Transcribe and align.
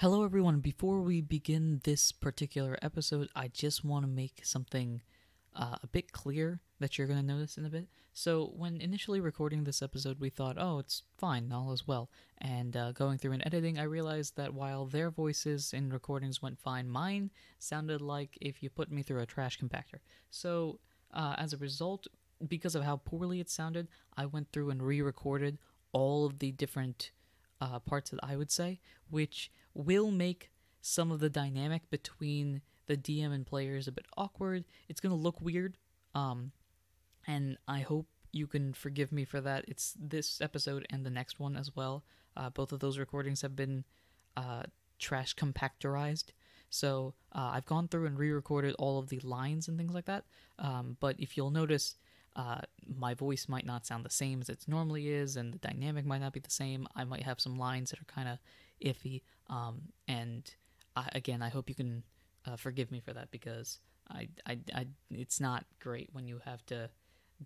Hello, 0.00 0.24
everyone. 0.24 0.60
Before 0.60 1.00
we 1.00 1.22
begin 1.22 1.80
this 1.84 2.12
particular 2.12 2.78
episode, 2.82 3.30
I 3.34 3.48
just 3.48 3.82
want 3.82 4.04
to 4.04 4.06
make 4.06 4.42
something 4.44 5.00
uh, 5.54 5.76
a 5.82 5.86
bit 5.86 6.12
clear 6.12 6.60
that 6.80 6.98
you're 6.98 7.06
going 7.06 7.18
to 7.18 7.24
notice 7.24 7.56
in 7.56 7.64
a 7.64 7.70
bit. 7.70 7.88
So, 8.12 8.52
when 8.54 8.82
initially 8.82 9.20
recording 9.20 9.64
this 9.64 9.80
episode, 9.80 10.20
we 10.20 10.28
thought, 10.28 10.58
oh, 10.58 10.80
it's 10.80 11.04
fine, 11.16 11.50
all 11.50 11.72
is 11.72 11.86
well. 11.86 12.10
And 12.36 12.76
uh, 12.76 12.92
going 12.92 13.16
through 13.16 13.32
and 13.32 13.46
editing, 13.46 13.78
I 13.78 13.84
realized 13.84 14.36
that 14.36 14.52
while 14.52 14.84
their 14.84 15.10
voices 15.10 15.72
in 15.72 15.88
recordings 15.88 16.42
went 16.42 16.60
fine, 16.60 16.90
mine 16.90 17.30
sounded 17.58 18.02
like 18.02 18.36
if 18.38 18.62
you 18.62 18.68
put 18.68 18.92
me 18.92 19.02
through 19.02 19.22
a 19.22 19.26
trash 19.26 19.58
compactor. 19.58 20.00
So, 20.28 20.78
uh, 21.14 21.36
as 21.38 21.54
a 21.54 21.56
result, 21.56 22.06
because 22.46 22.74
of 22.74 22.84
how 22.84 22.98
poorly 22.98 23.40
it 23.40 23.48
sounded, 23.48 23.88
I 24.14 24.26
went 24.26 24.52
through 24.52 24.68
and 24.68 24.82
re 24.82 25.00
recorded 25.00 25.56
all 25.92 26.26
of 26.26 26.38
the 26.38 26.52
different 26.52 27.12
uh, 27.60 27.78
parts 27.80 28.10
that 28.10 28.20
I 28.22 28.36
would 28.36 28.50
say, 28.50 28.80
which 29.10 29.50
will 29.74 30.10
make 30.10 30.50
some 30.80 31.10
of 31.10 31.20
the 31.20 31.30
dynamic 31.30 31.90
between 31.90 32.62
the 32.86 32.96
DM 32.96 33.32
and 33.32 33.46
players 33.46 33.88
a 33.88 33.92
bit 33.92 34.06
awkward. 34.16 34.64
It's 34.88 35.00
gonna 35.00 35.16
look 35.16 35.40
weird, 35.40 35.76
um, 36.14 36.52
and 37.26 37.58
I 37.66 37.80
hope 37.80 38.06
you 38.32 38.46
can 38.46 38.72
forgive 38.72 39.12
me 39.12 39.24
for 39.24 39.40
that. 39.40 39.64
It's 39.66 39.94
this 39.98 40.40
episode 40.40 40.86
and 40.90 41.04
the 41.04 41.10
next 41.10 41.40
one 41.40 41.56
as 41.56 41.74
well. 41.74 42.04
Uh, 42.36 42.50
both 42.50 42.70
of 42.70 42.80
those 42.80 42.98
recordings 42.98 43.42
have 43.42 43.56
been 43.56 43.84
uh, 44.36 44.64
trash 44.98 45.34
compactorized. 45.34 46.26
So 46.68 47.14
uh, 47.32 47.50
I've 47.54 47.66
gone 47.66 47.88
through 47.88 48.06
and 48.06 48.18
re-recorded 48.18 48.74
all 48.78 48.98
of 48.98 49.08
the 49.08 49.20
lines 49.20 49.68
and 49.68 49.78
things 49.78 49.94
like 49.94 50.04
that. 50.06 50.24
Um, 50.58 50.96
but 51.00 51.16
if 51.18 51.36
you'll 51.36 51.50
notice, 51.50 51.96
uh, 52.36 52.60
my 52.86 53.14
voice 53.14 53.48
might 53.48 53.66
not 53.66 53.86
sound 53.86 54.04
the 54.04 54.10
same 54.10 54.40
as 54.42 54.48
it 54.48 54.64
normally 54.68 55.08
is, 55.08 55.36
and 55.36 55.54
the 55.54 55.58
dynamic 55.58 56.04
might 56.04 56.20
not 56.20 56.34
be 56.34 56.40
the 56.40 56.50
same. 56.50 56.86
I 56.94 57.04
might 57.04 57.22
have 57.22 57.40
some 57.40 57.58
lines 57.58 57.90
that 57.90 58.00
are 58.00 58.04
kind 58.04 58.28
of 58.28 58.38
iffy. 58.84 59.22
Um, 59.48 59.80
and 60.06 60.48
I, 60.94 61.08
again, 61.12 61.40
I 61.40 61.48
hope 61.48 61.68
you 61.68 61.74
can 61.74 62.04
uh, 62.46 62.56
forgive 62.56 62.92
me 62.92 63.00
for 63.00 63.14
that 63.14 63.30
because 63.30 63.78
I, 64.10 64.28
I, 64.46 64.58
I, 64.74 64.86
it's 65.10 65.40
not 65.40 65.64
great 65.80 66.10
when 66.12 66.28
you 66.28 66.40
have 66.44 66.64
to 66.66 66.90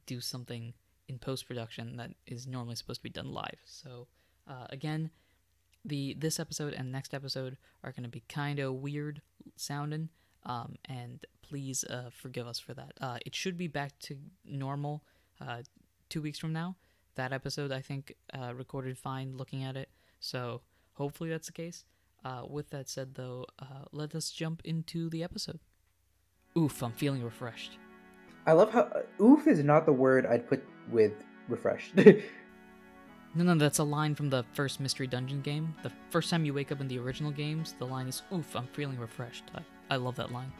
do 0.06 0.20
something 0.20 0.74
in 1.08 1.18
post 1.18 1.46
production 1.46 1.96
that 1.96 2.10
is 2.26 2.46
normally 2.46 2.74
supposed 2.74 3.00
to 3.00 3.04
be 3.04 3.10
done 3.10 3.32
live. 3.32 3.60
So 3.64 4.08
uh, 4.48 4.66
again, 4.70 5.10
the 5.84 6.14
this 6.18 6.38
episode 6.38 6.74
and 6.74 6.92
next 6.92 7.14
episode 7.14 7.56
are 7.82 7.92
going 7.92 8.02
to 8.02 8.10
be 8.10 8.22
kind 8.28 8.58
of 8.58 8.74
weird 8.74 9.22
sounding, 9.56 10.10
um, 10.44 10.76
and 10.86 11.24
please 11.42 11.84
uh, 11.84 12.10
forgive 12.12 12.46
us 12.46 12.58
for 12.58 12.74
that. 12.74 12.92
Uh, 13.00 13.18
it 13.24 13.34
should 13.34 13.56
be 13.56 13.66
back 13.66 13.98
to 14.00 14.16
normal 14.44 15.02
uh, 15.40 15.62
two 16.08 16.22
weeks 16.22 16.38
from 16.38 16.52
now. 16.52 16.76
That 17.16 17.32
episode, 17.32 17.72
I 17.72 17.80
think, 17.80 18.14
uh, 18.32 18.54
recorded 18.54 18.96
fine 18.96 19.36
looking 19.36 19.62
at 19.62 19.76
it. 19.76 19.90
So 20.20 20.62
hopefully 20.94 21.30
that's 21.30 21.46
the 21.46 21.52
case. 21.52 21.84
Uh, 22.24 22.42
with 22.48 22.70
that 22.70 22.88
said, 22.88 23.14
though, 23.14 23.46
uh, 23.58 23.84
let 23.92 24.14
us 24.14 24.30
jump 24.30 24.62
into 24.64 25.08
the 25.08 25.24
episode. 25.24 25.60
Oof, 26.56 26.82
I'm 26.82 26.92
feeling 26.92 27.22
refreshed. 27.22 27.78
I 28.46 28.52
love 28.52 28.70
how 28.72 28.90
oof 29.20 29.46
is 29.46 29.62
not 29.62 29.86
the 29.86 29.92
word 29.92 30.26
I'd 30.26 30.48
put 30.48 30.62
with 30.90 31.12
refreshed. 31.48 31.94
No, 33.32 33.44
no, 33.44 33.54
that's 33.54 33.78
a 33.78 33.84
line 33.84 34.16
from 34.16 34.28
the 34.28 34.44
first 34.54 34.80
Mystery 34.80 35.06
Dungeon 35.06 35.40
game. 35.40 35.72
The 35.84 35.92
first 36.10 36.30
time 36.30 36.44
you 36.44 36.52
wake 36.52 36.72
up 36.72 36.80
in 36.80 36.88
the 36.88 36.98
original 36.98 37.30
games, 37.30 37.76
the 37.78 37.84
line 37.84 38.08
is, 38.08 38.22
Oof, 38.34 38.56
I'm 38.56 38.66
feeling 38.72 38.98
refreshed. 38.98 39.44
I, 39.54 39.60
I 39.90 39.96
love 39.96 40.16
that 40.16 40.30
line. 40.30 40.52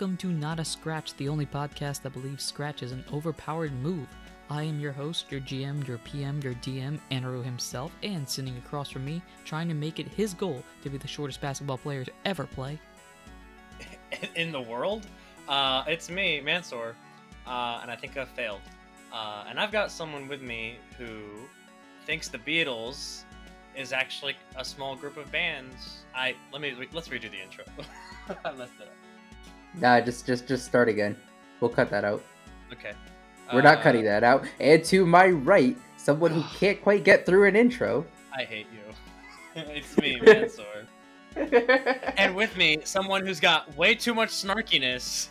Welcome 0.00 0.16
to 0.16 0.28
Not 0.28 0.58
a 0.58 0.64
Scratch, 0.64 1.14
the 1.16 1.28
only 1.28 1.44
podcast 1.44 2.00
that 2.00 2.14
believes 2.14 2.42
Scratch 2.42 2.82
is 2.82 2.90
an 2.90 3.04
overpowered 3.12 3.74
move. 3.82 4.08
I 4.48 4.62
am 4.62 4.80
your 4.80 4.92
host, 4.92 5.30
your 5.30 5.42
GM, 5.42 5.86
your 5.86 5.98
PM, 5.98 6.40
your 6.40 6.54
DM, 6.54 6.98
Anaru 7.10 7.44
himself, 7.44 7.92
and 8.02 8.26
sitting 8.26 8.56
across 8.56 8.88
from 8.88 9.04
me, 9.04 9.20
trying 9.44 9.68
to 9.68 9.74
make 9.74 9.98
it 9.98 10.08
his 10.08 10.32
goal 10.32 10.64
to 10.82 10.88
be 10.88 10.96
the 10.96 11.06
shortest 11.06 11.42
basketball 11.42 11.76
player 11.76 12.02
to 12.06 12.12
ever 12.24 12.46
play. 12.46 12.80
in 14.36 14.50
the 14.52 14.60
world. 14.62 15.06
Uh, 15.46 15.84
it's 15.86 16.08
me, 16.08 16.40
Mansoor, 16.40 16.96
uh, 17.46 17.80
and 17.82 17.90
I 17.90 17.96
think 18.00 18.16
I've 18.16 18.30
failed. 18.30 18.62
Uh, 19.12 19.44
and 19.50 19.60
I've 19.60 19.70
got 19.70 19.90
someone 19.90 20.28
with 20.28 20.40
me 20.40 20.76
who 20.96 21.20
thinks 22.06 22.28
the 22.28 22.38
Beatles 22.38 23.24
is 23.76 23.92
actually 23.92 24.34
a 24.56 24.64
small 24.64 24.96
group 24.96 25.18
of 25.18 25.30
bands. 25.30 26.04
I 26.14 26.36
let 26.54 26.62
me 26.62 26.72
let's 26.90 27.08
redo 27.08 27.30
the 27.30 27.42
intro. 27.42 27.64
I 28.46 28.52
messed 28.52 28.72
it 28.80 28.86
up. 28.86 29.09
Nah, 29.78 30.00
just 30.00 30.26
just 30.26 30.46
just 30.48 30.64
start 30.64 30.88
again. 30.88 31.16
We'll 31.60 31.70
cut 31.70 31.90
that 31.90 32.04
out. 32.04 32.22
Okay. 32.72 32.92
We're 33.52 33.62
not 33.62 33.78
Uh, 33.78 33.82
cutting 33.82 34.04
that 34.04 34.22
out. 34.22 34.44
And 34.60 34.84
to 34.84 35.04
my 35.04 35.28
right, 35.28 35.76
someone 35.96 36.30
who 36.32 36.42
can't 36.58 36.80
quite 36.82 37.04
get 37.04 37.26
through 37.26 37.46
an 37.48 37.56
intro. 37.56 38.06
I 38.36 38.44
hate 38.44 38.66
you. 38.72 39.62
it's 39.74 39.96
me, 39.98 40.20
Mansoor. 40.22 40.86
and 42.16 42.34
with 42.34 42.56
me, 42.56 42.78
someone 42.84 43.24
who's 43.26 43.40
got 43.40 43.74
way 43.76 43.94
too 43.94 44.14
much 44.14 44.30
snarkiness. 44.30 45.28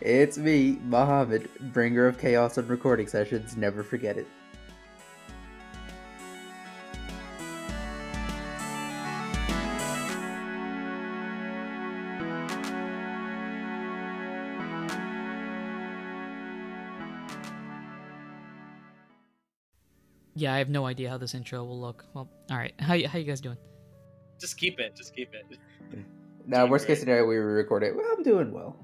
it's 0.00 0.36
me, 0.38 0.78
Mohammed, 0.84 1.48
bringer 1.72 2.06
of 2.06 2.18
chaos 2.18 2.58
on 2.58 2.66
recording 2.68 3.06
sessions. 3.06 3.56
Never 3.56 3.82
forget 3.82 4.16
it. 4.18 4.26
Yeah, 20.42 20.54
I 20.54 20.58
have 20.58 20.68
no 20.68 20.86
idea 20.86 21.08
how 21.08 21.18
this 21.18 21.34
intro 21.36 21.62
will 21.62 21.80
look. 21.80 22.04
Well, 22.14 22.28
all 22.50 22.56
right. 22.56 22.74
How 22.80 22.94
y- 22.94 23.06
how 23.06 23.16
you 23.16 23.24
guys 23.24 23.40
doing? 23.40 23.58
Just 24.40 24.58
keep 24.58 24.80
it. 24.80 24.96
Just 24.96 25.14
keep 25.14 25.32
it. 25.32 25.46
Now, 26.48 26.62
Doing 26.62 26.70
worst 26.72 26.88
case 26.88 26.98
scenario, 26.98 27.24
we 27.28 27.36
record 27.36 27.84
it. 27.84 27.94
Well, 27.94 28.04
I'm 28.10 28.24
doing 28.24 28.50
well. 28.52 28.74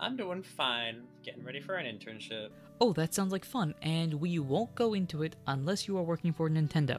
I'm 0.00 0.16
doing 0.16 0.42
fine. 0.42 1.02
Getting 1.22 1.44
ready 1.44 1.60
for 1.60 1.74
an 1.74 1.84
internship. 1.84 2.48
Oh, 2.80 2.94
that 2.94 3.12
sounds 3.12 3.30
like 3.30 3.44
fun, 3.44 3.74
and 3.82 4.14
we 4.14 4.38
won't 4.38 4.74
go 4.74 4.94
into 4.94 5.22
it 5.22 5.36
unless 5.46 5.86
you 5.86 5.98
are 5.98 6.02
working 6.02 6.32
for 6.32 6.48
Nintendo 6.48 6.96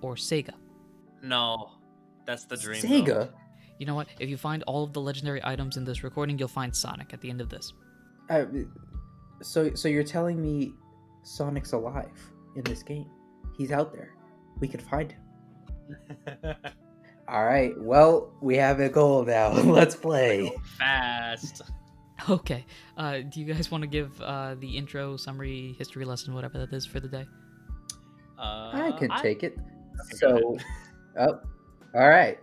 or 0.00 0.16
Sega. 0.16 0.54
No, 1.22 1.70
that's 2.26 2.46
the 2.46 2.56
dream. 2.56 2.82
though. 2.82 2.88
Sega. 2.88 3.30
You 3.78 3.86
know 3.86 3.94
what? 3.94 4.08
If 4.18 4.28
you 4.28 4.36
find 4.36 4.64
all 4.64 4.82
of 4.82 4.92
the 4.92 5.00
legendary 5.00 5.40
items 5.44 5.76
in 5.76 5.84
this 5.84 6.02
recording, 6.02 6.36
you'll 6.36 6.48
find 6.48 6.74
Sonic 6.74 7.14
at 7.14 7.20
the 7.20 7.30
end 7.30 7.40
of 7.40 7.48
this. 7.48 7.72
Uh, 8.28 8.46
so, 9.40 9.72
so 9.74 9.86
you're 9.86 10.02
telling 10.02 10.42
me 10.42 10.72
Sonic's 11.22 11.72
alive 11.72 12.32
in 12.56 12.62
this 12.64 12.82
game? 12.82 13.06
He's 13.56 13.72
out 13.72 13.92
there. 13.92 14.14
We 14.60 14.68
could 14.68 14.82
find 14.82 15.12
him. 15.12 15.20
All 17.28 17.44
right. 17.44 17.72
Well, 17.78 18.32
we 18.40 18.56
have 18.56 18.80
a 18.80 18.88
goal 18.88 19.24
now. 19.24 19.52
Let's 19.52 19.94
play. 19.94 20.52
Fast. 20.78 21.62
Okay. 22.28 22.66
Uh, 22.96 23.20
do 23.20 23.40
you 23.40 23.54
guys 23.54 23.70
want 23.70 23.82
to 23.82 23.86
give 23.86 24.20
uh, 24.20 24.56
the 24.58 24.76
intro, 24.76 25.16
summary, 25.16 25.76
history 25.78 26.04
lesson, 26.04 26.34
whatever 26.34 26.58
that 26.58 26.72
is 26.72 26.84
for 26.84 26.98
the 26.98 27.06
day? 27.06 27.24
Uh, 28.36 28.70
I 28.74 28.92
can 28.98 29.10
take 29.22 29.44
it. 29.44 29.56
So, 30.16 30.58
oh, 31.16 31.40
all 31.94 32.08
right. 32.08 32.36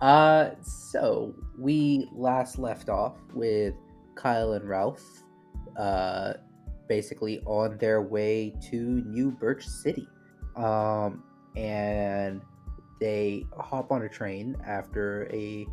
Uh, 0.00 0.50
so 0.60 1.34
we 1.58 2.08
last 2.12 2.58
left 2.58 2.90
off 2.90 3.16
with 3.32 3.74
Kyle 4.14 4.52
and 4.52 4.68
Ralph, 4.68 5.02
uh, 5.78 6.34
basically 6.88 7.40
on 7.46 7.78
their 7.78 8.02
way 8.02 8.54
to 8.70 8.76
New 8.76 9.30
Birch 9.30 9.66
City. 9.66 10.08
Um, 10.56 11.24
and 11.56 12.42
they 13.00 13.46
hop 13.58 13.92
on 13.92 14.02
a 14.02 14.08
train 14.08 14.56
after 14.66 15.28
a 15.32 15.66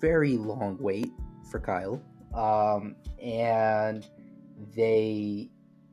very 0.00 0.36
long 0.36 0.76
wait 0.78 1.10
for 1.50 1.60
Kyle. 1.60 2.02
Um, 2.34 2.96
and 3.22 4.06
they 4.76 5.50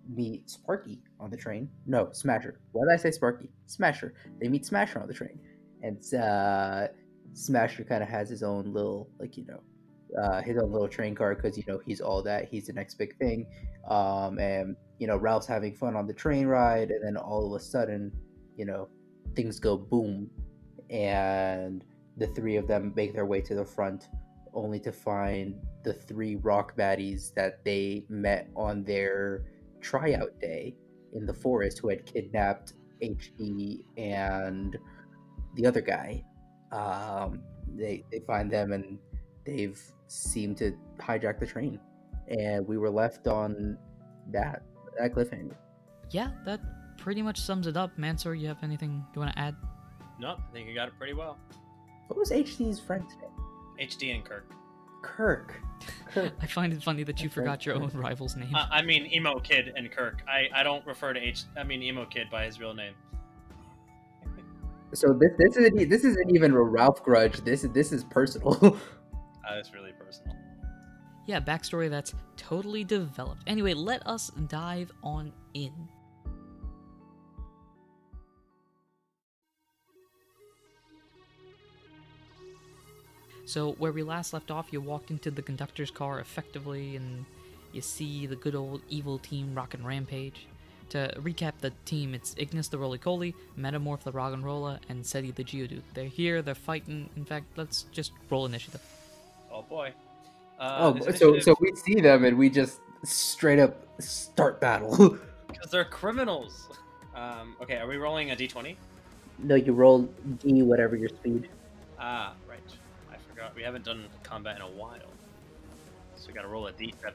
meet 0.09 0.50
Sparky 0.50 1.01
on 1.19 1.30
the 1.30 1.38
train. 1.38 1.69
No, 1.86 2.09
Smasher. 2.12 2.59
Why 2.71 2.86
did 2.86 2.94
I 2.94 2.98
say 2.98 3.12
Sparky? 3.12 3.50
Smasher. 3.65 4.13
They 4.39 4.48
meet 4.48 4.65
Smasher 4.65 5.00
on 5.00 5.07
the 5.07 5.13
train, 5.13 5.39
and 5.81 6.01
uh, 6.13 6.88
Smasher 7.33 7.83
kind 7.83 8.04
of 8.04 8.09
has 8.09 8.30
his 8.30 8.44
own 8.44 8.74
little, 8.74 9.09
like 9.19 9.38
you 9.38 9.45
know, 9.45 9.62
uh, 10.21 10.42
his 10.42 10.57
own 10.57 10.71
little 10.71 10.88
train 10.88 11.15
car 11.15 11.36
because 11.36 11.57
you 11.57 11.63
know 11.68 11.80
he's 11.86 12.01
all 12.01 12.21
that. 12.24 12.48
He's 12.50 12.68
the 12.68 12.74
next 12.74 12.95
big 12.95 13.18
thing. 13.18 13.48
Um, 13.89 14.39
and 14.39 14.75
you 15.00 15.07
know 15.07 15.18
Ralph's 15.18 15.48
having 15.48 15.74
fun 15.74 15.95
on 15.95 16.07
the 16.07 16.13
train 16.13 16.48
ride, 16.48 16.92
and 16.92 17.04
then 17.04 17.18
all 17.18 17.54
of 17.54 17.59
a 17.59 17.63
sudden, 17.63 18.12
you 18.56 18.65
know, 18.65 18.89
things 19.36 19.59
go 19.59 19.77
boom, 19.77 20.30
and 20.89 21.83
the 22.18 22.27
three 22.27 22.56
of 22.56 22.68
them 22.68 22.94
make 22.95 23.13
their 23.13 23.25
way 23.25 23.42
to 23.42 23.56
the 23.56 23.65
front, 23.65 24.07
only 24.54 24.80
to 24.80 24.92
find 24.92 25.56
the 25.83 25.94
three 25.94 26.36
rock 26.36 26.75
baddies 26.75 27.33
that 27.36 27.63
they 27.63 28.06
met 28.09 28.50
on 28.56 28.83
their 28.83 29.44
tryout 29.81 30.39
day 30.42 30.75
in 31.13 31.25
the 31.25 31.33
forest 31.33 31.80
who 31.80 31.89
had 31.89 32.06
kidnapped 32.06 32.74
HD 33.01 33.83
and 33.98 34.77
the 35.56 35.65
other 35.65 35.81
guy. 35.81 36.24
Um, 36.71 37.42
they 37.75 38.04
they 38.12 38.19
find 38.19 38.51
them 38.51 38.71
and 38.71 38.98
they've 39.48 39.82
seemed 40.08 40.58
to 40.58 40.78
hijack 41.00 41.40
the 41.40 41.48
train, 41.48 41.80
and 42.28 42.68
we 42.68 42.78
were 42.78 42.90
left 42.90 43.28
on 43.28 43.78
that 44.32 44.62
that 45.00 45.14
cliffhanger. 45.16 45.56
Yeah, 46.12 46.32
that 46.46 46.60
pretty 46.98 47.22
much 47.22 47.40
sums 47.40 47.66
it 47.68 47.78
up. 47.78 47.98
Mansoor, 47.98 48.36
you 48.36 48.48
have 48.48 48.64
anything 48.64 49.04
you 49.16 49.22
want 49.22 49.34
to 49.34 49.40
add? 49.40 49.56
Nope, 50.20 50.40
I 50.50 50.54
think 50.54 50.68
you 50.68 50.76
got 50.76 50.88
it 50.90 50.94
pretty 50.98 51.14
well. 51.14 51.38
What 52.08 52.18
was 52.18 52.32
HD's 52.32 52.80
friend's 52.80 53.14
name? 53.22 53.88
HD 53.88 54.14
and 54.14 54.24
Kirk. 54.24 54.52
Kirk. 55.04 55.54
Kirk. 56.12 56.34
I 56.42 56.48
find 56.48 56.74
it 56.74 56.84
funny 56.84 57.04
that 57.04 57.22
you 57.22 57.30
That's 57.30 57.38
right. 57.38 57.44
forgot 57.44 57.66
your 57.66 57.76
own 57.76 57.92
rival's 57.94 58.36
name. 58.36 58.54
Uh, 58.54 58.68
I 58.72 58.82
mean 58.82 59.12
Emo 59.14 59.40
Kid 59.40 59.74
and 59.76 59.90
Kirk. 59.92 60.22
I, 60.28 60.48
I 60.60 60.64
don't 60.64 60.86
refer 60.86 61.14
to 61.14 61.20
H. 61.20 61.44
I 61.56 61.64
mean 61.64 61.82
Emo 61.84 62.06
Kid 62.06 62.30
by 62.30 62.46
his 62.46 62.60
real 62.60 62.74
name. 62.74 62.94
So 64.94 65.14
this 65.14 65.32
this 65.38 65.58
isn't 65.58 65.90
this 65.90 66.04
isn't 66.06 66.34
even 66.34 66.54
a 66.54 66.62
Ralph 66.62 67.04
grudge. 67.04 67.42
This 67.42 67.64
is 67.64 67.72
this 67.72 67.92
is 67.92 68.04
personal. 68.06 68.78
Uh, 69.50 69.56
it's 69.56 69.74
really 69.74 69.94
personal. 69.94 70.36
yeah, 71.26 71.40
backstory 71.40 71.90
that's 71.90 72.14
totally 72.36 72.84
developed. 72.84 73.44
Anyway, 73.48 73.74
let 73.74 74.06
us 74.06 74.30
dive 74.48 74.92
on 75.04 75.32
in. 75.54 75.72
So, 83.46 83.72
where 83.74 83.94
we 83.94 84.04
last 84.04 84.34
left 84.34 84.52
off, 84.52 84.68
you 84.72 84.82
walked 84.82 85.10
into 85.10 85.32
the 85.32 85.42
conductor's 85.42 85.90
car 85.90 86.20
effectively, 86.20 86.98
and 86.98 87.26
you 87.72 87.80
see 87.82 88.26
the 88.26 88.36
good 88.36 88.56
old 88.56 88.82
evil 88.90 89.18
team 89.20 89.56
rockin' 89.56 89.86
Rampage. 89.86 90.48
To 90.90 91.14
recap 91.20 91.54
the 91.60 91.72
team, 91.86 92.14
it's 92.14 92.36
Ignis 92.38 92.68
the 92.68 92.78
Rolycoly, 92.78 93.34
Metamorph 93.58 94.04
the 94.04 94.12
Roggenrola, 94.12 94.80
and 94.90 95.06
Seti 95.06 95.32
the 95.32 95.44
Geodude. 95.44 95.82
They're 95.94 96.06
here, 96.06 96.42
they're 96.42 96.56
fighting. 96.56 97.10
In 97.16 97.24
fact, 97.24 97.46
let's 97.56 97.84
just 97.94 98.12
roll 98.30 98.46
initiative. 98.46 98.82
Oh 99.57 99.63
boy. 99.63 99.92
Uh, 100.59 100.94
oh, 101.00 101.12
so 101.12 101.39
so 101.39 101.56
we 101.59 101.74
see 101.75 102.00
them 102.00 102.25
and 102.25 102.38
we 102.38 102.50
just 102.50 102.80
straight 103.04 103.59
up 103.59 103.75
start 104.00 104.62
battle. 104.62 105.18
Because 105.48 105.71
they're 105.71 105.86
criminals. 105.86 106.68
Um, 107.15 107.56
okay, 107.62 107.77
are 107.77 107.88
we 107.88 107.95
rolling 107.95 108.31
a 108.31 108.36
d20? 108.36 108.75
no, 109.39 109.56
you 109.56 109.71
roll 109.71 110.09
D 110.39 110.62
whatever 110.62 110.98
your 110.98 111.07
speed. 111.07 111.48
Ah, 111.98 112.33
right. 112.50 112.59
I 113.09 113.15
forgot. 113.30 113.56
We 113.56 113.63
haven't 113.63 113.86
done 113.86 114.06
combat 114.24 114.57
in 114.57 114.62
a 114.62 114.68
while. 114.68 115.00
So 116.18 116.27
we 116.27 116.33
gotta 116.33 116.50
roll 116.50 116.68
a 116.68 116.74
d7. 116.74 117.13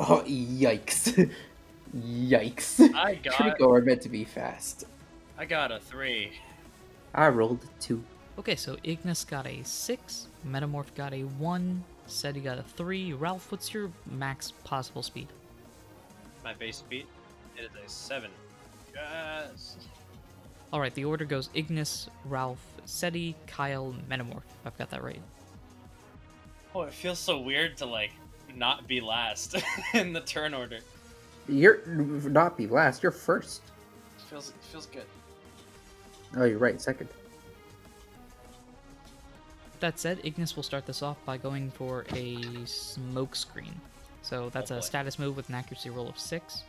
Oh 0.00 0.22
yikes! 0.26 1.32
yikes! 1.96 2.94
I 2.94 3.14
got 3.24 3.34
Treecko 3.34 3.74
are 3.74 3.80
meant 3.80 4.02
to 4.02 4.10
be 4.10 4.24
fast. 4.24 4.84
I 5.38 5.46
got 5.46 5.72
a 5.72 5.80
3. 5.80 6.30
I 7.14 7.28
rolled 7.28 7.66
two. 7.80 8.04
Okay, 8.38 8.54
so 8.54 8.76
Ignis 8.84 9.24
got 9.24 9.46
a 9.46 9.62
6, 9.64 10.28
Metamorph 10.46 10.94
got 10.94 11.12
a 11.12 11.22
1, 11.22 11.84
Seti 12.06 12.40
got 12.40 12.58
a 12.58 12.62
3. 12.62 13.12
Ralph, 13.12 13.50
what's 13.52 13.72
your 13.72 13.90
max 14.10 14.52
possible 14.64 15.02
speed? 15.02 15.28
My 16.42 16.54
base 16.54 16.78
speed 16.78 17.06
it 17.56 17.64
is 17.64 17.70
a 17.84 17.88
7. 17.88 18.30
Yes! 18.94 19.76
Alright, 20.72 20.94
the 20.94 21.04
order 21.04 21.24
goes 21.24 21.50
Ignis, 21.54 22.08
Ralph, 22.24 22.64
Seti, 22.84 23.34
Kyle, 23.46 23.94
Metamorph. 24.08 24.42
I've 24.64 24.78
got 24.78 24.90
that 24.90 25.02
right. 25.02 25.20
Oh, 26.74 26.82
it 26.82 26.92
feels 26.92 27.18
so 27.18 27.40
weird 27.40 27.76
to 27.78 27.86
like 27.86 28.12
not 28.54 28.86
be 28.86 29.00
last 29.00 29.56
in 29.94 30.12
the 30.12 30.20
turn 30.20 30.54
order. 30.54 30.78
You're 31.48 31.84
not 31.86 32.56
be 32.56 32.66
last. 32.66 33.02
You're 33.02 33.12
first. 33.12 33.62
It 34.18 34.22
feels 34.30 34.50
it 34.50 34.64
feels 34.70 34.86
good. 34.86 35.04
Oh, 36.36 36.44
you're 36.44 36.58
right. 36.58 36.80
Second. 36.80 37.08
That 39.80 39.98
said, 39.98 40.20
Ignis 40.24 40.56
will 40.56 40.62
start 40.62 40.86
this 40.86 41.02
off 41.02 41.16
by 41.24 41.38
going 41.38 41.70
for 41.70 42.04
a 42.14 42.38
smoke 42.66 43.34
screen. 43.34 43.74
So 44.22 44.50
that's 44.50 44.70
Oh 44.70 44.76
a 44.76 44.82
status 44.82 45.18
move 45.18 45.36
with 45.36 45.48
an 45.48 45.54
accuracy 45.54 45.88
roll 45.90 46.08
of 46.08 46.18
6. 46.18 46.62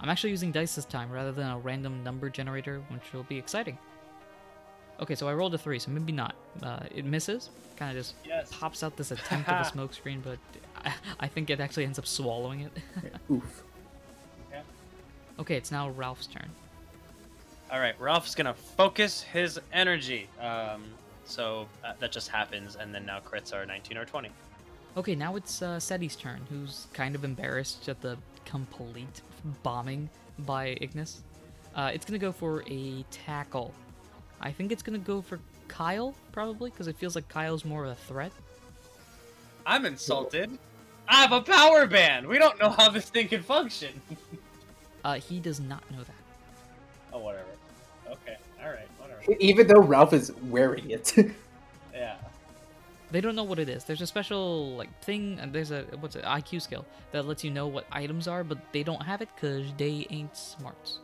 I'm 0.00 0.08
actually 0.08 0.30
using 0.30 0.50
dice 0.50 0.74
this 0.74 0.86
time 0.86 1.10
rather 1.10 1.30
than 1.30 1.46
a 1.46 1.58
random 1.58 2.02
number 2.02 2.30
generator, 2.30 2.80
which 2.88 3.12
will 3.12 3.22
be 3.24 3.36
exciting. 3.38 3.76
Okay, 5.00 5.14
so 5.14 5.28
I 5.28 5.34
rolled 5.34 5.54
a 5.54 5.58
3, 5.58 5.78
so 5.78 5.90
maybe 5.90 6.12
not. 6.12 6.34
Uh, 6.62 6.80
it 6.94 7.04
misses, 7.04 7.50
kind 7.76 7.90
of 7.90 8.02
just 8.02 8.14
Yes. 8.24 8.50
pops 8.52 8.82
out 8.82 8.96
this 8.96 9.10
attempt 9.16 9.48
of 9.50 9.60
a 9.66 9.68
smoke 9.70 9.92
screen, 9.92 10.22
but 10.24 10.38
I, 10.84 10.94
I 11.20 11.26
think 11.28 11.50
it 11.50 11.60
actually 11.60 11.84
ends 11.84 11.98
up 11.98 12.06
swallowing 12.06 12.60
it. 12.60 12.72
Oof. 13.30 13.62
okay, 15.38 15.56
it's 15.56 15.70
now 15.70 15.90
Ralph's 15.90 16.26
turn. 16.26 16.48
All 17.70 17.80
right, 17.80 17.98
Ralph's 18.00 18.34
gonna 18.34 18.54
focus 18.54 19.20
his 19.22 19.60
energy. 19.72 20.28
Um, 20.40 20.84
so 21.24 21.66
uh, 21.84 21.92
that 22.00 22.12
just 22.12 22.28
happens, 22.28 22.76
and 22.76 22.94
then 22.94 23.06
now 23.06 23.20
crits 23.20 23.52
are 23.54 23.64
19 23.66 23.96
or 23.96 24.04
20. 24.04 24.30
Okay, 24.96 25.14
now 25.14 25.36
it's 25.36 25.60
uh, 25.62 25.76
Seti's 25.78 26.16
turn, 26.16 26.40
who's 26.50 26.86
kind 26.92 27.14
of 27.14 27.24
embarrassed 27.24 27.88
at 27.88 28.00
the 28.00 28.16
complete 28.44 29.22
bombing 29.62 30.08
by 30.40 30.76
Ignis. 30.80 31.22
Uh, 31.74 31.90
it's 31.92 32.04
gonna 32.04 32.18
go 32.18 32.30
for 32.32 32.62
a 32.68 33.04
tackle. 33.10 33.74
I 34.40 34.52
think 34.52 34.70
it's 34.70 34.82
gonna 34.82 34.98
go 34.98 35.20
for 35.20 35.40
Kyle, 35.66 36.14
probably, 36.32 36.70
because 36.70 36.86
it 36.86 36.96
feels 36.96 37.14
like 37.16 37.28
Kyle's 37.28 37.64
more 37.64 37.84
of 37.84 37.90
a 37.90 37.94
threat. 37.96 38.32
I'm 39.66 39.84
insulted. 39.86 40.58
I 41.08 41.16
have 41.22 41.32
a 41.32 41.40
power 41.40 41.86
band. 41.86 42.26
We 42.26 42.38
don't 42.38 42.58
know 42.60 42.70
how 42.70 42.90
this 42.90 43.08
thing 43.10 43.28
can 43.28 43.42
function. 43.42 44.00
Uh, 45.04 45.16
he 45.16 45.38
does 45.38 45.60
not 45.60 45.82
know 45.90 45.98
that. 45.98 46.14
oh, 47.12 47.18
whatever. 47.18 47.44
Okay. 48.10 48.38
All 49.26 49.32
right. 49.32 49.38
Whatever. 49.40 49.42
Even 49.42 49.66
though 49.66 49.82
Ralph 49.82 50.12
is 50.12 50.32
wearing 50.44 50.90
it. 50.90 51.12
Yeah. 51.94 52.16
They 53.12 53.20
don't 53.20 53.36
know 53.36 53.44
what 53.44 53.60
it 53.60 53.68
is. 53.68 53.84
There's 53.84 54.00
a 54.00 54.06
special 54.06 54.74
like 54.74 54.90
thing, 55.00 55.38
and 55.40 55.52
there's 55.52 55.70
a 55.70 55.82
what's 56.00 56.16
it 56.16 56.24
IQ 56.24 56.60
skill 56.60 56.84
that 57.12 57.24
lets 57.24 57.44
you 57.44 57.52
know 57.52 57.68
what 57.68 57.86
items 57.92 58.26
are, 58.26 58.42
but 58.42 58.58
they 58.72 58.82
don't 58.82 59.00
have 59.00 59.22
it 59.22 59.28
because 59.36 59.72
they 59.76 60.04
ain't 60.10 60.36
smarts. 60.36 60.98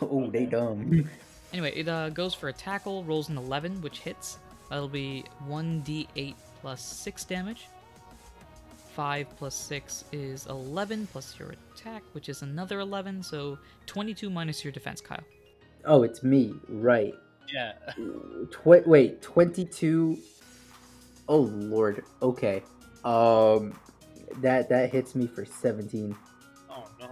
oh, 0.00 0.30
they 0.30 0.46
dumb. 0.46 1.08
Anyway, 1.52 1.72
it 1.76 1.86
uh, 1.88 2.08
goes 2.10 2.34
for 2.34 2.48
a 2.48 2.52
tackle, 2.52 3.04
rolls 3.04 3.28
an 3.28 3.36
11, 3.38 3.80
which 3.80 4.00
hits. 4.00 4.38
That'll 4.68 4.88
be 4.88 5.24
1d8 5.48 6.34
plus 6.60 6.82
6 6.82 7.24
damage. 7.24 7.68
5 8.94 9.36
plus 9.36 9.54
6 9.54 10.04
is 10.12 10.46
11, 10.46 11.06
plus 11.12 11.38
your 11.38 11.54
attack, 11.74 12.02
which 12.12 12.28
is 12.28 12.42
another 12.42 12.80
11, 12.80 13.22
so 13.22 13.58
22 13.86 14.28
minus 14.28 14.64
your 14.64 14.72
defense, 14.72 15.00
Kyle. 15.00 15.22
Oh, 15.84 16.02
it's 16.02 16.22
me. 16.22 16.54
Right. 16.68 17.14
Yeah. 17.52 17.72
Tw- 18.50 18.86
wait, 18.86 19.22
22. 19.22 20.18
Oh 21.28 21.38
lord. 21.40 22.04
Okay. 22.22 22.62
Um 23.04 23.78
that 24.38 24.68
that 24.68 24.90
hits 24.90 25.14
me 25.14 25.26
for 25.26 25.44
17 25.44 26.14
Oh 26.70 26.84
no. 27.00 27.08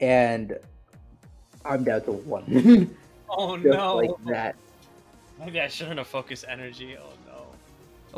and 0.00 0.58
I'm 1.64 1.84
down 1.84 2.02
to 2.02 2.12
1. 2.12 2.94
Oh 3.30 3.56
Just 3.58 3.66
no. 3.68 3.96
like 3.96 4.10
that. 4.26 4.56
Maybe 5.38 5.60
I 5.60 5.68
shouldn't 5.68 5.98
have 5.98 6.06
focused 6.06 6.46
energy. 6.48 6.96
Oh 6.98 7.12
no. 7.26 7.46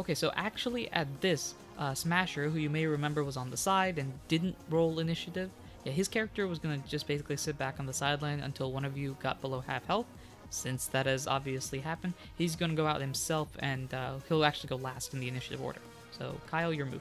Okay, 0.01 0.15
so 0.15 0.31
actually 0.37 0.89
at 0.93 1.09
this, 1.21 1.55
uh, 1.79 1.95
Smasher, 1.95 2.49
who 2.49 2.61
you 2.61 2.71
may 2.71 2.87
remember 2.87 3.25
was 3.25 3.37
on 3.37 3.51
the 3.51 3.57
side 3.57 3.99
and 3.99 4.13
didn't 4.29 4.55
roll 4.71 5.01
initiative, 5.01 5.51
yeah, 5.85 5.91
his 5.93 6.07
character 6.07 6.47
was 6.47 6.61
gonna 6.61 6.79
just 6.89 7.09
basically 7.09 7.37
sit 7.37 7.59
back 7.59 7.81
on 7.81 7.87
the 7.87 7.93
sideline 7.93 8.39
until 8.41 8.71
one 8.71 8.85
of 8.85 8.97
you 8.97 9.17
got 9.21 9.41
below 9.41 9.61
half 9.67 9.85
health. 9.87 10.07
Since 10.51 10.87
that 10.89 11.07
has 11.07 11.27
obviously 11.27 11.81
happened, 11.81 12.15
he's 12.37 12.57
gonna 12.57 12.75
go 12.75 12.87
out 12.87 13.01
himself 13.01 13.49
and 13.61 13.93
uh, 13.95 14.15
he'll 14.29 14.45
actually 14.45 14.69
go 14.69 14.77
last 14.77 15.15
in 15.15 15.21
the 15.21 15.29
initiative 15.29 15.63
order. 15.63 15.81
So, 16.11 16.37
Kyle, 16.47 16.73
your 16.73 16.87
move. 16.87 17.01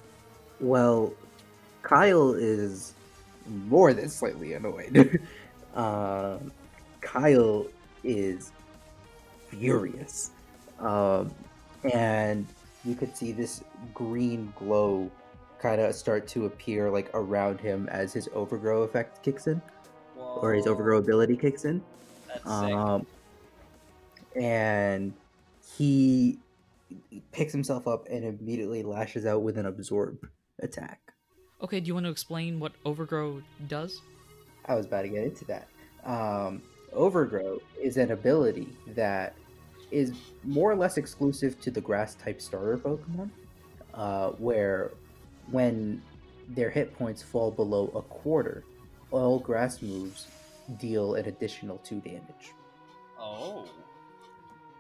Well, 0.60 1.13
Kyle 1.82 2.34
is 2.34 2.94
more 3.68 3.94
than 3.94 4.10
slightly 4.10 4.53
annoyed. 4.53 5.20
um, 5.75 6.51
Kyle 7.01 7.65
is 8.03 8.51
furious. 9.50 10.32
Um, 10.79 11.34
and 11.94 12.46
you 12.86 12.96
could 12.96 13.15
see 13.15 13.32
this 13.32 13.63
green 13.94 14.53
glow 14.58 15.10
kind 15.60 15.82
of 15.82 15.94
start 15.94 16.27
to 16.29 16.46
appear 16.46 16.89
like 16.89 17.10
around 17.13 17.60
him 17.60 17.89
as 17.89 18.13
his 18.13 18.29
overgrow 18.34 18.84
effect 18.84 19.24
kicks 19.24 19.48
in, 19.48 19.62
or 20.15 20.53
his 20.53 20.68
overgrow 20.68 20.98
ability 20.98 21.36
kicks 21.36 21.65
in. 21.65 21.82
That's 22.27 22.44
sick. 22.44 22.74
Um, 22.74 23.06
and 24.36 25.13
he 25.77 26.39
picks 27.31 27.51
himself 27.51 27.88
up 27.88 28.07
and 28.09 28.24
immediately 28.25 28.83
lashes 28.83 29.25
out 29.25 29.41
with 29.41 29.57
an 29.57 29.65
absorb 29.65 30.27
attack. 30.62 31.13
Okay, 31.62 31.79
do 31.79 31.88
you 31.88 31.93
want 31.93 32.05
to 32.05 32.12
explain 32.12 32.59
what 32.59 32.74
Overgrow 32.86 33.41
does? 33.67 34.01
I 34.65 34.75
was 34.75 34.86
about 34.86 35.01
to 35.03 35.09
get 35.09 35.24
into 35.24 35.45
that. 35.45 35.67
Um, 36.05 36.62
Overgrow 36.93 37.59
is 37.81 37.98
an 37.98 38.12
ability 38.12 38.69
that 38.88 39.36
is 39.91 40.13
more 40.43 40.71
or 40.71 40.75
less 40.75 40.98
exclusive 40.98 41.59
to 41.62 41.71
the 41.71 41.81
grass 41.81 42.15
type 42.15 42.41
starter 42.41 42.77
Pokemon, 42.77 43.29
uh, 43.93 44.29
where 44.31 44.91
when 45.51 46.01
their 46.50 46.69
hit 46.69 46.93
points 46.93 47.21
fall 47.21 47.51
below 47.51 47.91
a 47.95 48.01
quarter, 48.01 48.63
all 49.12 49.39
grass 49.39 49.81
moves 49.81 50.27
deal 50.79 51.15
an 51.15 51.25
additional 51.25 51.77
2 51.79 52.00
damage. 52.01 52.53
Oh. 53.19 53.67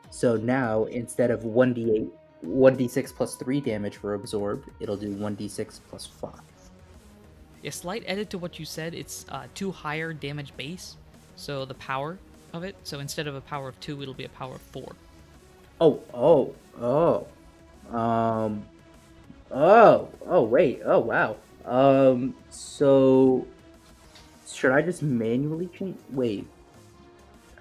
So 0.09 0.35
now 0.35 0.85
instead 0.85 1.31
of 1.31 1.41
1d8 1.41 2.09
1d6 2.45 3.13
plus 3.15 3.35
3 3.35 3.61
damage 3.61 3.97
for 3.97 4.13
absorb, 4.13 4.63
it'll 4.79 4.97
do 4.97 5.13
1d6 5.13 5.79
plus 5.89 6.05
5. 6.05 6.31
A 7.65 7.71
slight 7.71 8.03
edit 8.07 8.29
to 8.29 8.37
what 8.37 8.57
you 8.57 8.65
said. 8.65 8.93
It's 8.93 9.25
uh, 9.29 9.47
two 9.53 9.71
higher 9.71 10.13
damage 10.13 10.55
base, 10.55 10.95
so 11.35 11.65
the 11.65 11.73
power 11.73 12.17
of 12.53 12.63
it. 12.63 12.75
So 12.83 12.99
instead 12.99 13.27
of 13.27 13.35
a 13.35 13.41
power 13.41 13.67
of 13.67 13.79
two, 13.81 14.01
it'll 14.01 14.13
be 14.13 14.23
a 14.23 14.29
power 14.29 14.55
of 14.55 14.61
four. 14.61 14.93
Oh, 15.81 16.01
oh, 16.13 16.55
oh. 16.81 17.27
Um 17.95 18.65
Oh, 19.51 20.09
oh 20.27 20.43
wait. 20.43 20.81
Oh 20.85 20.99
wow. 20.99 21.35
Um 21.65 22.35
so 22.49 23.45
should 24.47 24.71
I 24.71 24.81
just 24.81 25.01
manually 25.01 25.67
change 25.67 25.97
wait. 26.11 26.47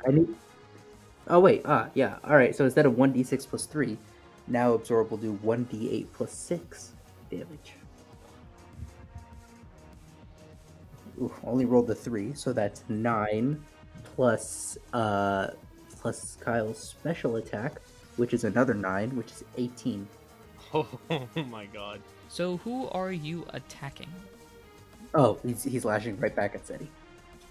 I 0.06 0.10
need 0.12 0.28
Oh 1.28 1.40
wait, 1.40 1.62
ah, 1.64 1.88
yeah. 1.94 2.16
Alright, 2.24 2.56
so 2.56 2.64
instead 2.64 2.86
of 2.86 2.94
1d6 2.94 3.48
plus 3.48 3.66
3, 3.66 3.98
now 4.46 4.72
absorb 4.72 5.10
will 5.10 5.18
do 5.18 5.38
1d8 5.44 6.06
plus 6.12 6.32
6 6.32 6.92
damage. 7.30 7.74
Ooh, 11.20 11.32
only 11.44 11.64
rolled 11.64 11.88
the 11.88 11.94
3, 11.94 12.32
so 12.34 12.52
that's 12.52 12.84
9 12.88 13.62
plus 14.14 14.78
uh 14.92 15.48
plus 16.00 16.36
Kyle's 16.40 16.78
special 16.78 17.36
attack, 17.36 17.80
which 18.16 18.32
is 18.32 18.44
another 18.44 18.74
9, 18.74 19.16
which 19.16 19.32
is 19.32 19.44
18. 19.56 20.06
Oh 20.74 20.86
my 21.34 21.64
god. 21.66 22.00
So 22.28 22.58
who 22.58 22.88
are 22.88 23.10
you 23.10 23.46
attacking? 23.50 24.10
Oh, 25.14 25.38
he's, 25.42 25.64
he's 25.64 25.86
lashing 25.86 26.20
right 26.20 26.36
back 26.36 26.54
at 26.54 26.66
Seti. 26.66 26.90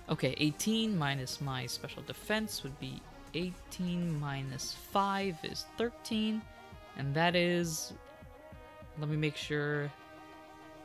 Okay, 0.09 0.35
18 0.37 0.95
minus 0.95 1.41
my 1.41 1.65
special 1.65 2.03
defense 2.03 2.61
would 2.63 2.79
be 2.79 3.01
18 3.33 4.19
minus 4.19 4.75
5 4.91 5.37
is 5.43 5.65
13. 5.77 6.41
And 6.97 7.13
that 7.13 7.35
is. 7.35 7.93
Let 8.99 9.09
me 9.09 9.17
make 9.17 9.35
sure. 9.35 9.91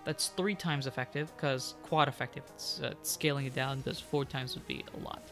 That's 0.04 0.28
three 0.28 0.56
times 0.56 0.86
effective, 0.88 1.30
because 1.36 1.74
quad 1.84 2.08
effective. 2.08 2.42
It's 2.54 2.80
uh, 2.80 2.94
scaling 3.02 3.46
it 3.46 3.54
down, 3.54 3.78
because 3.78 4.00
four 4.00 4.24
times 4.24 4.54
would 4.54 4.66
be 4.66 4.84
a 4.94 5.04
lot. 5.04 5.22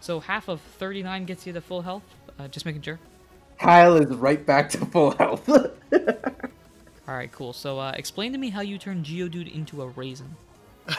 So 0.00 0.18
half 0.18 0.48
of 0.48 0.60
39 0.60 1.24
gets 1.26 1.46
you 1.46 1.52
to 1.52 1.60
full 1.60 1.82
health. 1.82 2.02
Uh, 2.38 2.48
just 2.48 2.66
making 2.66 2.82
sure. 2.82 2.98
Kyle 3.58 3.96
is 3.96 4.10
right 4.16 4.44
back 4.44 4.70
to 4.70 4.78
full 4.86 5.12
health. 5.12 5.48
All 7.08 7.16
right, 7.16 7.30
cool. 7.32 7.52
So 7.52 7.78
uh, 7.78 7.92
explain 7.96 8.32
to 8.32 8.38
me 8.38 8.50
how 8.50 8.62
you 8.62 8.78
turn 8.78 9.04
Geodude 9.04 9.54
into 9.54 9.82
a 9.82 9.88
raisin. 9.88 10.34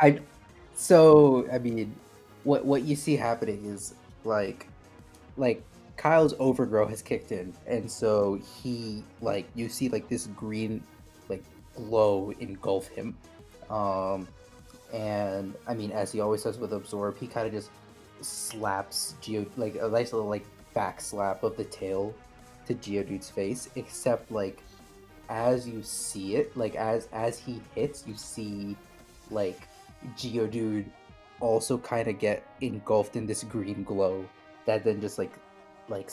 I 0.00 0.18
so 0.74 1.46
I 1.52 1.58
mean, 1.58 1.94
what 2.44 2.64
what 2.64 2.82
you 2.82 2.94
see 2.96 3.16
happening 3.16 3.64
is 3.66 3.94
like, 4.24 4.68
like 5.36 5.62
Kyle's 5.96 6.34
overgrow 6.38 6.86
has 6.86 7.02
kicked 7.02 7.32
in, 7.32 7.52
and 7.66 7.90
so 7.90 8.38
he 8.62 9.02
like 9.20 9.46
you 9.54 9.68
see 9.68 9.88
like 9.88 10.08
this 10.08 10.26
green 10.28 10.82
like 11.28 11.42
glow 11.74 12.32
engulf 12.40 12.88
him, 12.88 13.16
um, 13.70 14.28
and 14.92 15.54
I 15.66 15.74
mean 15.74 15.90
as 15.90 16.12
he 16.12 16.20
always 16.20 16.42
does 16.42 16.58
with 16.58 16.72
absorb, 16.72 17.18
he 17.18 17.26
kind 17.26 17.46
of 17.46 17.52
just 17.52 17.70
slaps 18.20 19.14
Geo 19.20 19.46
like 19.56 19.76
a 19.76 19.88
nice 19.88 20.12
little 20.12 20.28
like 20.28 20.44
back 20.74 21.00
slap 21.00 21.42
of 21.42 21.56
the 21.56 21.64
tail 21.64 22.14
to 22.66 22.74
Geodude's 22.74 23.30
face, 23.30 23.68
except 23.76 24.30
like 24.30 24.62
as 25.28 25.68
you 25.68 25.82
see 25.82 26.36
it, 26.36 26.56
like 26.56 26.74
as 26.74 27.08
as 27.12 27.38
he 27.38 27.60
hits, 27.74 28.04
you 28.06 28.14
see 28.14 28.76
like 29.30 29.68
Geodude 30.16 30.84
also 31.44 31.76
kind 31.76 32.08
of 32.08 32.18
get 32.18 32.42
engulfed 32.62 33.16
in 33.16 33.26
this 33.26 33.44
green 33.44 33.84
glow 33.84 34.24
that 34.64 34.82
then 34.82 34.98
just 35.00 35.18
like 35.18 35.32
like 35.88 36.10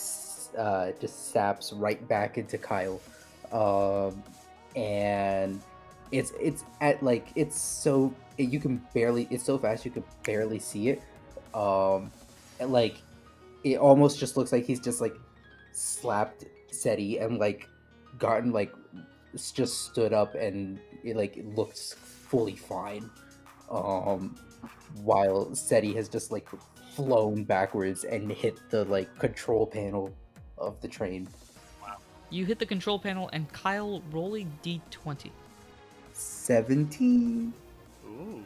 uh 0.58 0.92
just 1.00 1.32
saps 1.32 1.72
right 1.72 2.06
back 2.10 2.38
into 2.38 2.58
Kyle. 2.58 3.00
Um 3.52 4.22
and 4.76 5.62
it's 6.12 6.34
it's 6.40 6.66
at 6.82 7.02
like 7.02 7.28
it's 7.36 7.58
so 7.58 8.14
you 8.38 8.60
can 8.60 8.82
barely 8.94 9.28
it's 9.32 9.46
so 9.46 9.58
fast 9.58 9.86
you 9.86 9.92
can 9.92 10.04
barely 10.24 10.60
see 10.60 10.90
it 10.90 11.02
um 11.54 12.12
and, 12.60 12.72
like 12.72 13.02
it 13.64 13.78
almost 13.78 14.20
just 14.20 14.36
looks 14.36 14.52
like 14.52 14.66
he's 14.66 14.80
just 14.80 15.00
like 15.00 15.16
slapped 15.72 16.44
Seti 16.72 17.20
and 17.20 17.40
like 17.40 17.68
gotten 18.18 18.52
like 18.52 18.74
just 19.54 19.86
stood 19.86 20.12
up 20.12 20.36
and 20.36 20.80
it 21.06 21.16
like 21.16 21.40
looks 21.56 21.94
fully 21.94 22.56
fine 22.56 23.10
um 23.70 24.36
while 25.04 25.54
Seti 25.56 25.94
has 25.94 26.10
just 26.10 26.32
like 26.32 26.48
flown 26.96 27.44
backwards 27.44 28.04
and 28.04 28.32
hit 28.32 28.60
the 28.70 28.86
like 28.86 29.18
control 29.20 29.66
panel 29.66 30.14
of 30.58 30.80
the 30.82 30.88
train 30.88 31.28
You 32.30 32.46
hit 32.46 32.60
the 32.60 32.66
control 32.66 32.98
panel, 32.98 33.30
and 33.34 33.52
Kyle 33.52 34.02
roll 34.12 34.36
a 34.36 34.46
d20. 34.64 35.32
17 36.14 37.54
Ooh. 38.06 38.44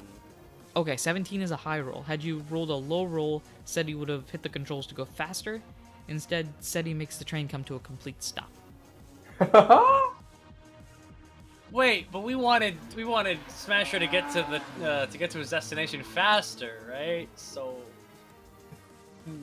Okay, 0.75 0.97
17 0.97 1.41
is 1.41 1.51
a 1.51 1.55
high 1.55 1.79
roll. 1.79 2.01
Had 2.01 2.23
you 2.23 2.43
rolled 2.49 2.69
a 2.69 2.75
low 2.75 3.05
roll, 3.05 3.41
SETI 3.65 3.93
would 3.95 4.09
have 4.09 4.29
hit 4.29 4.43
the 4.43 4.49
controls 4.49 4.87
to 4.87 4.95
go 4.95 5.05
faster. 5.05 5.61
Instead, 6.07 6.47
SETI 6.59 6.93
makes 6.93 7.17
the 7.17 7.25
train 7.25 7.47
come 7.47 7.63
to 7.63 7.75
a 7.75 7.79
complete 7.79 8.21
stop. 8.21 8.51
Wait, 11.75 12.09
but 12.09 12.23
we 12.23 12.35
wanted 12.35 12.77
we 12.95 13.03
wanted 13.03 13.37
Smasher 13.49 13.99
to 13.99 14.07
get 14.07 14.31
to 14.31 14.61
the 14.79 14.87
uh, 14.87 15.05
to 15.07 15.17
get 15.17 15.29
to 15.31 15.39
his 15.39 15.49
destination 15.49 16.01
faster, 16.03 16.79
right? 16.89 17.27
So. 17.35 17.75
Hmm. 19.25 19.41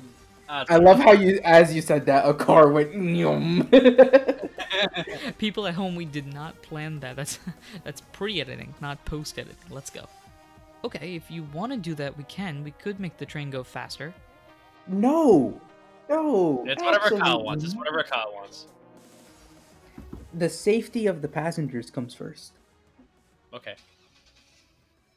I 0.48 0.76
love 0.76 0.98
how 0.98 1.12
you 1.12 1.40
as 1.44 1.74
you 1.74 1.82
said 1.82 2.06
that 2.06 2.26
a 2.26 2.32
car 2.32 2.68
went 2.68 2.94
Nyum. 2.94 3.68
People 5.38 5.66
at 5.66 5.74
home, 5.74 5.94
we 5.94 6.06
did 6.06 6.32
not 6.32 6.60
plan 6.62 7.00
that. 7.00 7.16
That's 7.16 7.38
that's 7.84 8.00
pre-editing, 8.12 8.74
not 8.80 9.04
post-editing. 9.04 9.56
Let's 9.68 9.90
go. 9.90 10.06
Okay, 10.84 11.14
if 11.14 11.30
you 11.30 11.42
want 11.52 11.72
to 11.72 11.78
do 11.78 11.94
that, 11.96 12.16
we 12.16 12.24
can. 12.24 12.64
We 12.64 12.70
could 12.70 12.98
make 12.98 13.18
the 13.18 13.26
train 13.26 13.50
go 13.50 13.62
faster. 13.62 14.14
no 14.88 15.60
no 16.08 16.64
it's 16.66 16.82
whatever 16.82 17.10
Kyle 17.10 17.18
absolutely 17.18 17.44
wants. 17.44 17.64
It's 17.64 17.74
not. 17.74 17.78
whatever 17.80 18.02
Kyle 18.04 18.32
wants. 18.34 18.66
The 20.34 20.48
safety 20.48 21.06
of 21.06 21.22
the 21.22 21.28
passengers 21.28 21.90
comes 21.90 22.14
first 22.14 22.52
Okay. 23.54 23.74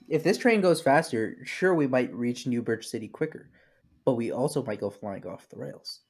if 0.08 0.24
this 0.24 0.38
train 0.38 0.62
goes 0.62 0.82
faster 0.82 1.38
sure 1.46 1.74
we 1.74 1.88
might 1.88 2.14
reach 2.14 2.46
newbridge 2.48 2.86
city 2.86 3.08
quicker 3.08 3.50
but 4.04 4.14
we 4.16 4.32
also 4.32 4.64
might 4.64 4.80
go 4.82 4.90
flying 4.90 5.26
off 5.26 5.50
the 5.50 5.58
rails 5.58 6.02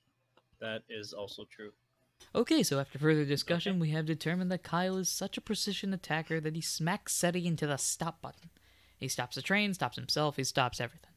That 0.60 0.84
is 0.90 1.14
also 1.14 1.46
true. 1.46 1.72
Okay, 2.34 2.64
so 2.64 2.80
after 2.80 2.98
further 2.98 3.26
discussion, 3.26 3.78
we 3.80 3.92
have 3.92 4.06
determined 4.06 4.50
that 4.52 4.64
Kyle 4.64 4.98
is 4.98 5.10
such 5.10 5.38
a 5.38 5.42
precision 5.42 5.94
attacker 5.94 6.40
that 6.42 6.56
he 6.56 6.62
smacks 6.62 7.14
SETI 7.14 7.46
into 7.46 7.68
the 7.68 7.78
stop 7.78 8.22
button. 8.22 8.50
He 8.98 9.08
stops 9.10 9.36
the 9.36 9.42
train, 9.42 9.74
stops 9.74 9.98
himself, 9.98 10.38
he 10.38 10.44
stops 10.46 10.80
everything. 10.82 11.12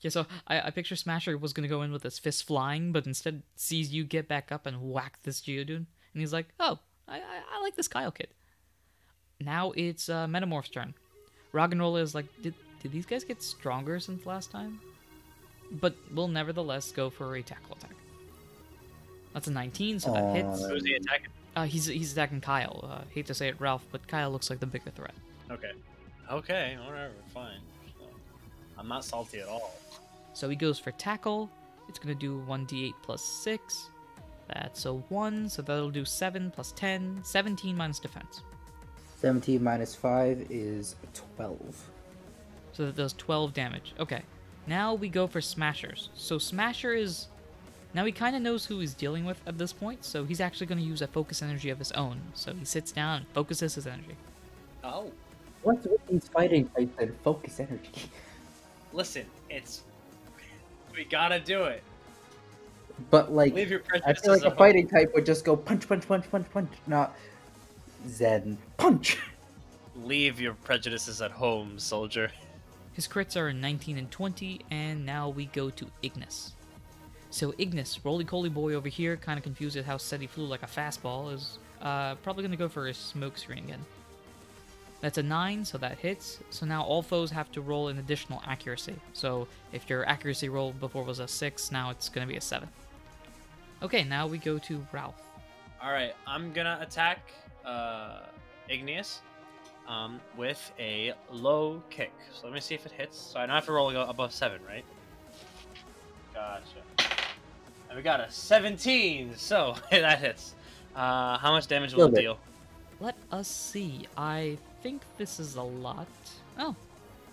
Yeah, 0.00 0.10
so 0.10 0.26
I, 0.46 0.60
I 0.68 0.70
picture 0.70 0.96
Smasher 0.96 1.36
was 1.36 1.52
gonna 1.52 1.68
go 1.68 1.82
in 1.82 1.92
with 1.92 2.02
his 2.02 2.18
fist 2.18 2.46
flying, 2.46 2.92
but 2.92 3.06
instead 3.06 3.42
sees 3.56 3.92
you 3.92 4.04
get 4.04 4.28
back 4.28 4.52
up 4.52 4.66
and 4.66 4.80
whack 4.82 5.18
this 5.22 5.40
Geodude, 5.40 5.86
and 6.14 6.20
he's 6.20 6.32
like, 6.32 6.48
"Oh, 6.58 6.78
I, 7.08 7.16
I, 7.16 7.40
I 7.56 7.62
like 7.62 7.76
this 7.76 7.88
Kyle 7.88 8.10
kid." 8.10 8.28
Now 9.40 9.72
it's 9.72 10.08
uh, 10.08 10.26
Metamorph's 10.26 10.70
turn. 10.70 10.94
Roggenrola 11.52 12.00
is 12.02 12.14
like, 12.14 12.26
"Did 12.42 12.54
did 12.82 12.92
these 12.92 13.06
guys 13.06 13.24
get 13.24 13.42
stronger 13.42 14.00
since 14.00 14.26
last 14.26 14.50
time?" 14.50 14.80
But 15.72 15.94
will 16.14 16.28
nevertheless 16.28 16.90
go 16.92 17.10
for 17.10 17.36
a 17.36 17.42
tackle 17.42 17.76
attack. 17.76 17.94
That's 19.32 19.46
a 19.46 19.52
19, 19.52 20.00
so 20.00 20.12
that 20.12 20.34
hits. 20.34 20.66
Who's 20.66 20.84
he 20.84 20.94
attacking? 20.94 21.28
Uh, 21.54 21.64
he's 21.64 21.86
he's 21.86 22.12
attacking 22.12 22.40
Kyle. 22.40 22.88
Uh, 22.90 23.04
hate 23.12 23.26
to 23.26 23.34
say 23.34 23.48
it, 23.48 23.60
Ralph, 23.60 23.84
but 23.92 24.06
Kyle 24.06 24.30
looks 24.30 24.50
like 24.50 24.60
the 24.60 24.66
bigger 24.66 24.90
threat. 24.90 25.14
Okay. 25.50 25.72
Okay. 26.30 26.76
Whatever. 26.84 27.12
Fine. 27.32 27.60
I'm 28.78 28.88
not 28.88 29.04
salty 29.04 29.40
at 29.40 29.48
all. 29.48 29.74
So 30.32 30.48
he 30.48 30.56
goes 30.56 30.78
for 30.78 30.90
tackle. 30.92 31.50
It's 31.88 31.98
gonna 31.98 32.14
do 32.14 32.42
1d8 32.48 32.92
plus 33.02 33.22
6. 33.22 33.89
That's 34.54 34.84
a 34.84 34.94
1, 34.94 35.48
so 35.48 35.62
that'll 35.62 35.90
do 35.90 36.04
7 36.04 36.50
plus 36.50 36.72
10. 36.72 37.20
17 37.22 37.76
minus 37.76 37.98
defense. 37.98 38.42
17 39.18 39.62
minus 39.62 39.94
5 39.94 40.46
is 40.50 40.96
12 41.36 41.90
So 42.72 42.86
that 42.86 42.96
does 42.96 43.12
12 43.14 43.52
damage. 43.52 43.94
Okay. 44.00 44.22
Now 44.66 44.94
we 44.94 45.08
go 45.08 45.26
for 45.26 45.40
smashers. 45.40 46.08
So 46.14 46.38
smasher 46.38 46.92
is 46.92 47.28
now 47.92 48.04
he 48.04 48.12
kind 48.12 48.36
of 48.36 48.42
knows 48.42 48.64
who 48.64 48.78
he's 48.78 48.94
dealing 48.94 49.24
with 49.24 49.40
at 49.46 49.58
this 49.58 49.72
point, 49.72 50.04
so 50.04 50.24
he's 50.24 50.40
actually 50.40 50.66
going 50.66 50.78
to 50.78 50.84
use 50.84 51.02
a 51.02 51.08
focus 51.08 51.42
energy 51.42 51.70
of 51.70 51.78
his 51.78 51.90
own. 51.92 52.20
So 52.34 52.54
he 52.54 52.64
sits 52.64 52.92
down 52.92 53.18
and 53.18 53.26
focuses 53.34 53.74
his 53.74 53.86
energy. 53.86 54.16
Oh. 54.82 55.10
what's 55.62 55.86
with 55.86 56.06
these 56.06 56.28
fighting 56.28 56.66
types 56.68 56.96
and 56.98 57.14
focus 57.22 57.60
energy 57.60 57.90
Listen, 58.92 59.26
it's 59.50 59.82
we 60.94 61.04
gotta 61.04 61.38
do 61.38 61.64
it. 61.64 61.82
But 63.08 63.32
like, 63.32 63.54
Leave 63.54 63.70
your 63.70 63.82
I 64.04 64.12
feel 64.12 64.32
like 64.32 64.42
at 64.42 64.46
a 64.46 64.50
home. 64.50 64.58
fighting 64.58 64.88
type 64.88 65.14
would 65.14 65.24
just 65.24 65.44
go 65.44 65.56
punch, 65.56 65.88
punch, 65.88 66.06
punch, 66.06 66.30
punch, 66.30 66.46
punch, 66.52 66.70
not 66.86 67.16
Zen 68.06 68.58
punch. 68.76 69.18
Leave 69.96 70.40
your 70.40 70.54
prejudices 70.54 71.22
at 71.22 71.30
home, 71.30 71.78
soldier. 71.78 72.30
His 72.92 73.06
crits 73.06 73.36
are 73.36 73.52
19 73.52 73.98
and 73.98 74.10
20, 74.10 74.60
and 74.70 75.06
now 75.06 75.28
we 75.28 75.46
go 75.46 75.70
to 75.70 75.86
Ignis. 76.02 76.54
So 77.30 77.54
Ignis, 77.58 78.04
roly-coly 78.04 78.48
boy 78.48 78.74
over 78.74 78.88
here, 78.88 79.16
kind 79.16 79.38
of 79.38 79.44
confused 79.44 79.76
at 79.76 79.84
how 79.84 79.96
SETI 79.96 80.26
flew 80.26 80.46
like 80.46 80.62
a 80.62 80.66
fastball, 80.66 81.32
is 81.32 81.58
uh, 81.80 82.16
probably 82.16 82.42
going 82.42 82.50
to 82.50 82.56
go 82.56 82.68
for 82.68 82.88
a 82.88 82.94
smoke 82.94 83.38
screen 83.38 83.64
again. 83.64 83.84
That's 85.00 85.18
a 85.18 85.22
9, 85.22 85.64
so 85.64 85.78
that 85.78 85.98
hits. 85.98 86.40
So 86.50 86.66
now 86.66 86.82
all 86.82 87.02
foes 87.02 87.30
have 87.30 87.50
to 87.52 87.60
roll 87.60 87.88
an 87.88 87.98
additional 87.98 88.42
accuracy. 88.46 88.96
So 89.12 89.48
if 89.72 89.88
your 89.88 90.06
accuracy 90.06 90.48
roll 90.48 90.72
before 90.72 91.04
was 91.04 91.20
a 91.20 91.28
6, 91.28 91.72
now 91.72 91.90
it's 91.90 92.08
going 92.08 92.26
to 92.26 92.30
be 92.30 92.36
a 92.36 92.40
7. 92.40 92.68
Okay, 93.82 94.04
now 94.04 94.26
we 94.26 94.38
go 94.38 94.58
to 94.58 94.86
Ralph. 94.92 95.20
All 95.82 95.90
right, 95.92 96.14
I'm 96.26 96.52
gonna 96.52 96.78
attack 96.82 97.20
uh, 97.64 98.20
Igneous 98.68 99.20
um, 99.88 100.20
with 100.36 100.72
a 100.78 101.14
low 101.30 101.82
kick. 101.90 102.12
So 102.34 102.46
let 102.46 102.52
me 102.54 102.60
see 102.60 102.74
if 102.74 102.84
it 102.84 102.92
hits. 102.92 103.18
So 103.18 103.40
I 103.40 103.46
don't 103.46 103.54
have 103.54 103.66
to 103.66 103.72
roll 103.72 103.90
a- 103.90 104.08
above 104.08 104.32
seven, 104.32 104.60
right? 104.68 104.84
Gotcha. 106.34 107.10
And 107.88 107.96
we 107.96 108.02
got 108.02 108.20
a 108.20 108.30
17, 108.30 109.34
so 109.36 109.74
that 109.90 110.18
hits. 110.20 110.54
Uh, 110.94 111.38
how 111.38 111.50
much 111.52 111.66
damage 111.66 111.94
will 111.94 112.04
it 112.14 112.14
deal? 112.20 112.38
Let 113.00 113.16
us 113.32 113.48
see. 113.48 114.06
I 114.16 114.58
think 114.82 115.02
this 115.16 115.40
is 115.40 115.56
a 115.56 115.62
lot. 115.62 116.06
Oh, 116.58 116.76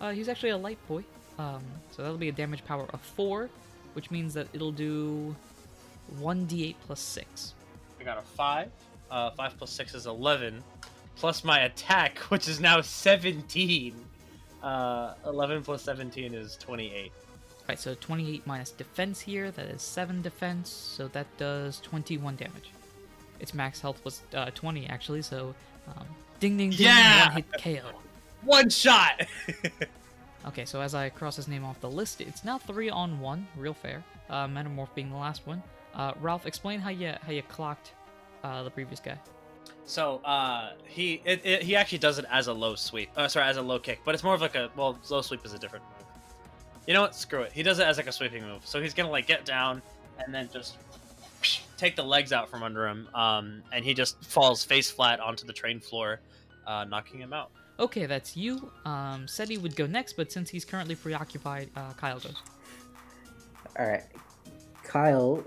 uh, 0.00 0.10
he's 0.12 0.28
actually 0.28 0.50
a 0.50 0.56
light 0.56 0.78
boy. 0.88 1.04
Um, 1.38 1.62
so 1.90 2.02
that'll 2.02 2.16
be 2.18 2.28
a 2.30 2.32
damage 2.32 2.64
power 2.64 2.86
of 2.92 3.00
4, 3.00 3.48
which 3.92 4.10
means 4.10 4.34
that 4.34 4.48
it'll 4.52 4.72
do 4.72 5.36
1d8 6.20 6.74
plus 6.86 7.00
6. 7.00 7.54
I 8.00 8.04
got 8.04 8.18
a 8.18 8.22
five. 8.22 8.70
Uh, 9.10 9.30
five 9.30 9.56
plus 9.56 9.70
six 9.70 9.94
is 9.94 10.06
11, 10.06 10.62
plus 11.16 11.42
my 11.42 11.60
attack, 11.60 12.18
which 12.28 12.46
is 12.46 12.60
now 12.60 12.80
17. 12.80 13.94
Uh, 14.62 15.14
11 15.26 15.62
plus 15.62 15.82
17 15.82 16.34
is 16.34 16.56
28. 16.56 17.10
Right, 17.68 17.78
so 17.78 17.94
28 17.94 18.46
minus 18.46 18.70
defense 18.70 19.20
here, 19.20 19.50
that 19.50 19.66
is 19.66 19.80
7 19.82 20.20
defense, 20.22 20.68
so 20.70 21.08
that 21.08 21.26
does 21.38 21.80
21 21.80 22.36
damage. 22.36 22.70
Its 23.40 23.54
max 23.54 23.80
health 23.80 24.04
was 24.04 24.20
uh, 24.34 24.50
20 24.54 24.86
actually, 24.88 25.22
so 25.22 25.54
um, 25.86 26.04
ding 26.40 26.56
ding 26.56 26.70
ding, 26.70 26.80
Yeah! 26.80 27.28
one 27.28 27.36
hit 27.36 27.82
KO. 27.82 27.90
One 28.44 28.70
shot. 28.70 29.26
Okay, 30.46 30.64
so 30.64 30.80
as 30.80 30.94
I 30.94 31.08
cross 31.10 31.36
his 31.36 31.48
name 31.48 31.64
off 31.64 31.80
the 31.80 31.90
list, 31.90 32.20
it's 32.20 32.44
now 32.44 32.56
3 32.58 32.88
on 32.88 33.20
1, 33.20 33.48
real 33.56 33.74
fair. 33.74 34.02
Uh, 34.30 34.46
Metamorph 34.46 34.94
being 34.94 35.10
the 35.10 35.16
last 35.16 35.46
one. 35.46 35.62
Uh, 35.94 36.12
Ralph, 36.20 36.46
explain 36.46 36.80
how 36.80 36.90
you 36.90 37.14
how 37.22 37.32
you 37.32 37.42
clocked 37.42 37.92
uh, 38.44 38.62
the 38.62 38.70
previous 38.70 39.00
guy. 39.00 39.18
So 39.84 40.18
uh, 40.18 40.72
he 40.86 41.22
it, 41.24 41.40
it, 41.44 41.62
he 41.62 41.74
actually 41.74 41.98
does 41.98 42.18
it 42.18 42.26
as 42.30 42.46
a 42.46 42.52
low 42.52 42.74
sweep. 42.74 43.10
Uh, 43.16 43.26
sorry, 43.28 43.46
as 43.46 43.56
a 43.56 43.62
low 43.62 43.78
kick, 43.78 44.00
but 44.04 44.14
it's 44.14 44.22
more 44.22 44.34
of 44.34 44.40
like 44.40 44.54
a 44.54 44.70
well, 44.76 44.98
low 45.08 45.22
sweep 45.22 45.44
is 45.44 45.54
a 45.54 45.58
different 45.58 45.84
move. 45.84 46.06
You 46.86 46.94
know 46.94 47.00
what? 47.02 47.14
Screw 47.14 47.42
it. 47.42 47.52
He 47.52 47.62
does 47.62 47.78
it 47.78 47.86
as 47.86 47.96
like 47.96 48.06
a 48.06 48.12
sweeping 48.12 48.42
move. 48.42 48.66
So 48.66 48.80
he's 48.80 48.94
gonna 48.94 49.10
like 49.10 49.26
get 49.26 49.44
down 49.44 49.82
and 50.18 50.34
then 50.34 50.48
just 50.52 50.76
take 51.78 51.96
the 51.96 52.02
legs 52.02 52.32
out 52.32 52.50
from 52.50 52.62
under 52.62 52.86
him, 52.86 53.08
um, 53.14 53.62
and 53.72 53.84
he 53.84 53.94
just 53.94 54.22
falls 54.24 54.64
face 54.64 54.90
flat 54.90 55.20
onto 55.20 55.46
the 55.46 55.52
train 55.52 55.80
floor, 55.80 56.20
uh, 56.66 56.84
knocking 56.84 57.20
him 57.20 57.32
out. 57.32 57.50
Okay, 57.80 58.06
that's 58.06 58.36
you. 58.36 58.70
Um, 58.84 59.26
said 59.28 59.48
he 59.48 59.56
would 59.56 59.76
go 59.76 59.86
next, 59.86 60.14
but 60.14 60.32
since 60.32 60.50
he's 60.50 60.64
currently 60.64 60.96
preoccupied, 60.96 61.70
uh, 61.76 61.92
Kyle 61.92 62.18
goes. 62.18 62.34
All 63.78 63.86
right, 63.86 64.04
Kyle 64.82 65.44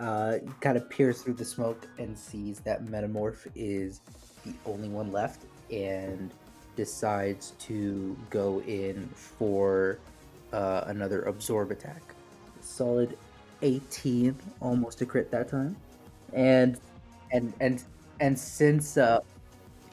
uh, 0.00 0.38
kind 0.60 0.76
of 0.76 0.88
peers 0.88 1.22
through 1.22 1.34
the 1.34 1.44
smoke 1.44 1.86
and 1.98 2.18
sees 2.18 2.60
that 2.60 2.86
Metamorph 2.86 3.46
is 3.54 4.00
the 4.44 4.54
only 4.64 4.88
one 4.88 5.12
left, 5.12 5.42
and 5.70 6.32
decides 6.74 7.52
to 7.58 8.16
go 8.30 8.62
in 8.62 9.06
for 9.14 9.98
uh, 10.52 10.84
another 10.86 11.22
absorb 11.22 11.70
attack. 11.70 12.02
Solid 12.62 13.16
18, 13.60 14.34
almost 14.60 15.02
a 15.02 15.06
crit 15.06 15.30
that 15.30 15.50
time, 15.50 15.76
and 16.32 16.78
and 17.32 17.52
and 17.60 17.84
and 18.20 18.38
since 18.38 18.96
uh, 18.96 19.20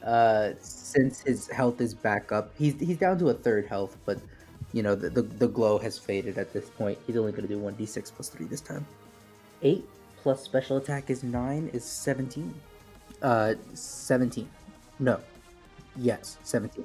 uh, 0.04 0.52
since 0.60 1.20
his 1.20 1.48
health 1.48 1.82
is 1.82 1.92
back 1.92 2.32
up, 2.32 2.50
he's 2.58 2.80
he's 2.80 2.96
down 2.96 3.18
to 3.18 3.28
a 3.28 3.34
third 3.34 3.66
health, 3.66 3.98
but 4.06 4.18
you 4.72 4.82
know 4.82 4.94
the, 4.94 5.10
the, 5.10 5.22
the 5.22 5.48
glow 5.48 5.78
has 5.78 5.98
faded 5.98 6.38
at 6.38 6.54
this 6.54 6.70
point. 6.70 6.98
He's 7.06 7.16
only 7.16 7.32
going 7.32 7.46
to 7.46 7.54
do 7.54 7.60
1d6 7.60 8.12
plus 8.12 8.30
3 8.30 8.46
this 8.46 8.62
time. 8.62 8.86
8 9.62 9.84
plus 10.22 10.42
special 10.42 10.76
attack 10.76 11.10
is 11.10 11.22
9 11.22 11.70
is 11.72 11.84
17. 11.84 12.54
Uh, 13.22 13.54
17. 13.74 14.48
No. 14.98 15.20
Yes, 15.96 16.38
17. 16.44 16.84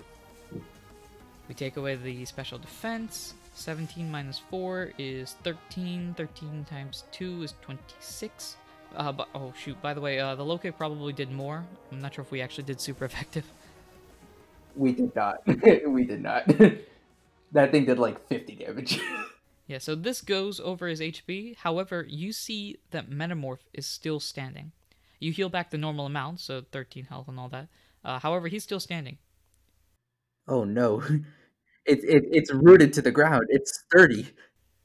We 1.47 1.55
take 1.55 1.77
away 1.77 1.95
the 1.95 2.25
special 2.25 2.57
defense. 2.57 3.35
17 3.55 4.09
minus 4.09 4.39
4 4.49 4.93
is 4.97 5.35
13. 5.43 6.15
13 6.17 6.65
times 6.69 7.03
2 7.11 7.43
is 7.43 7.53
26. 7.61 8.57
Uh, 8.95 9.11
but, 9.11 9.27
oh 9.33 9.53
shoot, 9.57 9.79
by 9.81 9.93
the 9.93 10.01
way, 10.01 10.19
uh, 10.19 10.35
the 10.35 10.45
low 10.45 10.57
kick 10.57 10.77
probably 10.77 11.13
did 11.13 11.31
more. 11.31 11.63
I'm 11.91 12.01
not 12.01 12.13
sure 12.13 12.23
if 12.23 12.31
we 12.31 12.41
actually 12.41 12.65
did 12.65 12.79
super 12.79 13.05
effective. 13.05 13.45
We 14.75 14.91
did 14.91 15.15
not. 15.15 15.41
we 15.87 16.05
did 16.05 16.21
not. 16.21 16.47
that 17.51 17.71
thing 17.71 17.85
did 17.85 17.99
like 17.99 18.27
50 18.27 18.55
damage. 18.55 18.99
Yeah, 19.67 19.77
so 19.77 19.95
this 19.95 20.21
goes 20.21 20.59
over 20.59 20.87
his 20.87 20.99
HP. 20.99 21.55
However, 21.57 22.05
you 22.09 22.33
see 22.33 22.77
that 22.91 23.09
Metamorph 23.09 23.65
is 23.73 23.85
still 23.85 24.19
standing. 24.19 24.71
You 25.19 25.31
heal 25.31 25.49
back 25.49 25.69
the 25.71 25.77
normal 25.77 26.05
amount, 26.05 26.41
so 26.41 26.63
13 26.71 27.05
health 27.05 27.27
and 27.29 27.39
all 27.39 27.49
that. 27.49 27.69
Uh, 28.03 28.19
however, 28.19 28.49
he's 28.49 28.63
still 28.63 28.79
standing. 28.81 29.17
oh 30.47 30.63
no. 30.63 31.01
It, 31.85 31.99
it, 32.05 32.23
it's 32.31 32.49
rooted 32.53 32.93
to 32.93 33.01
the 33.01 33.11
ground. 33.11 33.47
It's 33.49 33.81
sturdy. 33.83 34.29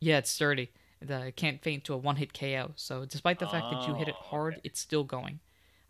Yeah, 0.01 0.19
it's 0.19 0.31
sturdy. 0.31 0.73
It 1.01 1.09
uh, 1.09 1.31
can't 1.37 1.63
faint 1.63 1.85
to 1.85 1.95
a 1.95 1.97
one 1.97 2.17
hit 2.17 2.35
KO. 2.37 2.73
So, 2.75 3.05
despite 3.05 3.39
the 3.39 3.47
fact 3.47 3.67
that 3.71 3.87
you 3.87 3.95
hit 3.95 4.09
it 4.09 4.17
Oh, 4.19 4.23
hard, 4.25 4.55
okay. 4.55 4.63
it's 4.65 4.81
still 4.81 5.05
going. 5.05 5.39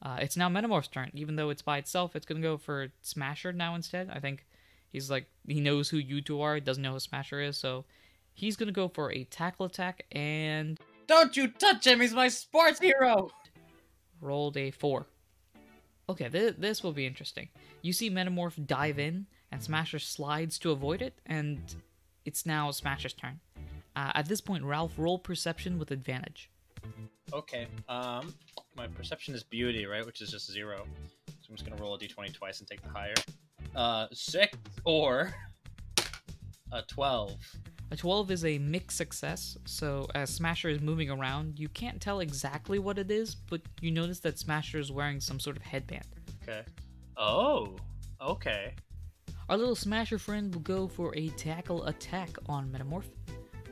Uh, 0.03 0.19
it's 0.21 0.37
now 0.37 0.51
Metamorph's 0.51 0.89
turn. 0.89 1.11
Even 1.15 1.37
though 1.37 1.49
it's 1.49 1.63
by 1.63 1.79
itself, 1.79 2.15
it's 2.15 2.27
going 2.27 2.43
to 2.43 2.47
go 2.47 2.59
for 2.59 2.89
Smasher 3.01 3.55
now 3.55 3.75
instead. 3.75 4.11
I 4.13 4.21
think 4.21 4.45
he's 4.91 5.11
like, 5.11 5.25
he 5.47 5.61
knows 5.63 5.89
who 5.89 5.97
you 5.97 6.21
two 6.21 6.43
are, 6.43 6.57
he 6.57 6.61
doesn't 6.61 6.83
know 6.83 6.93
who 6.93 7.01
Smasher 7.01 7.41
is, 7.41 7.57
so 7.57 7.87
he's 8.39 8.57
going 8.57 8.69
to 8.69 8.73
go 8.73 8.89
for 8.89 9.13
a 9.13 9.25
tackle 9.25 9.67
attack 9.67 10.05
and 10.13 10.79
Don't 11.09 11.37
you 11.37 11.49
touch 11.49 11.87
him! 11.87 12.01
He's 12.01 12.15
my 12.15 12.29
sports 12.29 12.79
hero. 12.79 13.31
rolled 14.21 14.57
a 14.57 14.71
4. 14.71 15.07
Okay, 16.09 16.29
th- 16.29 16.55
this 16.59 16.83
will 16.83 16.93
be 16.93 17.05
interesting. 17.05 17.49
You 17.83 17.93
see 17.93 18.09
Metamorph 18.11 18.67
dive 18.67 18.99
in, 18.99 19.27
and 19.53 19.63
Smasher 19.63 19.99
slides 19.99 20.59
to 20.61 20.71
avoid 20.71 21.03
it, 21.03 21.19
and 21.27 21.61
it's 22.25 22.47
now 22.47 22.71
Smasher's 22.71 23.13
turn. 23.13 23.41
Uh, 23.97 24.13
at 24.15 24.27
this 24.27 24.41
point, 24.41 24.65
Ralph 24.65 24.93
roll 24.97 25.19
perception 25.19 25.79
with 25.79 25.91
advantage. 25.91 26.51
Okay. 27.33 27.67
Um, 27.89 28.33
my 28.77 28.87
perception 28.87 29.35
is 29.35 29.43
beauty, 29.43 29.85
right? 29.87 30.07
Which 30.07 30.21
is 30.23 30.31
just 30.31 30.51
zero. 30.51 30.87
So 31.27 31.33
I'm 31.51 31.57
just 31.57 31.69
gonna 31.69 31.81
roll 31.83 31.95
a 31.95 31.99
d20 31.99 32.33
twice 32.33 32.61
and 32.61 32.69
take 32.69 32.81
the 32.83 32.89
higher. 32.89 33.15
Uh, 33.75 34.07
six 34.13 34.57
or 34.85 35.35
a 36.73 36.83
twelve. 36.83 37.35
A 37.91 37.97
12 37.97 38.31
is 38.31 38.45
a 38.45 38.59
mixed 38.59 38.99
success, 38.99 39.57
so 39.65 40.07
as 40.15 40.29
Smasher 40.29 40.69
is 40.69 40.81
moving 40.81 41.09
around, 41.11 41.59
you 41.59 41.69
can't 41.71 42.01
tell 42.01 42.21
exactly 42.21 42.79
what 42.79 42.99
it 42.99 43.11
is, 43.11 43.35
but 43.35 43.63
you 43.81 43.91
notice 43.91 44.21
that 44.21 44.39
Smasher 44.39 44.79
is 44.79 44.93
wearing 44.93 45.21
some 45.21 45.41
sort 45.41 45.57
of 45.57 45.63
headband. 45.63 46.05
Okay. 46.43 46.63
Oh. 47.17 47.77
Okay. 48.21 48.75
Our 49.49 49.57
little 49.57 49.75
Smasher 49.75 50.19
friend 50.19 50.55
will 50.55 50.61
go 50.61 50.87
for 50.87 51.17
a 51.17 51.29
tackle 51.31 51.87
attack 51.87 52.37
on 52.47 52.71
Metamorph. 52.71 53.09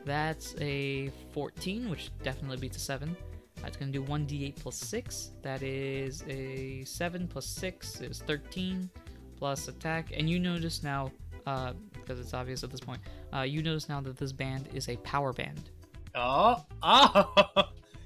That's 0.05 0.55
a 0.59 1.11
14, 1.33 1.87
which 1.87 2.09
definitely 2.23 2.57
beats 2.57 2.77
a 2.77 2.79
7. 2.79 3.15
That's 3.61 3.77
going 3.77 3.91
to 3.91 3.99
do 3.99 4.05
1d8 4.05 4.55
plus 4.55 4.77
6. 4.77 5.31
That 5.43 5.61
is 5.61 6.23
a 6.27 6.83
7 6.85 7.27
plus 7.27 7.45
6 7.45 8.01
is 8.01 8.19
13 8.25 8.89
plus 9.37 9.67
attack. 9.67 10.11
And 10.15 10.29
you 10.29 10.39
notice 10.39 10.81
now, 10.81 11.11
uh, 11.45 11.73
because 12.07 12.19
it's 12.19 12.33
obvious 12.33 12.63
at 12.63 12.71
this 12.71 12.79
point, 12.79 13.01
uh, 13.33 13.41
you 13.41 13.61
notice 13.61 13.89
now 13.89 13.99
that 14.01 14.17
this 14.17 14.31
band 14.31 14.69
is 14.73 14.87
a 14.87 14.95
power 14.97 15.33
band. 15.33 15.69
Oh. 16.15 16.63
Oh. 16.81 17.45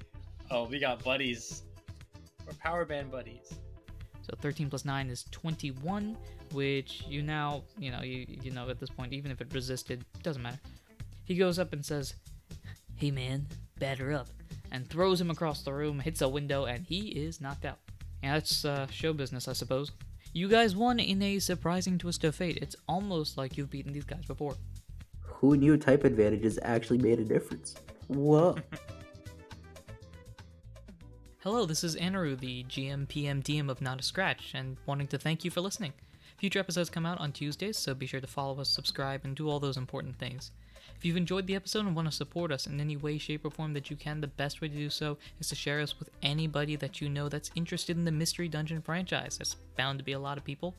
oh, 0.52 0.64
we 0.66 0.80
got 0.80 1.04
buddies. 1.04 1.64
We're 2.46 2.54
power 2.54 2.84
band 2.86 3.12
buddies. 3.12 3.54
So 4.24 4.34
13 4.42 4.70
plus 4.70 4.86
9 4.86 5.10
is 5.10 5.26
21, 5.32 6.18
which 6.54 7.04
you 7.08 7.22
now, 7.22 7.64
you 7.78 7.92
know, 7.92 8.02
you, 8.02 8.26
you 8.28 8.52
know 8.52 8.70
at 8.70 8.80
this 8.80 8.90
point, 8.90 9.14
even 9.14 9.32
if 9.32 9.42
it 9.42 9.54
resisted, 9.54 10.04
doesn't 10.24 10.42
matter. 10.42 10.60
He 11.24 11.36
goes 11.36 11.60
up 11.60 11.74
and 11.74 11.86
says, 11.86 12.16
Hey 12.96 13.12
man, 13.12 13.48
batter 13.80 14.14
up, 14.14 14.28
and 14.72 14.88
throws 14.90 15.20
him 15.20 15.32
across 15.32 15.64
the 15.64 15.74
room, 15.74 16.00
hits 16.00 16.22
a 16.22 16.30
window, 16.30 16.66
and 16.66 16.86
he 16.86 17.10
is 17.10 17.42
knocked 17.42 17.66
out. 17.66 17.80
Yeah, 18.22 18.34
that's 18.34 18.66
uh, 18.66 18.88
show 18.88 19.14
business, 19.14 19.48
I 19.48 19.54
suppose. 19.54 19.92
You 20.34 20.48
guys 20.48 20.78
won 20.78 21.02
in 21.02 21.22
a 21.22 21.40
surprising 21.40 21.98
twist 21.98 22.24
of 22.24 22.36
fate. 22.36 22.60
It's 22.62 22.78
almost 22.88 23.38
like 23.38 23.58
you've 23.58 23.70
beaten 23.70 23.92
these 23.92 24.06
guys 24.06 24.24
before. 24.26 24.56
Who 25.20 25.58
knew 25.58 25.76
type 25.76 26.06
advantages 26.06 26.58
actually 26.62 27.00
made 27.00 27.20
a 27.20 27.26
difference? 27.26 27.76
Whoa. 28.08 28.56
Hello, 31.40 31.66
this 31.66 31.84
is 31.84 31.98
Anaru, 31.98 32.40
the 32.40 32.64
GM 32.64 33.10
PM 33.10 33.44
DM 33.44 33.70
of 33.70 33.82
Not 33.82 34.00
a 34.00 34.04
Scratch, 34.04 34.54
and 34.54 34.78
wanting 34.86 35.08
to 35.08 35.18
thank 35.18 35.44
you 35.44 35.52
for 35.52 35.60
listening. 35.60 35.92
Future 36.38 36.60
episodes 36.60 36.90
come 36.90 37.06
out 37.06 37.20
on 37.20 37.34
Tuesdays, 37.34 37.78
so 37.78 37.94
be 37.94 38.06
sure 38.06 38.22
to 38.22 38.28
follow 38.28 38.62
us, 38.62 38.70
subscribe, 38.70 39.26
and 39.26 39.36
do 39.36 39.50
all 39.50 39.60
those 39.60 39.76
important 39.76 40.18
things. 40.18 40.52
If 41.02 41.06
you've 41.06 41.18
enjoyed 41.18 41.48
the 41.48 41.56
episode 41.56 41.88
and 41.88 41.96
want 41.96 42.08
to 42.12 42.16
support 42.16 42.52
us 42.52 42.68
in 42.68 42.80
any 42.80 42.96
way, 42.96 43.18
shape, 43.18 43.44
or 43.44 43.50
form 43.50 43.74
that 43.74 43.90
you 43.90 43.96
can, 43.96 44.22
the 44.22 44.28
best 44.28 44.62
way 44.62 44.68
to 44.68 44.76
do 44.76 44.92
so 44.92 45.18
is 45.40 45.50
to 45.50 45.56
share 45.56 45.82
us 45.82 45.98
with 45.98 46.12
anybody 46.22 46.76
that 46.76 47.02
you 47.02 47.10
know 47.10 47.28
that's 47.28 47.50
interested 47.56 47.98
in 47.98 48.06
the 48.06 48.12
Mystery 48.12 48.48
Dungeon 48.48 48.84
franchise. 48.84 49.40
There's 49.40 49.56
bound 49.76 49.98
to 49.98 50.06
be 50.06 50.12
a 50.12 50.20
lot 50.20 50.38
of 50.38 50.44
people. 50.44 50.76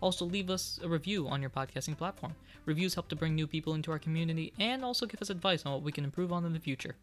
Also, 0.00 0.24
leave 0.24 0.48
us 0.48 0.78
a 0.84 0.88
review 0.88 1.26
on 1.26 1.40
your 1.40 1.50
podcasting 1.50 1.98
platform. 1.98 2.36
Reviews 2.66 2.94
help 2.94 3.08
to 3.08 3.16
bring 3.16 3.34
new 3.34 3.48
people 3.48 3.74
into 3.74 3.90
our 3.90 3.98
community 3.98 4.52
and 4.60 4.84
also 4.84 5.06
give 5.06 5.20
us 5.20 5.28
advice 5.28 5.66
on 5.66 5.72
what 5.72 5.82
we 5.82 5.90
can 5.90 6.04
improve 6.04 6.32
on 6.32 6.44
in 6.44 6.52
the 6.52 6.60
future. 6.60 6.94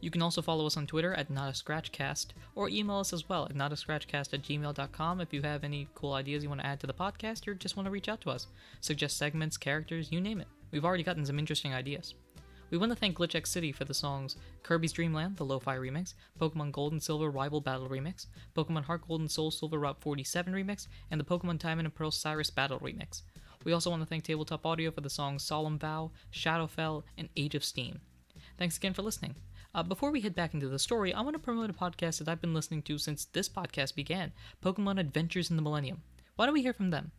You 0.00 0.10
can 0.10 0.22
also 0.22 0.42
follow 0.42 0.66
us 0.66 0.76
on 0.76 0.88
Twitter 0.88 1.14
at 1.14 1.30
NotAScratchCast 1.30 2.30
or 2.56 2.68
email 2.68 2.96
us 2.96 3.12
as 3.12 3.28
well 3.28 3.44
at 3.44 3.54
notascratchcast 3.54 4.34
at 4.34 4.42
gmail.com 4.42 5.20
if 5.20 5.32
you 5.32 5.42
have 5.42 5.62
any 5.62 5.86
cool 5.94 6.14
ideas 6.14 6.42
you 6.42 6.48
want 6.48 6.62
to 6.62 6.66
add 6.66 6.80
to 6.80 6.88
the 6.88 6.92
podcast 6.92 7.46
or 7.46 7.54
just 7.54 7.76
want 7.76 7.86
to 7.86 7.92
reach 7.92 8.08
out 8.08 8.22
to 8.22 8.30
us. 8.30 8.48
Suggest 8.80 9.16
segments, 9.16 9.56
characters, 9.56 10.10
you 10.10 10.20
name 10.20 10.40
it. 10.40 10.48
We've 10.76 10.84
already 10.84 11.04
gotten 11.04 11.24
some 11.24 11.38
interesting 11.38 11.72
ideas. 11.72 12.14
We 12.68 12.76
want 12.76 12.92
to 12.92 12.96
thank 12.96 13.16
Glitch 13.16 13.46
City 13.46 13.72
for 13.72 13.86
the 13.86 13.94
songs 13.94 14.36
Kirby's 14.62 14.92
Dream 14.92 15.14
Land, 15.14 15.38
the 15.38 15.44
Lo-Fi 15.46 15.74
remix, 15.74 16.12
Pokemon 16.38 16.70
Gold 16.70 16.92
and 16.92 17.02
Silver 17.02 17.30
Rival 17.30 17.62
Battle 17.62 17.88
remix, 17.88 18.26
Pokemon 18.54 18.84
Heart 18.84 19.08
Gold 19.08 19.22
and 19.22 19.30
Soul 19.30 19.50
Silver 19.50 19.78
Route 19.78 20.02
47 20.02 20.52
remix, 20.52 20.86
and 21.10 21.18
the 21.18 21.24
Pokemon 21.24 21.60
Diamond 21.60 21.86
and 21.86 21.94
Pearl 21.94 22.10
Cyrus 22.10 22.50
Battle 22.50 22.78
remix. 22.80 23.22
We 23.64 23.72
also 23.72 23.88
want 23.88 24.02
to 24.02 24.06
thank 24.06 24.24
Tabletop 24.24 24.66
Audio 24.66 24.90
for 24.90 25.00
the 25.00 25.08
songs 25.08 25.44
Solemn 25.44 25.78
Vow, 25.78 26.10
Shadowfell, 26.30 27.04
and 27.16 27.30
Age 27.38 27.54
of 27.54 27.64
Steam. 27.64 28.02
Thanks 28.58 28.76
again 28.76 28.92
for 28.92 29.00
listening. 29.00 29.34
Uh, 29.74 29.82
before 29.82 30.10
we 30.10 30.20
head 30.20 30.34
back 30.34 30.52
into 30.52 30.68
the 30.68 30.78
story, 30.78 31.14
I 31.14 31.22
want 31.22 31.36
to 31.36 31.42
promote 31.42 31.70
a 31.70 31.72
podcast 31.72 32.18
that 32.18 32.28
I've 32.28 32.42
been 32.42 32.52
listening 32.52 32.82
to 32.82 32.98
since 32.98 33.24
this 33.24 33.48
podcast 33.48 33.94
began 33.94 34.30
Pokemon 34.62 35.00
Adventures 35.00 35.48
in 35.48 35.56
the 35.56 35.62
Millennium. 35.62 36.02
Why 36.34 36.44
don't 36.44 36.52
we 36.52 36.60
hear 36.60 36.74
from 36.74 36.90
them? 36.90 37.12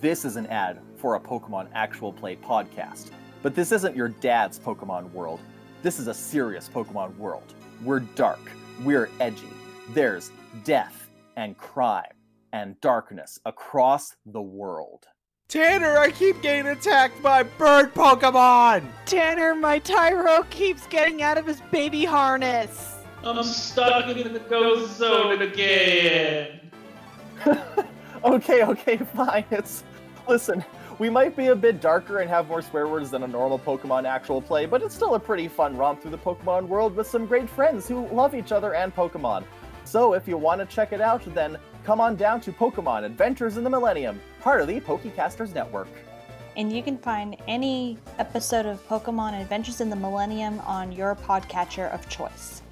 This 0.00 0.24
is 0.24 0.34
an 0.34 0.48
ad 0.48 0.80
for 0.96 1.14
a 1.14 1.20
Pokemon 1.20 1.68
Actual 1.72 2.12
Play 2.12 2.34
podcast. 2.34 3.10
But 3.42 3.54
this 3.54 3.70
isn't 3.70 3.94
your 3.94 4.08
dad's 4.08 4.58
Pokemon 4.58 5.12
world. 5.12 5.38
This 5.82 6.00
is 6.00 6.08
a 6.08 6.14
serious 6.14 6.68
Pokemon 6.68 7.16
world. 7.16 7.54
We're 7.84 8.00
dark, 8.00 8.40
we're 8.82 9.08
edgy. 9.20 9.48
There's 9.90 10.32
death 10.64 11.08
and 11.36 11.56
crime 11.56 12.10
and 12.52 12.80
darkness 12.80 13.38
across 13.46 14.16
the 14.26 14.42
world. 14.42 15.06
Tanner, 15.46 15.96
I 15.96 16.10
keep 16.10 16.42
getting 16.42 16.66
attacked 16.66 17.22
by 17.22 17.44
bird 17.44 17.94
Pokemon! 17.94 18.82
Tanner, 19.06 19.54
my 19.54 19.78
Tyro 19.78 20.42
keeps 20.50 20.88
getting 20.88 21.22
out 21.22 21.38
of 21.38 21.46
his 21.46 21.60
baby 21.70 22.04
harness. 22.04 22.96
I'm 23.22 23.44
stuck 23.44 24.08
in 24.08 24.32
the 24.32 24.40
ghost 24.40 24.96
zone 24.96 25.40
again. 25.42 26.72
okay, 28.24 28.64
okay, 28.64 28.96
fine. 29.14 29.44
It's 29.50 29.84
listen. 30.28 30.64
We 30.98 31.10
might 31.10 31.36
be 31.36 31.48
a 31.48 31.56
bit 31.56 31.80
darker 31.80 32.20
and 32.20 32.30
have 32.30 32.46
more 32.46 32.62
swear 32.62 32.86
words 32.86 33.10
than 33.10 33.24
a 33.24 33.26
normal 33.26 33.58
Pokemon 33.58 34.06
actual 34.06 34.40
play, 34.40 34.64
but 34.64 34.80
it's 34.80 34.94
still 34.94 35.16
a 35.16 35.20
pretty 35.20 35.48
fun 35.48 35.76
romp 35.76 36.00
through 36.00 36.12
the 36.12 36.18
Pokemon 36.18 36.68
world 36.68 36.94
with 36.94 37.08
some 37.08 37.26
great 37.26 37.50
friends 37.50 37.88
who 37.88 38.06
love 38.08 38.32
each 38.32 38.52
other 38.52 38.74
and 38.74 38.94
Pokemon. 38.94 39.44
So 39.84 40.14
if 40.14 40.28
you 40.28 40.38
want 40.38 40.60
to 40.60 40.66
check 40.66 40.92
it 40.92 41.00
out, 41.00 41.22
then 41.34 41.58
come 41.82 42.00
on 42.00 42.14
down 42.14 42.40
to 42.42 42.52
Pokemon 42.52 43.04
Adventures 43.04 43.56
in 43.56 43.64
the 43.64 43.70
Millennium, 43.70 44.20
part 44.40 44.60
of 44.60 44.68
the 44.68 44.80
Pokecasters 44.80 45.52
Network. 45.52 45.88
And 46.56 46.72
you 46.72 46.80
can 46.82 46.96
find 46.96 47.36
any 47.48 47.98
episode 48.18 48.64
of 48.64 48.86
Pokemon 48.88 49.40
Adventures 49.40 49.80
in 49.80 49.90
the 49.90 49.96
Millennium 49.96 50.60
on 50.60 50.92
your 50.92 51.16
podcatcher 51.16 51.92
of 51.92 52.08
choice. 52.08 52.62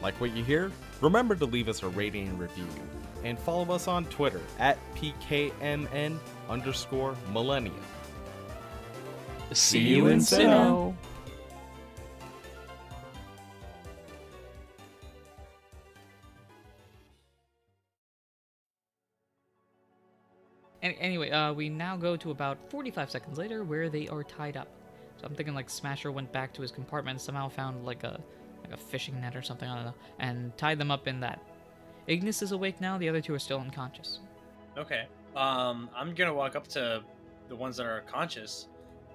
Like 0.00 0.14
what 0.20 0.30
you 0.36 0.44
hear? 0.44 0.70
Remember 1.00 1.34
to 1.34 1.44
leave 1.44 1.68
us 1.68 1.82
a 1.82 1.88
rating 1.88 2.28
and 2.28 2.38
review. 2.38 2.66
And 3.24 3.38
follow 3.38 3.74
us 3.74 3.88
on 3.88 4.04
Twitter 4.06 4.40
at 4.58 4.78
PKMN 4.94 6.18
underscore 6.48 7.16
millennium. 7.32 7.80
See, 9.52 9.80
you 9.80 10.06
in 10.08 10.18
Sinnoh. 10.18 10.94
Any- 20.82 20.98
anyway, 20.98 21.30
uh, 21.30 21.52
we 21.52 21.68
now 21.68 21.96
go 21.96 22.16
to 22.16 22.30
about 22.30 22.58
45 22.70 23.10
seconds 23.10 23.38
later 23.38 23.64
where 23.64 23.88
they 23.88 24.06
are 24.08 24.22
tied 24.22 24.56
up. 24.56 24.68
So 25.16 25.26
I'm 25.26 25.34
thinking 25.34 25.54
like 25.54 25.68
Smasher 25.68 26.12
went 26.12 26.32
back 26.32 26.52
to 26.54 26.62
his 26.62 26.70
compartment 26.70 27.16
and 27.16 27.20
somehow 27.20 27.48
found 27.48 27.84
like 27.84 28.04
a 28.04 28.20
like 28.62 28.72
a 28.72 28.76
fishing 28.76 29.20
net 29.20 29.34
or 29.34 29.42
something, 29.42 29.68
I 29.68 29.74
don't 29.74 29.84
know, 29.86 29.94
and 30.18 30.56
tied 30.56 30.78
them 30.78 30.90
up 30.90 31.08
in 31.08 31.20
that. 31.20 31.40
Ignis 32.08 32.40
is 32.40 32.52
awake 32.52 32.80
now, 32.80 32.96
the 32.96 33.08
other 33.08 33.20
two 33.20 33.34
are 33.34 33.38
still 33.38 33.60
unconscious. 33.60 34.20
Okay. 34.76 35.06
Um, 35.36 35.90
I'm 35.94 36.14
gonna 36.14 36.34
walk 36.34 36.56
up 36.56 36.66
to 36.68 37.02
the 37.48 37.54
ones 37.54 37.76
that 37.76 37.86
are 37.86 38.02
conscious, 38.10 38.68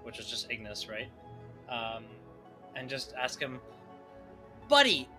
which 0.03 0.19
is 0.19 0.27
just 0.27 0.49
Ignis, 0.51 0.87
right? 0.87 1.09
Um, 1.69 2.05
and 2.75 2.87
just 2.87 3.13
ask 3.19 3.39
him, 3.39 3.59
buddy, 4.69 5.09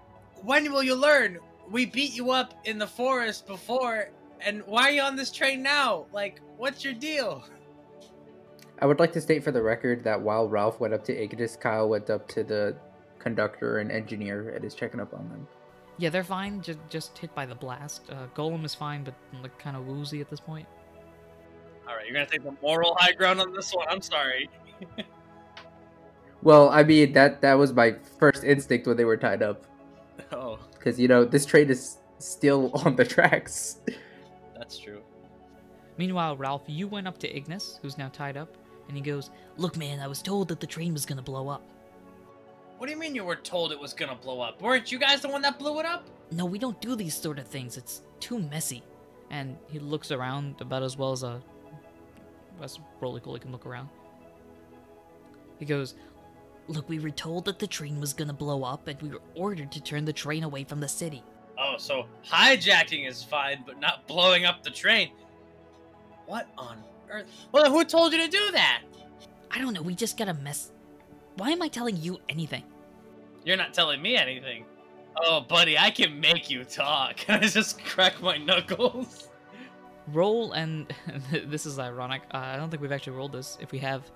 when 0.42 0.72
will 0.72 0.82
you 0.82 0.94
learn? 0.94 1.38
We 1.70 1.86
beat 1.86 2.14
you 2.14 2.30
up 2.30 2.54
in 2.64 2.78
the 2.78 2.86
forest 2.86 3.46
before, 3.46 4.10
and 4.40 4.62
why 4.66 4.88
are 4.88 4.92
you 4.92 5.02
on 5.02 5.16
this 5.16 5.32
train 5.32 5.62
now? 5.62 6.06
Like, 6.12 6.40
what's 6.56 6.84
your 6.84 6.94
deal? 6.94 7.44
I 8.80 8.86
would 8.86 8.98
like 8.98 9.12
to 9.12 9.20
state 9.20 9.42
for 9.42 9.50
the 9.50 9.62
record 9.62 10.04
that 10.04 10.20
while 10.20 10.48
Ralph 10.48 10.78
went 10.78 10.94
up 10.94 11.04
to 11.04 11.22
Ignis, 11.22 11.56
Kyle 11.56 11.88
went 11.88 12.10
up 12.10 12.28
to 12.28 12.44
the 12.44 12.76
conductor 13.18 13.78
and 13.78 13.90
engineer 13.90 14.50
and 14.50 14.64
is 14.64 14.74
checking 14.74 15.00
up 15.00 15.14
on 15.14 15.28
them. 15.28 15.48
Yeah, 15.96 16.10
they're 16.10 16.24
fine, 16.24 16.60
just 16.60 16.78
just 16.88 17.16
hit 17.16 17.34
by 17.34 17.46
the 17.46 17.54
blast. 17.54 18.02
Uh, 18.10 18.26
Golem 18.34 18.64
is 18.64 18.74
fine, 18.74 19.04
but 19.04 19.14
like 19.42 19.56
kind 19.58 19.76
of 19.76 19.86
woozy 19.86 20.20
at 20.20 20.28
this 20.28 20.40
point. 20.40 20.66
All 21.88 21.94
right, 21.94 22.04
you're 22.04 22.14
gonna 22.14 22.26
take 22.26 22.42
the 22.42 22.56
moral 22.62 22.96
high 22.98 23.12
ground 23.12 23.40
on 23.40 23.52
this 23.52 23.72
one. 23.72 23.86
I'm 23.88 24.00
sorry. 24.00 24.50
Well, 26.44 26.68
I 26.68 26.82
mean 26.82 27.14
that 27.14 27.40
that 27.40 27.54
was 27.54 27.72
my 27.72 27.96
first 28.18 28.44
instinct 28.44 28.86
when 28.86 28.98
they 28.98 29.06
were 29.06 29.16
tied 29.16 29.42
up, 29.42 29.64
oh, 30.32 30.58
because 30.74 31.00
you 31.00 31.08
know 31.08 31.24
this 31.24 31.46
train 31.46 31.70
is 31.70 31.96
still 32.18 32.70
on 32.84 32.96
the 32.96 33.04
tracks. 33.04 33.78
that's 34.54 34.78
true. 34.78 35.00
Meanwhile, 35.96 36.36
Ralph, 36.36 36.64
you 36.66 36.86
went 36.86 37.08
up 37.08 37.16
to 37.18 37.34
Ignis, 37.34 37.78
who's 37.80 37.96
now 37.96 38.08
tied 38.08 38.36
up, 38.36 38.58
and 38.88 38.96
he 38.96 39.02
goes, 39.02 39.30
"Look, 39.56 39.78
man, 39.78 40.00
I 40.00 40.06
was 40.06 40.20
told 40.20 40.48
that 40.48 40.60
the 40.60 40.66
train 40.66 40.92
was 40.92 41.06
gonna 41.06 41.22
blow 41.22 41.48
up." 41.48 41.62
What 42.78 42.86
do 42.86 42.92
you 42.92 42.98
mean 42.98 43.14
you 43.14 43.24
were 43.24 43.36
told 43.36 43.72
it 43.72 43.78
was 43.78 43.94
gonna 43.94 44.16
blow 44.16 44.40
up? 44.40 44.60
Weren't 44.60 44.90
you 44.90 44.98
guys 44.98 45.20
the 45.20 45.28
one 45.28 45.42
that 45.42 45.58
blew 45.58 45.78
it 45.80 45.86
up? 45.86 46.04
No, 46.30 46.44
we 46.44 46.58
don't 46.58 46.80
do 46.80 46.96
these 46.96 47.14
sort 47.14 47.38
of 47.38 47.46
things. 47.46 47.76
It's 47.76 48.02
too 48.20 48.38
messy. 48.38 48.82
And 49.30 49.56
he 49.68 49.78
looks 49.78 50.10
around 50.10 50.60
about 50.60 50.82
as 50.82 50.96
well 50.96 51.12
as 51.12 51.22
a 51.22 51.42
as 52.62 52.78
Roly 53.00 53.20
Poly 53.20 53.40
can 53.40 53.52
look 53.52 53.66
around. 53.66 53.88
He 55.58 55.64
goes, 55.64 55.94
Look, 56.66 56.88
we 56.88 56.98
were 56.98 57.10
told 57.10 57.44
that 57.44 57.58
the 57.58 57.66
train 57.66 58.00
was 58.00 58.12
gonna 58.12 58.32
blow 58.32 58.64
up, 58.64 58.88
and 58.88 59.00
we 59.02 59.10
were 59.10 59.20
ordered 59.34 59.70
to 59.72 59.82
turn 59.82 60.04
the 60.04 60.12
train 60.12 60.44
away 60.44 60.64
from 60.64 60.80
the 60.80 60.88
city. 60.88 61.22
Oh, 61.58 61.74
so 61.78 62.06
hijacking 62.26 63.08
is 63.08 63.22
fine, 63.22 63.62
but 63.66 63.78
not 63.78 64.06
blowing 64.06 64.44
up 64.44 64.62
the 64.62 64.70
train. 64.70 65.10
What 66.26 66.48
on 66.56 66.82
earth? 67.10 67.26
Well, 67.52 67.70
who 67.70 67.84
told 67.84 68.12
you 68.12 68.18
to 68.18 68.28
do 68.28 68.50
that? 68.52 68.82
I 69.50 69.60
don't 69.60 69.74
know, 69.74 69.82
we 69.82 69.94
just 69.94 70.16
got 70.16 70.28
a 70.28 70.34
mess. 70.34 70.72
Why 71.36 71.50
am 71.50 71.62
I 71.62 71.68
telling 71.68 71.96
you 71.96 72.18
anything? 72.28 72.62
You're 73.44 73.56
not 73.56 73.74
telling 73.74 74.00
me 74.00 74.16
anything. 74.16 74.64
Oh, 75.22 75.40
buddy, 75.40 75.78
I 75.78 75.90
can 75.90 76.18
make 76.18 76.50
you 76.50 76.64
talk. 76.64 77.18
I 77.28 77.38
just 77.40 77.84
crack 77.84 78.20
my 78.22 78.36
knuckles. 78.36 79.28
Roll, 80.08 80.52
and 80.52 80.92
this 81.46 81.66
is 81.66 81.78
ironic. 81.78 82.22
Uh, 82.32 82.38
I 82.38 82.56
don't 82.56 82.70
think 82.70 82.82
we've 82.82 82.92
actually 82.92 83.16
rolled 83.16 83.32
this. 83.32 83.58
If 83.60 83.72
we 83.72 83.78
have, 83.78 84.10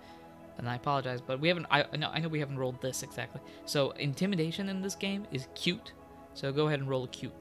then 0.57 0.67
I 0.67 0.77
apologize, 0.77 1.21
but 1.21 1.41
we 1.41 1.49
haven't. 1.49 1.67
I 1.71 1.85
no, 1.97 2.09
I 2.09 2.21
know 2.21 2.29
we 2.29 2.41
haven't 2.41 2.59
rolled 2.59 2.81
this 2.81 3.03
exactly. 3.03 3.41
So 3.65 3.93
intimidation 3.93 4.69
in 4.69 4.81
this 4.83 4.95
game 4.95 5.27
is 5.33 5.49
cute. 5.55 5.93
So 6.35 6.53
go 6.53 6.67
ahead 6.67 6.81
and 6.81 6.89
roll 6.89 7.05
a 7.05 7.09
cute. 7.09 7.33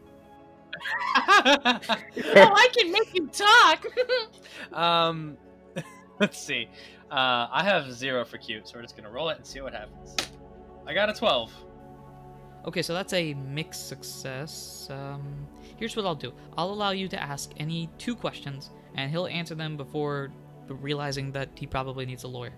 oh, 1.17 1.79
I 2.25 2.69
can 2.77 2.91
make 2.91 3.13
you 3.13 3.27
talk. 3.27 3.85
um, 4.73 5.37
let's 6.19 6.39
see. 6.39 6.69
Uh, 7.11 7.47
I 7.51 7.63
have 7.63 7.91
zero 7.93 8.25
for 8.25 8.37
cute, 8.37 8.67
so 8.67 8.75
we're 8.75 8.81
just 8.81 8.97
gonna 8.97 9.09
roll 9.09 9.29
it 9.29 9.37
and 9.37 9.45
see 9.45 9.61
what 9.61 9.73
happens. 9.73 10.15
I 10.85 10.93
got 10.93 11.09
a 11.09 11.13
twelve. 11.13 11.53
Okay, 12.65 12.81
so 12.81 12.93
that's 12.93 13.13
a 13.13 13.33
mixed 13.35 13.87
success. 13.87 14.89
Um, 14.91 15.47
here's 15.77 15.95
what 15.95 16.05
I'll 16.05 16.15
do. 16.15 16.33
I'll 16.57 16.69
allow 16.69 16.91
you 16.91 17.07
to 17.07 17.21
ask 17.21 17.51
any 17.57 17.89
two 17.97 18.13
questions, 18.15 18.71
and 18.95 19.09
he'll 19.09 19.27
answer 19.27 19.55
them 19.55 19.77
before 19.77 20.31
realizing 20.67 21.31
that 21.31 21.49
he 21.55 21.65
probably 21.65 22.05
needs 22.05 22.23
a 22.23 22.27
lawyer. 22.27 22.53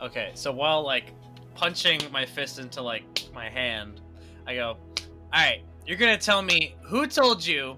Okay, 0.00 0.30
so 0.34 0.50
while 0.50 0.82
like 0.82 1.12
punching 1.54 2.00
my 2.10 2.24
fist 2.24 2.58
into 2.58 2.80
like 2.80 3.28
my 3.34 3.50
hand, 3.50 4.00
I 4.46 4.54
go, 4.54 4.78
"All 4.98 5.04
right, 5.34 5.62
you're 5.86 5.98
gonna 5.98 6.16
tell 6.16 6.40
me 6.40 6.76
who 6.82 7.06
told 7.06 7.44
you, 7.44 7.76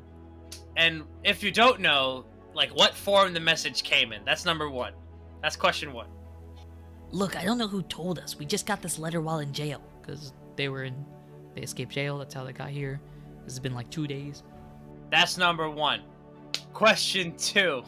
and 0.76 1.02
if 1.24 1.42
you 1.42 1.50
don't 1.50 1.81
know, 1.81 2.24
like 2.55 2.70
what 2.74 2.94
form 2.94 3.35
the 3.35 3.40
message 3.40 3.83
came 3.83 4.12
in. 4.12 4.24
That's 4.24 4.44
number 4.44 4.70
one. 4.70 4.92
That's 5.42 5.57
question 5.57 5.92
one. 5.92 6.09
Look, 7.11 7.37
I 7.37 7.44
don't 7.44 7.59
know 7.59 7.68
who 7.68 7.83
told 7.83 8.18
us. 8.18 8.38
We 8.38 8.46
just 8.46 8.66
got 8.66 8.83
this 8.83 8.99
letter 8.99 9.20
while 9.20 9.38
in 9.38 9.53
jail. 9.53 9.81
Because 10.01 10.33
they 10.57 10.68
were 10.68 10.85
in. 10.85 11.05
They 11.55 11.62
escaped 11.62 11.92
jail. 11.92 12.18
That's 12.18 12.35
how 12.35 12.44
they 12.44 12.53
got 12.53 12.70
here. 12.70 13.01
This 13.44 13.55
has 13.55 13.61
been 13.61 13.75
like 13.75 13.90
two 13.90 14.07
days. 14.07 14.42
That's 15.11 15.38
number 15.38 15.70
one. 15.70 16.03
Question 16.72 17.37
two. 17.37 17.83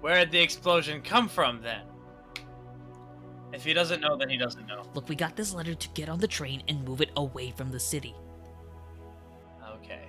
Where 0.00 0.16
did 0.16 0.30
the 0.30 0.40
explosion 0.40 1.02
come 1.02 1.28
from 1.28 1.62
then? 1.62 1.82
If 3.52 3.64
he 3.64 3.72
doesn't 3.72 4.00
know, 4.00 4.16
then 4.16 4.28
he 4.28 4.36
doesn't 4.36 4.66
know. 4.66 4.82
Look, 4.94 5.08
we 5.08 5.16
got 5.16 5.36
this 5.36 5.52
letter 5.52 5.74
to 5.74 5.88
get 5.90 6.08
on 6.08 6.18
the 6.18 6.28
train 6.28 6.62
and 6.68 6.84
move 6.84 7.00
it 7.00 7.10
away 7.16 7.52
from 7.56 7.70
the 7.70 7.80
city. 7.80 8.14
Okay. 9.76 10.02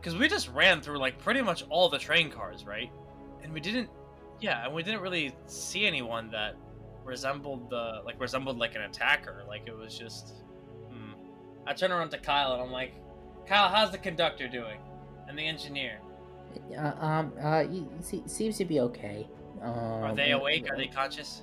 Because 0.00 0.16
we 0.16 0.28
just 0.28 0.48
ran 0.50 0.80
through 0.80 0.98
like 0.98 1.18
pretty 1.18 1.42
much 1.42 1.64
all 1.68 1.88
the 1.88 1.98
train 1.98 2.30
cars, 2.30 2.66
right? 2.66 2.90
And 3.42 3.52
we 3.52 3.60
didn't. 3.60 3.88
Yeah, 4.42 4.64
and 4.64 4.74
we 4.74 4.82
didn't 4.82 5.00
really 5.00 5.32
see 5.46 5.86
anyone 5.86 6.30
that 6.32 6.56
resembled 7.04 7.70
the 7.70 8.02
like 8.04 8.20
resembled 8.20 8.58
like 8.58 8.74
an 8.74 8.82
attacker. 8.82 9.44
Like 9.48 9.62
it 9.66 9.76
was 9.76 9.96
just. 9.96 10.34
Hmm. 10.90 11.12
I 11.66 11.72
turn 11.72 11.92
around 11.92 12.10
to 12.10 12.18
Kyle 12.18 12.52
and 12.52 12.62
I'm 12.62 12.72
like, 12.72 12.92
Kyle, 13.46 13.68
how's 13.68 13.92
the 13.92 13.98
conductor 13.98 14.48
doing? 14.48 14.78
And 15.28 15.38
the 15.38 15.46
engineer. 15.46 16.00
Uh, 16.76 16.92
um, 16.98 17.32
uh, 17.40 17.64
he, 17.64 17.86
seems 18.26 18.58
to 18.58 18.64
be 18.64 18.80
okay. 18.80 19.26
Um, 19.62 19.72
Are 19.72 20.14
they 20.14 20.32
awake? 20.32 20.68
Are 20.68 20.76
they 20.76 20.88
conscious? 20.88 21.42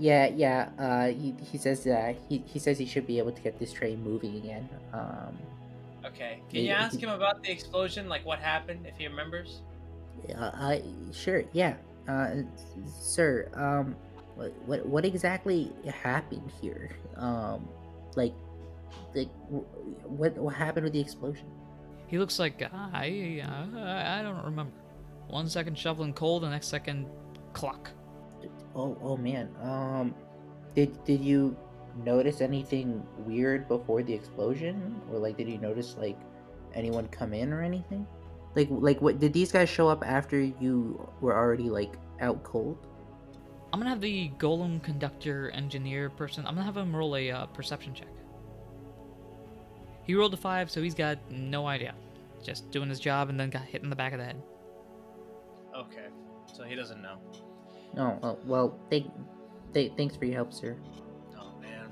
Yeah, 0.00 0.26
yeah. 0.26 0.70
Uh, 0.78 1.08
he, 1.08 1.34
he 1.52 1.58
says 1.58 1.84
that 1.84 2.16
he, 2.28 2.42
he 2.46 2.58
says 2.58 2.78
he 2.78 2.86
should 2.86 3.06
be 3.06 3.18
able 3.18 3.32
to 3.32 3.42
get 3.42 3.58
this 3.58 3.72
train 3.72 4.02
moving 4.02 4.36
again. 4.36 4.68
Um, 4.92 5.38
Okay. 6.06 6.40
Can 6.50 6.64
you 6.64 6.70
ask 6.70 6.98
him 6.98 7.10
about 7.10 7.42
the 7.42 7.50
explosion? 7.50 8.08
Like 8.08 8.24
what 8.24 8.38
happened, 8.38 8.86
if 8.86 8.96
he 8.96 9.06
remembers? 9.06 9.60
uh, 10.34 10.40
uh 10.40 10.78
sure, 11.12 11.44
yeah. 11.52 11.74
Uh, 12.08 12.42
sir, 12.86 13.50
um, 13.54 13.94
what, 14.34 14.52
what 14.66 14.86
what 14.86 15.04
exactly 15.04 15.72
happened 16.02 16.50
here? 16.60 16.90
Um, 17.16 17.68
like, 18.16 18.34
like, 19.14 19.28
what 19.48 20.36
what 20.36 20.54
happened 20.54 20.84
with 20.84 20.94
the 20.94 21.00
explosion? 21.00 21.46
He 22.06 22.18
looks 22.18 22.38
like 22.38 22.62
I. 22.62 23.44
Uh, 23.44 24.18
I 24.18 24.22
don't 24.22 24.42
remember. 24.44 24.72
One 25.28 25.48
second 25.48 25.76
shoveling 25.76 26.14
coal, 26.14 26.40
the 26.40 26.48
next 26.48 26.68
second 26.68 27.06
clock. 27.52 27.90
Oh, 28.74 28.96
oh 29.02 29.16
man. 29.16 29.50
Um, 29.60 30.14
did 30.74 31.04
did 31.04 31.20
you 31.20 31.54
notice 32.04 32.40
anything 32.40 33.02
weird 33.26 33.68
before 33.68 34.02
the 34.02 34.14
explosion, 34.14 35.00
or 35.12 35.18
like, 35.18 35.36
did 35.36 35.48
you 35.48 35.58
notice 35.58 35.96
like 35.98 36.18
anyone 36.74 37.08
come 37.08 37.34
in 37.34 37.52
or 37.52 37.60
anything? 37.62 38.06
Like, 38.54 38.68
like 38.70 39.00
what 39.00 39.20
did 39.20 39.32
these 39.32 39.52
guys 39.52 39.68
show 39.68 39.88
up 39.88 40.04
after 40.06 40.40
you 40.40 41.08
were 41.20 41.36
already 41.36 41.70
like 41.70 41.94
out 42.20 42.42
cold? 42.42 42.86
I'm 43.72 43.78
gonna 43.78 43.90
have 43.90 44.00
the 44.00 44.30
golem 44.38 44.82
conductor 44.82 45.50
engineer 45.50 46.10
person. 46.10 46.46
I'm 46.46 46.54
gonna 46.54 46.64
have 46.64 46.76
him 46.76 46.94
roll 46.94 47.16
a 47.16 47.30
uh, 47.30 47.46
perception 47.46 47.94
check. 47.94 48.08
He 50.04 50.14
rolled 50.14 50.32
a 50.32 50.38
five, 50.38 50.70
so 50.70 50.82
he's 50.82 50.94
got 50.94 51.18
no 51.30 51.66
idea. 51.66 51.94
Just 52.42 52.70
doing 52.70 52.88
his 52.88 52.98
job 52.98 53.28
and 53.28 53.38
then 53.38 53.50
got 53.50 53.62
hit 53.62 53.82
in 53.82 53.90
the 53.90 53.96
back 53.96 54.12
of 54.12 54.18
the 54.18 54.24
head. 54.24 54.42
Okay. 55.76 56.06
So 56.52 56.64
he 56.64 56.74
doesn't 56.74 57.02
know. 57.02 57.18
Oh, 57.96 58.18
oh 58.22 58.38
well, 58.46 58.78
thank, 58.90 59.10
th- 59.74 59.92
thanks 59.96 60.16
for 60.16 60.24
your 60.24 60.34
help, 60.34 60.52
sir. 60.52 60.76
Oh 61.38 61.52
man. 61.60 61.90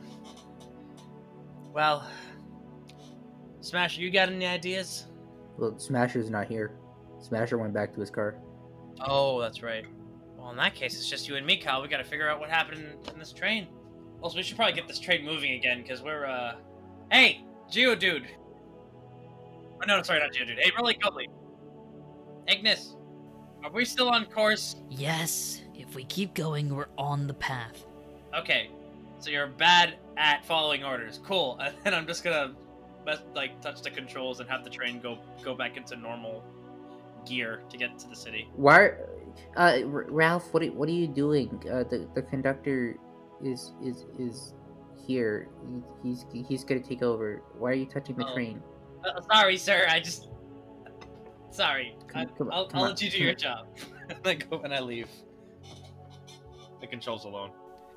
Well, 1.75 2.09
Smasher, 3.61 4.01
you 4.01 4.11
got 4.11 4.31
any 4.31 4.47
ideas? 4.47 5.07
Well, 5.59 5.79
Smasher's 5.79 6.31
not 6.31 6.47
here. 6.47 6.77
Smasher 7.21 7.59
went 7.59 7.73
back 7.73 7.95
to 7.95 8.01
his 8.01 8.11
car. 8.11 8.37
Oh, 9.07 9.41
that's 9.41 9.63
right. 9.63 9.85
Well, 10.39 10.51
in 10.51 10.57
that 10.57 10.75
case, 10.75 10.95
it's 10.95 11.09
just 11.09 11.29
you 11.29 11.37
and 11.37 11.47
me, 11.47 11.57
Kyle. 11.57 11.83
We 11.83 11.89
gotta 11.89 12.05
figure 12.05 12.29
out 12.29 12.41
what 12.41 12.51
happened 12.51 12.95
in 13.13 13.19
this 13.19 13.33
train. 13.33 13.67
Also, 14.23 14.37
we 14.37 14.43
should 14.43 14.57
probably 14.57 14.75
get 14.75 14.89
this 14.89 14.99
train 14.99 15.25
moving 15.25 15.53
again, 15.53 15.83
because 15.83 16.03
we're, 16.03 16.25
uh... 16.27 16.55
Hey! 17.11 17.45
Geodude! 17.71 18.27
Oh, 19.83 19.85
no, 19.87 20.03
sorry, 20.03 20.21
not 20.21 20.33
Geodude. 20.33 20.59
Hey, 20.59 20.71
Really 20.79 20.95
Cuddly. 20.95 21.29
Ignis! 22.49 22.95
Are 23.65 23.71
we 23.71 23.85
still 23.85 24.09
on 24.09 24.27
course? 24.27 24.77
Yes, 24.91 25.63
if 25.75 25.95
we 25.95 26.05
keep 26.05 26.35
going, 26.35 26.75
we're 26.75 26.87
on 26.97 27.27
the 27.27 27.35
path. 27.35 27.85
Okay. 28.37 28.71
So 29.19 29.31
you're 29.31 29.47
bad 29.49 29.95
at 30.17 30.45
following 30.45 30.85
orders. 30.85 31.21
Cool. 31.25 31.59
And 31.61 31.75
then 31.83 31.95
I'm 31.95 32.07
just 32.07 32.23
gonna, 32.23 32.49
mess- 32.49 32.57
like, 33.35 33.61
touch 33.61 33.83
the 33.83 33.91
controls 33.91 34.41
and 34.41 34.49
have 34.49 34.65
the 34.65 34.71
train 34.71 35.01
go 35.01 35.19
go 35.43 35.55
back 35.55 35.77
into 35.77 35.97
normal 35.97 36.43
gear 37.27 37.63
to 37.71 37.77
get 37.77 37.99
to 37.99 38.09
the 38.09 38.17
city. 38.17 38.49
Why, 38.57 38.91
uh, 39.57 39.81
Ralph? 39.85 40.53
What 40.53 40.63
are, 40.63 40.67
what 40.73 40.89
are 40.89 40.93
you 40.93 41.07
doing? 41.09 41.63
Uh, 41.71 41.85
the 41.85 42.09
the 42.15 42.23
conductor 42.23 42.97
is 43.43 43.73
is 43.83 44.05
is 44.19 44.55
here. 45.07 45.49
He's 46.03 46.25
he's 46.33 46.65
gonna 46.65 46.81
take 46.81 47.03
over. 47.03 47.43
Why 47.59 47.71
are 47.71 47.75
you 47.75 47.87
touching 47.87 48.17
the 48.17 48.27
Oh. 48.27 48.35
train? 48.35 48.63
Uh, 49.05 49.21
sorry, 49.33 49.57
sir. 49.57 49.87
I 49.89 50.01
just. 50.01 50.29
Sorry. 51.51 51.97
I, 52.15 52.25
Come- 52.27 52.35
come 52.37 52.47
on, 52.49 52.53
I'll, 52.53 52.67
come 52.69 52.79
I'll 52.79 52.85
on, 52.85 52.91
let 52.91 53.03
you 53.03 53.11
do 53.11 53.19
your 53.19 53.35
job. 53.35 53.67
and 54.11 54.19
then 54.23 54.39
go 54.51 54.59
and 54.61 54.75
I 54.75 54.81
leave. 54.81 55.09
The 56.81 56.87
controls 56.87 57.25
alone. 57.25 57.51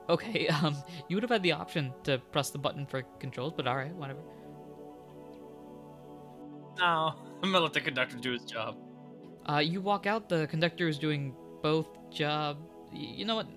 Okay, 0.08 0.48
um, 0.63 0.76
you 1.08 1.15
would 1.15 1.24
have 1.24 1.30
had 1.32 1.43
the 1.43 1.52
option 1.52 1.93
to 2.04 2.17
press 2.32 2.50
the 2.52 2.58
button 2.58 2.86
for 2.86 3.02
controls, 3.19 3.54
but 3.56 3.67
alright, 3.67 3.93
whatever. 3.95 4.19
No, 6.86 7.13
I'm 7.44 7.52
gonna 7.52 7.60
let 7.63 7.74
the 7.74 7.82
conductor 7.82 8.18
do 8.18 8.32
his 8.32 8.44
job. 8.44 8.78
Uh, 9.50 9.58
you 9.58 9.82
walk 9.82 10.06
out. 10.06 10.30
The 10.30 10.48
conductor 10.48 10.88
is 10.88 10.98
doing 10.98 11.36
both 11.62 11.88
job. 12.12 12.58
You 12.94 13.26
know 13.26 13.36
what? 13.36 13.48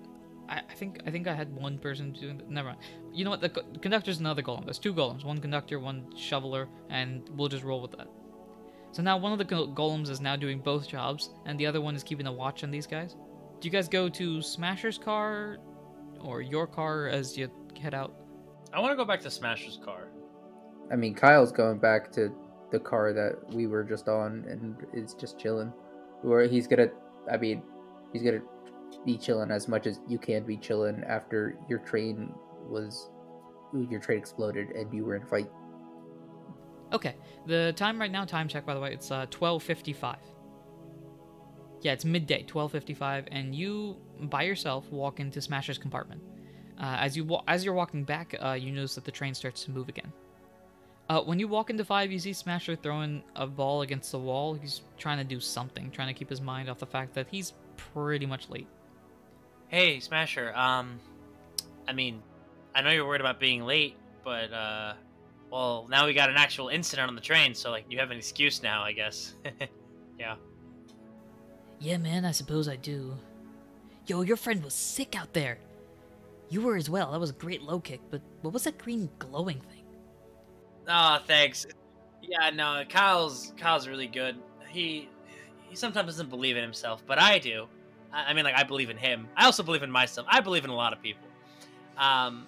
I, 0.49 0.61
I 0.69 0.73
think 0.73 0.99
I 1.05 1.11
think 1.11 1.27
I 1.27 1.33
had 1.33 1.53
one 1.53 1.77
person 1.77 2.11
doing. 2.13 2.37
The, 2.37 2.43
never 2.45 2.69
mind. 2.69 2.79
You 3.13 3.23
know 3.23 3.31
what? 3.31 3.41
The 3.41 3.49
co- 3.49 3.63
conductor's 3.81 4.19
another 4.19 4.41
golem. 4.41 4.65
There's 4.65 4.79
two 4.79 4.93
golems. 4.93 5.23
One 5.23 5.39
conductor, 5.39 5.79
one 5.79 6.15
shoveler, 6.17 6.67
and 6.89 7.29
we'll 7.35 7.49
just 7.49 7.63
roll 7.63 7.81
with 7.81 7.91
that. 7.91 8.07
So 8.91 9.01
now 9.01 9.17
one 9.17 9.31
of 9.31 9.37
the 9.37 9.45
go- 9.45 9.67
golems 9.67 10.09
is 10.09 10.21
now 10.21 10.35
doing 10.35 10.59
both 10.59 10.87
jobs, 10.87 11.29
and 11.45 11.59
the 11.59 11.65
other 11.65 11.81
one 11.81 11.95
is 11.95 12.03
keeping 12.03 12.27
a 12.27 12.31
watch 12.31 12.63
on 12.63 12.71
these 12.71 12.85
guys. 12.87 13.15
Do 13.59 13.67
you 13.67 13.71
guys 13.71 13.87
go 13.87 14.09
to 14.09 14.41
Smasher's 14.41 14.97
car, 14.97 15.57
or 16.21 16.41
your 16.41 16.67
car 16.67 17.07
as 17.07 17.37
you 17.37 17.49
head 17.79 17.93
out? 17.93 18.13
I 18.73 18.79
want 18.79 18.91
to 18.91 18.95
go 18.95 19.05
back 19.05 19.21
to 19.21 19.31
Smasher's 19.31 19.79
car. 19.83 20.07
I 20.91 20.95
mean, 20.95 21.15
Kyle's 21.15 21.51
going 21.51 21.79
back 21.79 22.11
to 22.13 22.31
the 22.73 22.79
car 22.79 23.13
that 23.13 23.35
we 23.53 23.67
were 23.67 23.83
just 23.83 24.09
on 24.09 24.43
and 24.49 24.75
is 24.93 25.13
just 25.13 25.39
chilling. 25.39 25.71
Or 26.23 26.41
he's 26.41 26.67
gonna, 26.67 26.87
I 27.31 27.37
mean, 27.37 27.61
he's 28.11 28.23
gonna 28.23 28.41
be 29.05 29.15
chilling 29.17 29.51
as 29.51 29.67
much 29.67 29.85
as 29.85 29.99
you 30.09 30.17
can 30.17 30.43
be 30.43 30.57
chilling 30.57 31.03
after 31.07 31.55
your 31.69 31.79
train 31.79 32.33
was, 32.67 33.11
your 33.73 33.99
train 34.01 34.17
exploded 34.17 34.69
and 34.69 34.91
you 34.91 35.05
were 35.05 35.15
in 35.15 35.23
a 35.23 35.25
fight. 35.27 35.49
Okay. 36.91 37.15
The 37.45 37.73
time 37.75 38.01
right 38.01 38.11
now, 38.11 38.25
time 38.25 38.47
check 38.47 38.65
by 38.65 38.73
the 38.73 38.79
way, 38.79 38.91
it's 38.93 39.11
uh 39.11 39.27
12:55. 39.27 40.17
Yeah, 41.81 41.91
it's 41.91 42.05
midday, 42.05 42.43
12:55, 42.43 43.27
and 43.31 43.53
you 43.53 43.97
by 44.21 44.43
yourself 44.43 44.91
walk 44.91 45.19
into 45.19 45.41
Smasher's 45.41 45.77
compartment. 45.77 46.23
Uh, 46.79 46.97
as 46.99 47.15
you 47.15 47.23
wa- 47.23 47.43
as 47.47 47.63
you're 47.63 47.73
walking 47.75 48.03
back, 48.03 48.35
uh, 48.41 48.53
you 48.53 48.71
notice 48.71 48.95
that 48.95 49.05
the 49.05 49.11
train 49.11 49.35
starts 49.35 49.63
to 49.65 49.71
move 49.71 49.89
again. 49.89 50.11
Uh, 51.09 51.21
when 51.21 51.37
you 51.37 51.47
walk 51.47 51.69
into 51.69 51.83
five, 51.83 52.11
you 52.11 52.19
see 52.19 52.33
Smasher 52.33 52.75
throwing 52.75 53.23
a 53.35 53.45
ball 53.45 53.81
against 53.81 54.11
the 54.11 54.19
wall. 54.19 54.53
He's 54.53 54.81
trying 54.97 55.17
to 55.17 55.23
do 55.23 55.39
something, 55.39 55.91
trying 55.91 56.07
to 56.07 56.13
keep 56.13 56.29
his 56.29 56.39
mind 56.39 56.69
off 56.69 56.79
the 56.79 56.85
fact 56.85 57.13
that 57.15 57.27
he's 57.29 57.53
pretty 57.75 58.25
much 58.25 58.49
late. 58.49 58.67
Hey, 59.67 59.99
Smasher. 59.99 60.55
Um, 60.55 60.99
I 61.87 61.93
mean, 61.93 62.21
I 62.73 62.81
know 62.81 62.91
you're 62.91 63.05
worried 63.05 63.21
about 63.21 63.39
being 63.39 63.63
late, 63.65 63.95
but 64.23 64.53
uh, 64.53 64.93
well, 65.51 65.87
now 65.89 66.05
we 66.05 66.13
got 66.13 66.29
an 66.29 66.37
actual 66.37 66.69
incident 66.69 67.09
on 67.09 67.15
the 67.15 67.21
train, 67.21 67.53
so 67.53 67.69
like 67.69 67.85
you 67.89 67.99
have 67.99 68.11
an 68.11 68.17
excuse 68.17 68.63
now, 68.63 68.81
I 68.81 68.93
guess. 68.93 69.33
yeah. 70.19 70.35
Yeah, 71.79 71.97
man, 71.97 72.23
I 72.23 72.31
suppose 72.31 72.69
I 72.69 72.77
do. 72.77 73.17
Yo, 74.07 74.21
your 74.21 74.37
friend 74.37 74.63
was 74.63 74.73
sick 74.73 75.19
out 75.19 75.33
there. 75.33 75.57
You 76.49 76.61
were 76.61 76.75
as 76.75 76.89
well. 76.89 77.11
That 77.11 77.19
was 77.19 77.31
a 77.31 77.33
great 77.33 77.61
low 77.61 77.79
kick, 77.79 77.99
but 78.09 78.21
what 78.41 78.53
was 78.53 78.63
that 78.63 78.77
green 78.77 79.09
glowing 79.19 79.59
thing? 79.59 79.72
Oh, 80.87 81.19
thanks. 81.25 81.65
Yeah, 82.21 82.49
no, 82.51 82.83
Kyle's 82.87 83.53
Kyle's 83.57 83.87
really 83.87 84.07
good. 84.07 84.35
He 84.69 85.09
he 85.69 85.75
sometimes 85.75 86.07
doesn't 86.07 86.29
believe 86.29 86.55
in 86.55 86.63
himself, 86.63 87.03
but 87.05 87.19
I 87.19 87.39
do. 87.39 87.67
I, 88.11 88.25
I 88.25 88.33
mean, 88.33 88.45
like 88.45 88.55
I 88.55 88.63
believe 88.63 88.89
in 88.89 88.97
him. 88.97 89.27
I 89.35 89.45
also 89.45 89.63
believe 89.63 89.83
in 89.83 89.91
myself. 89.91 90.27
I 90.29 90.39
believe 90.39 90.63
in 90.63 90.69
a 90.69 90.75
lot 90.75 90.93
of 90.93 91.01
people. 91.01 91.27
Um, 91.97 92.47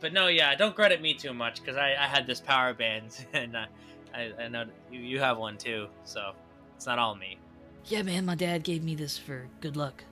but 0.00 0.12
no, 0.12 0.28
yeah, 0.28 0.54
don't 0.54 0.74
credit 0.74 1.02
me 1.02 1.14
too 1.14 1.34
much 1.34 1.60
because 1.60 1.76
I, 1.76 1.90
I 1.90 2.06
had 2.06 2.26
this 2.26 2.40
power 2.40 2.72
band, 2.72 3.26
and 3.32 3.56
uh, 3.56 3.66
I, 4.14 4.32
I 4.38 4.48
know 4.48 4.64
you, 4.90 5.00
you 5.00 5.20
have 5.20 5.38
one 5.38 5.58
too, 5.58 5.88
so 6.04 6.32
it's 6.76 6.86
not 6.86 6.98
all 6.98 7.14
me. 7.14 7.38
Yeah, 7.86 8.02
man, 8.02 8.24
my 8.24 8.34
dad 8.34 8.62
gave 8.62 8.82
me 8.82 8.94
this 8.94 9.18
for 9.18 9.48
good 9.60 9.76
luck. 9.76 10.04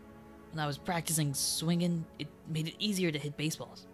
When 0.52 0.60
I 0.60 0.66
was 0.66 0.78
practicing 0.78 1.34
swinging, 1.34 2.04
it 2.18 2.28
made 2.48 2.68
it 2.68 2.74
easier 2.78 3.10
to 3.10 3.18
hit 3.18 3.36
baseballs. 3.36 3.86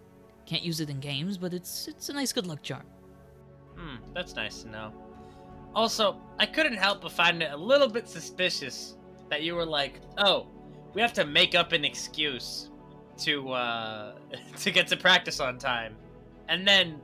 Can't 0.46 0.62
use 0.62 0.80
it 0.80 0.90
in 0.90 1.00
games, 1.00 1.38
but 1.38 1.52
it's 1.54 1.88
it's 1.88 2.08
a 2.08 2.12
nice 2.12 2.32
good 2.32 2.46
luck 2.46 2.62
charm. 2.62 2.84
That's 4.14 4.36
nice 4.36 4.62
to 4.62 4.70
know. 4.70 4.92
Also, 5.74 6.16
I 6.38 6.46
couldn't 6.46 6.76
help 6.76 7.02
but 7.02 7.12
find 7.12 7.42
it 7.42 7.50
a 7.52 7.56
little 7.56 7.88
bit 7.88 8.08
suspicious 8.08 8.96
that 9.28 9.42
you 9.42 9.56
were 9.56 9.66
like, 9.66 10.00
"Oh, 10.18 10.46
we 10.94 11.00
have 11.00 11.12
to 11.14 11.24
make 11.24 11.54
up 11.54 11.72
an 11.72 11.84
excuse 11.84 12.70
to 13.18 13.50
uh, 13.50 14.14
to 14.56 14.70
get 14.70 14.86
to 14.88 14.96
practice 14.96 15.40
on 15.40 15.58
time, 15.58 15.96
and 16.48 16.66
then 16.66 17.00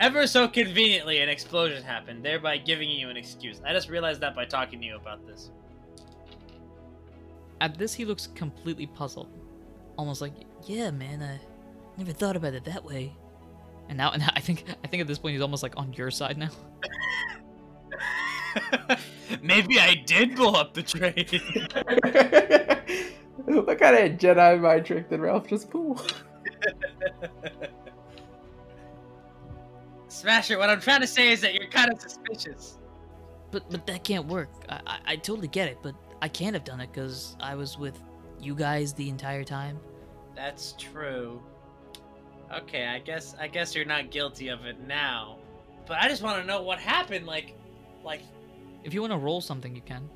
ever 0.00 0.26
so 0.26 0.46
conveniently 0.46 1.20
an 1.20 1.28
explosion 1.28 1.82
happened, 1.82 2.22
thereby 2.24 2.58
giving 2.58 2.90
you 2.90 3.08
an 3.08 3.16
excuse. 3.16 3.60
I 3.64 3.72
just 3.72 3.88
realized 3.88 4.20
that 4.20 4.34
by 4.34 4.44
talking 4.44 4.80
to 4.80 4.86
you 4.86 4.96
about 4.96 5.26
this. 5.26 5.50
At 7.60 7.76
this, 7.78 7.92
he 7.92 8.04
looks 8.04 8.26
completely 8.28 8.86
puzzled, 8.86 9.28
almost 9.96 10.20
like, 10.20 10.34
"Yeah, 10.66 10.90
man, 10.90 11.22
I 11.22 11.40
never 11.96 12.12
thought 12.12 12.36
about 12.36 12.52
it 12.52 12.64
that 12.64 12.84
way." 12.84 13.14
And 13.90 13.98
now, 13.98 14.12
and 14.12 14.22
I 14.34 14.40
think, 14.40 14.64
I 14.82 14.86
think 14.86 15.02
at 15.02 15.06
this 15.06 15.18
point, 15.18 15.34
he's 15.34 15.42
almost 15.42 15.62
like 15.62 15.76
on 15.76 15.92
your 15.92 16.10
side 16.10 16.38
now. 16.38 16.48
Maybe 19.42 19.78
I 19.78 19.94
did 19.94 20.34
blow 20.34 20.52
up 20.52 20.72
the 20.72 20.82
train. 20.82 21.26
what 23.44 23.78
kind 23.78 23.96
of 23.96 24.18
Jedi 24.18 24.60
mind 24.60 24.86
trick 24.86 25.10
did 25.10 25.20
Ralph 25.20 25.46
just 25.46 25.70
pull? 25.70 26.00
Smasher, 30.08 30.58
what 30.58 30.70
I'm 30.70 30.80
trying 30.80 31.00
to 31.02 31.06
say 31.06 31.30
is 31.32 31.40
that 31.42 31.54
you're 31.54 31.68
kind 31.68 31.92
of 31.92 32.00
suspicious. 32.00 32.78
But 33.52 33.70
but 33.70 33.86
that 33.86 34.02
can't 34.04 34.26
work. 34.26 34.50
I 34.68 34.80
I, 34.86 34.98
I 35.06 35.16
totally 35.16 35.48
get 35.48 35.68
it, 35.68 35.78
but 35.82 35.94
I 36.22 36.28
can't 36.28 36.54
have 36.54 36.64
done 36.64 36.80
it 36.80 36.92
because 36.92 37.36
I 37.40 37.54
was 37.54 37.78
with 37.78 38.00
you 38.40 38.54
guys 38.54 38.92
the 38.92 39.08
entire 39.08 39.44
time. 39.44 39.78
That's 40.34 40.74
true. 40.78 41.40
Okay, 42.52 42.86
I 42.86 42.98
guess 42.98 43.34
I 43.38 43.46
guess 43.46 43.74
you're 43.74 43.84
not 43.84 44.10
guilty 44.10 44.48
of 44.48 44.64
it 44.64 44.80
now. 44.86 45.38
But 45.86 45.98
I 45.98 46.08
just 46.08 46.22
want 46.22 46.40
to 46.40 46.46
know 46.46 46.62
what 46.62 46.78
happened. 46.78 47.26
Like, 47.26 47.56
like. 48.04 48.22
If 48.84 48.94
you 48.94 49.00
want 49.00 49.12
to 49.12 49.18
roll 49.18 49.40
something, 49.40 49.74
you 49.74 49.82
can. 49.82 50.08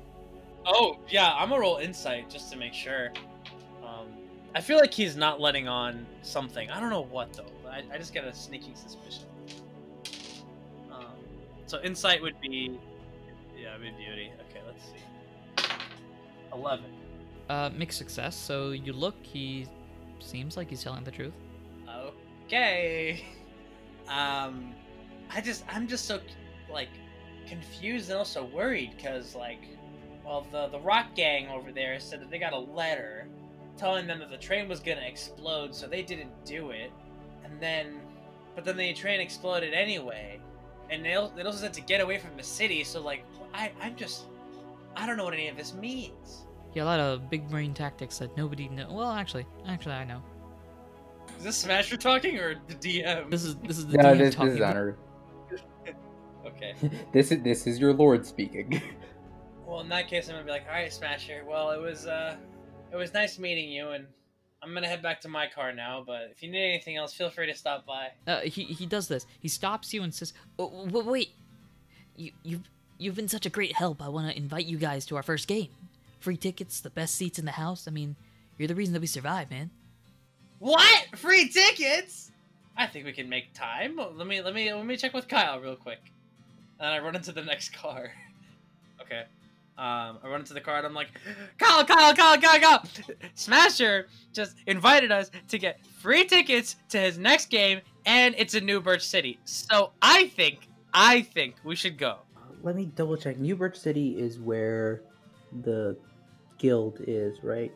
Oh 0.65 0.97
yeah, 1.09 1.33
I'm 1.33 1.49
gonna 1.49 1.61
roll 1.61 1.77
insight 1.77 2.29
just 2.29 2.51
to 2.51 2.57
make 2.57 2.73
sure. 2.73 3.11
Um, 3.83 4.07
I 4.55 4.61
feel 4.61 4.77
like 4.77 4.93
he's 4.93 5.15
not 5.15 5.39
letting 5.39 5.67
on 5.67 6.05
something. 6.23 6.69
I 6.71 6.79
don't 6.79 6.89
know 6.89 7.03
what 7.03 7.33
though. 7.33 7.45
I, 7.69 7.83
I 7.93 7.97
just 7.97 8.13
get 8.13 8.25
a 8.25 8.33
sneaking 8.33 8.75
suspicion. 8.75 9.25
Um, 10.91 11.05
so 11.67 11.81
insight 11.83 12.21
would 12.21 12.39
be, 12.41 12.79
yeah, 13.57 13.77
be 13.77 13.91
beauty. 13.91 14.31
Okay, 14.49 14.61
let's 14.65 14.85
see. 14.85 15.67
Eleven. 16.51 16.85
Uh, 17.49 17.69
mixed 17.75 17.97
success. 17.97 18.35
So 18.35 18.71
you 18.71 18.93
look, 18.93 19.15
he 19.21 19.67
seems 20.19 20.57
like 20.57 20.69
he's 20.69 20.81
telling 20.83 21.03
the 21.03 21.11
truth. 21.11 21.33
Okay. 22.45 23.25
Um, 24.07 24.75
I 25.31 25.41
just 25.41 25.63
I'm 25.67 25.87
just 25.87 26.05
so 26.05 26.19
like 26.71 26.89
confused 27.47 28.09
and 28.11 28.19
also 28.19 28.45
worried 28.45 28.91
because 28.95 29.33
like, 29.33 29.63
well 30.23 30.45
the 30.51 30.67
the 30.67 30.79
rock 30.79 31.15
gang 31.15 31.47
over 31.49 31.71
there 31.71 31.99
said 31.99 32.21
that 32.21 32.29
they 32.29 32.37
got 32.37 32.53
a 32.53 32.59
letter 32.59 33.27
telling 33.77 34.07
them 34.07 34.19
that 34.19 34.29
the 34.29 34.37
train 34.37 34.69
was 34.69 34.79
gonna 34.79 35.01
explode, 35.01 35.73
so 35.73 35.87
they 35.87 36.03
didn't 36.03 36.31
do 36.45 36.69
it, 36.69 36.91
and 37.43 37.59
then, 37.59 37.99
but 38.53 38.63
then 38.63 38.77
the 38.77 38.93
train 38.93 39.19
exploded 39.19 39.73
anyway, 39.73 40.39
and 40.89 41.03
they 41.03 41.17
they 41.35 41.41
also 41.41 41.57
said 41.57 41.73
to 41.73 41.81
get 41.81 41.99
away 41.99 42.17
from 42.17 42.37
the 42.37 42.43
city. 42.43 42.83
So 42.83 43.01
like 43.01 43.25
I 43.53 43.71
I'm 43.81 43.95
just 43.95 44.25
I 44.95 45.05
don't 45.05 45.17
know 45.17 45.25
what 45.25 45.33
any 45.33 45.47
of 45.47 45.57
this 45.57 45.73
means. 45.73 46.45
Yeah, 46.73 46.83
a 46.83 46.85
lot 46.85 46.99
of 46.99 47.29
big 47.29 47.49
brain 47.49 47.73
tactics 47.73 48.17
that 48.19 48.35
nobody 48.37 48.67
know. 48.69 48.87
Well, 48.91 49.11
actually, 49.11 49.45
actually, 49.67 49.95
I 49.95 50.03
know. 50.03 50.21
Is 51.37 51.43
this 51.43 51.57
Smasher 51.57 51.97
talking 51.97 52.37
or 52.39 52.55
the 52.67 52.75
DM? 52.75 53.29
This 53.29 53.43
is 53.43 53.55
this 53.57 53.77
is 53.77 53.87
the 53.87 53.97
no, 53.97 54.03
DM 54.03 54.17
this, 54.17 54.27
this 54.27 54.35
talking. 54.35 54.53
is 54.53 54.61
Honor. 54.61 54.97
okay. 56.45 56.73
This 57.11 57.31
is 57.31 57.43
this 57.43 57.67
is 57.67 57.79
your 57.79 57.93
lord 57.93 58.25
speaking. 58.25 58.81
Well, 59.67 59.79
in 59.79 59.89
that 59.89 60.07
case, 60.07 60.29
I'm 60.29 60.35
gonna 60.35 60.45
be 60.45 60.51
like, 60.51 60.67
all 60.67 60.75
right, 60.75 60.93
Smasher. 60.93 61.43
Well, 61.45 61.71
it 61.71 61.81
was 61.81 62.05
uh, 62.05 62.35
it 62.93 62.95
was 62.95 63.13
nice 63.13 63.39
meeting 63.39 63.69
you, 63.69 63.89
and 63.89 64.05
I'm 64.61 64.73
gonna 64.73 64.87
head 64.87 65.01
back 65.01 65.19
to 65.21 65.27
my 65.27 65.47
car 65.47 65.73
now. 65.73 66.03
But 66.05 66.29
if 66.31 66.43
you 66.43 66.51
need 66.51 66.69
anything 66.69 66.97
else, 66.97 67.13
feel 67.13 67.31
free 67.31 67.47
to 67.47 67.55
stop 67.55 67.83
by. 67.85 68.09
Uh, 68.27 68.41
he 68.41 68.63
he 68.65 68.85
does 68.85 69.07
this. 69.07 69.25
He 69.39 69.47
stops 69.47 69.91
you 69.91 70.03
and 70.03 70.13
says, 70.13 70.33
oh, 70.59 70.87
"Wait, 70.87 71.31
you 72.15 72.31
you've 72.43 72.69
you've 72.99 73.15
been 73.15 73.27
such 73.27 73.47
a 73.47 73.49
great 73.49 73.75
help. 73.75 74.03
I 74.03 74.07
want 74.07 74.29
to 74.29 74.37
invite 74.37 74.65
you 74.65 74.77
guys 74.77 75.05
to 75.07 75.15
our 75.15 75.23
first 75.23 75.47
game. 75.47 75.69
Free 76.19 76.37
tickets, 76.37 76.79
the 76.79 76.91
best 76.91 77.15
seats 77.15 77.39
in 77.39 77.45
the 77.45 77.51
house. 77.51 77.87
I 77.87 77.91
mean, 77.91 78.15
you're 78.59 78.67
the 78.67 78.75
reason 78.75 78.93
that 78.93 79.01
we 79.01 79.07
survive, 79.07 79.49
man." 79.49 79.71
What? 80.59 81.07
Free 81.15 81.49
tickets? 81.49 82.31
I 82.77 82.87
think 82.87 83.05
we 83.05 83.13
can 83.13 83.29
make 83.29 83.53
time. 83.53 83.97
Let 83.97 84.27
me 84.27 84.41
let 84.41 84.53
me 84.53 84.73
let 84.73 84.85
me 84.85 84.97
check 84.97 85.13
with 85.13 85.27
Kyle 85.27 85.59
real 85.59 85.75
quick. 85.75 85.99
And 86.79 86.89
I 86.89 86.99
run 86.99 87.15
into 87.15 87.31
the 87.31 87.43
next 87.43 87.73
car. 87.73 88.11
okay. 89.01 89.23
Um, 89.77 90.19
I 90.23 90.27
run 90.29 90.39
into 90.39 90.53
the 90.53 90.61
car 90.61 90.77
and 90.77 90.87
I'm 90.87 90.93
like, 90.93 91.09
Kyle, 91.57 91.83
Kyle, 91.83 92.13
Kyle, 92.13 92.37
Kyle, 92.37 92.59
Kyle. 92.59 92.83
Smasher 93.33 94.07
just 94.31 94.55
invited 94.67 95.11
us 95.11 95.31
to 95.49 95.57
get 95.57 95.85
free 95.85 96.25
tickets 96.25 96.77
to 96.89 96.99
his 96.99 97.17
next 97.17 97.49
game, 97.49 97.81
and 98.05 98.35
it's 98.37 98.53
in 98.53 98.65
New 98.65 98.79
Birch 98.79 99.05
City. 99.05 99.37
So 99.43 99.91
I 100.01 100.27
think, 100.27 100.69
I 100.93 101.23
think 101.23 101.55
we 101.65 101.75
should 101.75 101.97
go. 101.97 102.19
Let 102.63 102.77
me 102.77 102.85
double 102.95 103.17
check. 103.17 103.37
New 103.37 103.57
Birch 103.57 103.77
City 103.77 104.17
is 104.17 104.39
where 104.39 105.01
the 105.63 105.97
guild 106.57 107.01
is, 107.05 107.43
right? 107.43 107.73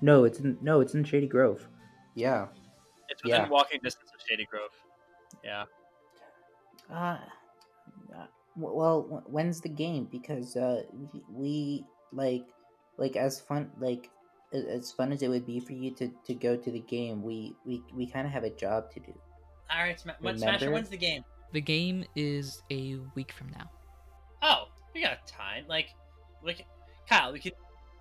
No, 0.00 0.24
it's 0.24 0.40
in 0.40 0.56
no, 0.62 0.80
it's 0.80 0.94
in 0.94 1.04
Shady 1.04 1.26
Grove. 1.26 1.68
Yeah. 2.14 2.48
It's 3.08 3.22
within 3.22 3.42
Yeah. 3.42 3.48
walking 3.48 3.80
distance 3.82 4.10
of 4.14 4.20
Shady 4.26 4.44
Grove. 4.46 4.70
Yeah. 5.44 5.64
Uh, 6.92 7.18
well, 8.56 9.22
when's 9.26 9.60
the 9.60 9.68
game? 9.68 10.04
Because 10.10 10.56
uh, 10.56 10.82
we- 11.12 11.22
we 11.30 11.84
like, 12.12 12.44
like 12.98 13.16
as 13.16 13.40
fun 13.40 13.70
like 13.78 14.10
as 14.52 14.92
fun 14.92 15.12
as 15.12 15.22
it 15.22 15.28
would 15.28 15.46
be 15.46 15.58
for 15.60 15.72
you 15.72 15.90
to, 15.94 16.08
to 16.26 16.34
go 16.34 16.56
to 16.56 16.70
the 16.70 16.80
game, 16.80 17.22
we 17.22 17.54
we, 17.64 17.82
we 17.94 18.06
kind 18.06 18.26
of 18.26 18.32
have 18.32 18.44
a 18.44 18.50
job 18.50 18.90
to 18.92 19.00
do. 19.00 19.18
All 19.70 19.78
right, 19.82 19.98
Sma- 19.98 20.16
when- 20.20 20.36
Smasher, 20.36 20.66
Remember? 20.66 20.74
when's 20.74 20.88
the 20.90 20.98
game? 20.98 21.24
The 21.52 21.60
game 21.62 22.04
is 22.14 22.62
a 22.70 22.96
week 23.14 23.32
from 23.32 23.50
now. 23.50 23.70
Oh, 24.42 24.68
we 24.94 25.02
got 25.02 25.26
time. 25.26 25.64
Like, 25.68 25.88
we 26.44 26.52
could, 26.54 26.66
Kyle, 27.08 27.32
we 27.32 27.40
could, 27.40 27.52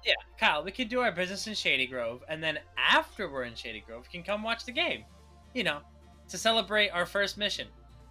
yeah, 0.06 0.14
Kyle, 0.40 0.64
we 0.64 0.72
could 0.72 0.90
do 0.90 1.00
our 1.02 1.12
business 1.12 1.48
in 1.48 1.54
Shady 1.54 1.86
Grove, 1.88 2.24
and 2.28 2.44
then 2.44 2.60
after 2.78 3.30
we're 3.32 3.44
in 3.44 3.56
Shady 3.56 3.84
Grove, 3.86 4.04
we 4.08 4.12
can 4.18 4.24
come 4.26 4.44
watch 4.44 4.66
the 4.66 4.72
game. 4.72 5.04
You 5.54 5.64
know, 5.64 5.80
to 6.30 6.38
celebrate 6.38 6.90
our 6.90 7.06
first 7.06 7.38
mission 7.38 7.68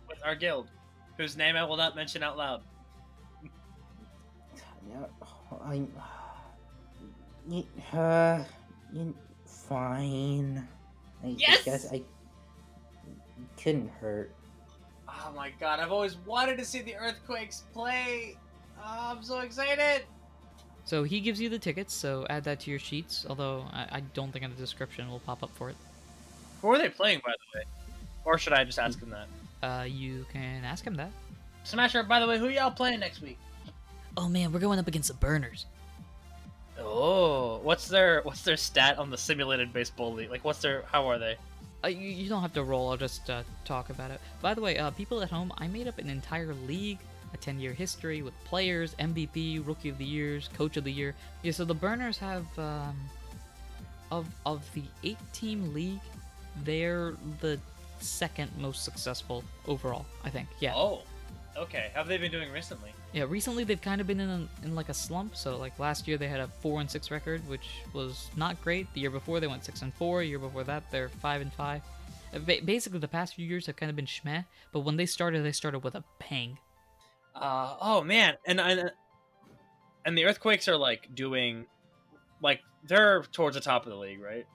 with 0.09 0.18
our 0.24 0.35
guild, 0.35 0.70
whose 1.16 1.37
name 1.37 1.57
I 1.57 1.64
will 1.64 1.76
not 1.76 1.96
mention 1.96 2.22
out 2.22 2.37
loud. 2.37 2.62
Yeah, 4.88 5.05
I. 5.62 5.87
y- 7.46 7.64
Uh, 7.92 8.44
fine. 9.46 10.66
I 11.22 11.35
Yes! 11.38 11.64
guess 11.64 11.92
I 11.92 12.03
couldn't 13.62 13.88
hurt. 13.88 14.35
Oh 15.09 15.33
my 15.35 15.50
god, 15.61 15.81
I've 15.81 15.92
always 15.92 16.16
wanted 16.16 16.57
to 16.59 16.64
see 16.64 16.83
the 16.83 16.94
Earthquakes 16.96 17.64
play. 17.72 18.37
Oh, 18.79 19.14
I'm 19.16 19.22
so 19.22 19.40
excited. 19.40 20.05
So 20.84 21.04
he 21.04 21.20
gives 21.20 21.40
you 21.40 21.48
the 21.48 21.58
tickets. 21.58 21.94
So 21.94 22.26
add 22.28 22.44
that 22.44 22.60
to 22.60 22.70
your 22.70 22.78
sheets. 22.78 23.26
Although 23.28 23.64
I, 23.72 23.86
I 23.92 24.00
don't 24.14 24.32
think 24.32 24.44
in 24.44 24.50
the 24.50 24.56
description 24.56 25.10
will 25.10 25.20
pop 25.20 25.42
up 25.42 25.50
for 25.54 25.70
it. 25.70 25.76
Who 26.62 26.68
are 26.68 26.78
they 26.78 26.88
playing, 26.88 27.20
by 27.24 27.32
the 27.32 27.58
way? 27.58 27.64
Or 28.24 28.38
should 28.38 28.52
I 28.52 28.64
just 28.64 28.78
ask 28.78 29.00
him 29.00 29.10
that? 29.10 29.26
Uh, 29.62 29.84
you 29.84 30.26
can 30.32 30.64
ask 30.64 30.86
him 30.86 30.94
that. 30.96 31.10
Smasher, 31.64 32.02
by 32.02 32.20
the 32.20 32.26
way, 32.26 32.38
who 32.38 32.48
y'all 32.48 32.70
playing 32.70 33.00
next 33.00 33.20
week? 33.20 33.38
Oh 34.16 34.28
man, 34.28 34.52
we're 34.52 34.60
going 34.60 34.78
up 34.78 34.88
against 34.88 35.08
the 35.08 35.14
Burners. 35.14 35.66
Oh, 36.78 37.60
what's 37.62 37.88
their 37.88 38.22
what's 38.22 38.42
their 38.42 38.56
stat 38.56 38.98
on 38.98 39.10
the 39.10 39.18
simulated 39.18 39.72
baseball 39.72 40.12
league? 40.12 40.30
Like, 40.30 40.44
what's 40.44 40.60
their 40.60 40.84
how 40.90 41.06
are 41.08 41.18
they? 41.18 41.36
Uh, 41.84 41.88
you, 41.88 42.08
you 42.08 42.28
don't 42.28 42.42
have 42.42 42.52
to 42.54 42.62
roll. 42.62 42.90
I'll 42.90 42.96
just 42.96 43.28
uh, 43.30 43.42
talk 43.64 43.90
about 43.90 44.10
it. 44.10 44.20
By 44.42 44.54
the 44.54 44.60
way, 44.60 44.78
uh, 44.78 44.90
people 44.90 45.22
at 45.22 45.30
home, 45.30 45.52
I 45.58 45.66
made 45.66 45.88
up 45.88 45.98
an 45.98 46.10
entire 46.10 46.54
league, 46.66 46.98
a 47.32 47.38
10-year 47.38 47.72
history 47.72 48.22
with 48.22 48.34
players, 48.44 48.94
MVP, 48.98 49.66
Rookie 49.66 49.88
of 49.88 49.98
the 49.98 50.04
Years, 50.04 50.48
Coach 50.56 50.76
of 50.76 50.84
the 50.84 50.92
Year. 50.92 51.14
Yeah, 51.42 51.52
so 51.52 51.64
the 51.64 51.74
Burners 51.74 52.18
have 52.18 52.46
um, 52.58 52.96
of 54.10 54.26
of 54.46 54.68
the 54.74 54.83
eight-team 55.04 55.72
league, 55.72 56.00
they're 56.64 57.14
the 57.40 57.58
second 58.00 58.50
most 58.58 58.85
successful 58.85 59.44
overall. 59.66 60.06
I 60.24 60.31
think. 60.31 60.48
Yeah. 60.60 60.74
Oh, 60.74 61.02
okay. 61.56 61.90
How 61.94 62.00
have 62.00 62.08
they 62.08 62.18
been 62.18 62.33
doing 62.33 62.50
recently? 62.50 62.92
Yeah, 63.12 63.24
recently 63.28 63.64
they've 63.64 63.81
kind 63.81 64.00
of 64.00 64.06
been 64.06 64.20
in 64.20 64.31
a, 64.31 64.48
in 64.64 64.74
like 64.74 64.88
a 64.88 64.94
slump. 64.94 65.37
So 65.37 65.56
like 65.56 65.78
last 65.78 66.06
year 66.06 66.16
they 66.16 66.28
had 66.28 66.40
a 66.40 66.48
four 66.48 66.81
and 66.81 66.90
six 66.90 67.10
record, 67.10 67.46
which 67.48 67.68
was 67.92 68.28
not 68.37 68.60
great. 68.62 68.92
The 68.94 69.00
year 69.00 69.10
before 69.10 69.40
they 69.40 69.46
went 69.46 69.64
six 69.64 69.83
and 69.83 69.92
four. 69.94 70.22
year 70.22 70.38
before 70.38 70.64
that 70.64 70.85
they're 70.90 71.08
five 71.08 71.40
and 71.40 71.52
five. 71.52 71.83
Basically, 72.64 73.00
the 73.00 73.08
past 73.08 73.35
few 73.35 73.44
years 73.44 73.66
have 73.66 73.74
kind 73.74 73.90
of 73.90 73.96
been 73.96 74.06
schmeh. 74.06 74.44
But 74.72 74.81
when 74.81 74.96
they 74.96 75.06
started, 75.06 75.44
they 75.44 75.52
started 75.52 75.81
with 75.81 75.96
a 75.96 76.04
bang. 76.28 76.58
Uh 77.35 77.76
oh 77.81 78.02
man, 78.02 78.35
and 78.46 78.60
and 78.60 78.90
and 80.04 80.18
the 80.18 80.24
earthquakes 80.24 80.68
are 80.68 80.76
like 80.76 81.14
doing, 81.14 81.66
like 82.42 82.60
they're 82.87 83.22
towards 83.33 83.54
the 83.54 83.60
top 83.60 83.87
of 83.87 83.90
the 83.90 83.98
league, 83.98 84.20
right? 84.20 84.46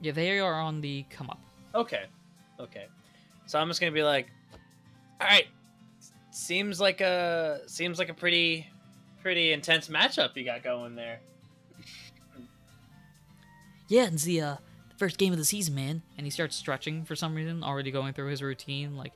Yeah, 0.00 0.12
they 0.12 0.38
are 0.40 0.60
on 0.60 0.80
the 0.80 1.04
come 1.10 1.30
up. 1.30 1.40
Okay, 1.74 2.04
okay. 2.60 2.86
So 3.46 3.58
I'm 3.58 3.68
just 3.68 3.80
gonna 3.80 3.92
be 3.92 4.02
like, 4.02 4.28
all 5.20 5.26
right. 5.26 5.46
Seems 6.30 6.80
like 6.80 7.02
a 7.02 7.60
seems 7.66 7.98
like 7.98 8.08
a 8.08 8.14
pretty 8.14 8.66
pretty 9.20 9.52
intense 9.52 9.88
matchup 9.88 10.34
you 10.34 10.44
got 10.44 10.62
going 10.62 10.94
there. 10.94 11.20
Yeah, 13.88 14.04
and 14.04 14.18
the 14.18 14.40
uh, 14.40 14.56
first 14.96 15.18
game 15.18 15.32
of 15.32 15.38
the 15.38 15.44
season, 15.44 15.74
man. 15.74 16.00
And 16.16 16.26
he 16.26 16.30
starts 16.30 16.56
stretching 16.56 17.04
for 17.04 17.14
some 17.14 17.34
reason, 17.34 17.62
already 17.62 17.90
going 17.90 18.14
through 18.14 18.28
his 18.28 18.42
routine, 18.42 18.96
like 18.96 19.12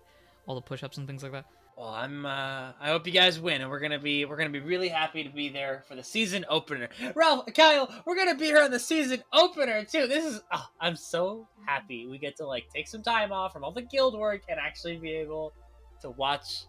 all 0.47 0.55
the 0.55 0.61
push-ups 0.61 0.99
and 0.99 1.07
things 1.07 1.23
like 1.23 1.33
that. 1.33 1.47
Well, 1.77 1.89
I'm. 1.89 2.25
Uh, 2.25 2.73
I 2.81 2.89
hope 2.89 3.07
you 3.07 3.13
guys 3.13 3.39
win, 3.39 3.61
and 3.61 3.71
we're 3.71 3.81
gonna 3.81 3.99
be 3.99 4.25
we're 4.25 4.39
gonna 4.39 4.49
be 4.49 4.61
really 4.61 4.89
happy 4.89 5.23
to 5.25 5.29
be 5.29 5.51
there 5.51 5.85
for 5.87 5.95
the 5.95 6.03
season 6.03 6.47
opener. 6.49 6.89
Ralph, 7.15 7.45
Kyle, 7.55 7.93
we're 8.07 8.17
gonna 8.17 8.35
be 8.35 8.47
here 8.47 8.63
on 8.63 8.71
the 8.71 8.79
season 8.79 9.23
opener 9.31 9.85
too. 9.85 10.07
This 10.07 10.25
is. 10.25 10.41
Oh, 10.51 10.65
I'm 10.81 10.97
so 10.97 11.47
happy 11.67 12.07
we 12.07 12.17
get 12.17 12.35
to 12.39 12.47
like 12.47 12.65
take 12.75 12.89
some 12.89 13.03
time 13.03 13.31
off 13.31 13.53
from 13.53 13.63
all 13.63 13.73
the 13.73 13.83
guild 13.83 14.19
work 14.19 14.41
and 14.49 14.59
actually 14.59 14.97
be 14.97 15.13
able 15.13 15.53
to 16.01 16.11
watch 16.11 16.65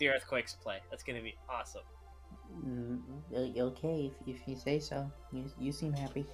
the 0.00 0.08
Earthquakes 0.08 0.54
play. 0.54 0.78
That's 0.90 1.04
gonna 1.04 1.22
be 1.22 1.36
awesome. 1.48 1.82
Mm, 2.66 3.00
o- 3.36 3.66
okay, 3.68 4.10
if, 4.26 4.36
if 4.36 4.48
you 4.48 4.56
say 4.56 4.80
so. 4.80 5.08
You, 5.32 5.44
you 5.60 5.70
seem 5.70 5.92
happy. 5.92 6.26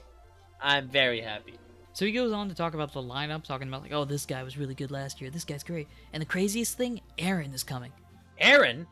I'm 0.62 0.89
very 0.89 1.20
happy. 1.20 1.59
So 1.93 2.07
he 2.07 2.12
goes 2.12 2.33
on 2.33 2.49
to 2.49 2.55
talk 2.55 2.72
about 2.72 2.93
the 2.93 3.03
lineup, 3.03 3.45
talking 3.45 3.68
about 3.68 3.83
like, 3.83 3.93
oh, 3.93 4.05
this 4.05 4.25
guy 4.25 4.43
was 4.43 4.57
really 4.57 4.75
good 4.75 4.91
last 4.91 5.20
year. 5.20 5.31
This 5.31 5.45
guy's 5.45 5.62
great. 5.62 5.89
And 6.12 6.20
the 6.20 6.27
craziest 6.27 6.77
thing, 6.77 7.01
Aaron 7.18 7.53
is 7.53 7.62
coming. 7.62 7.93
Aaron, 8.39 8.87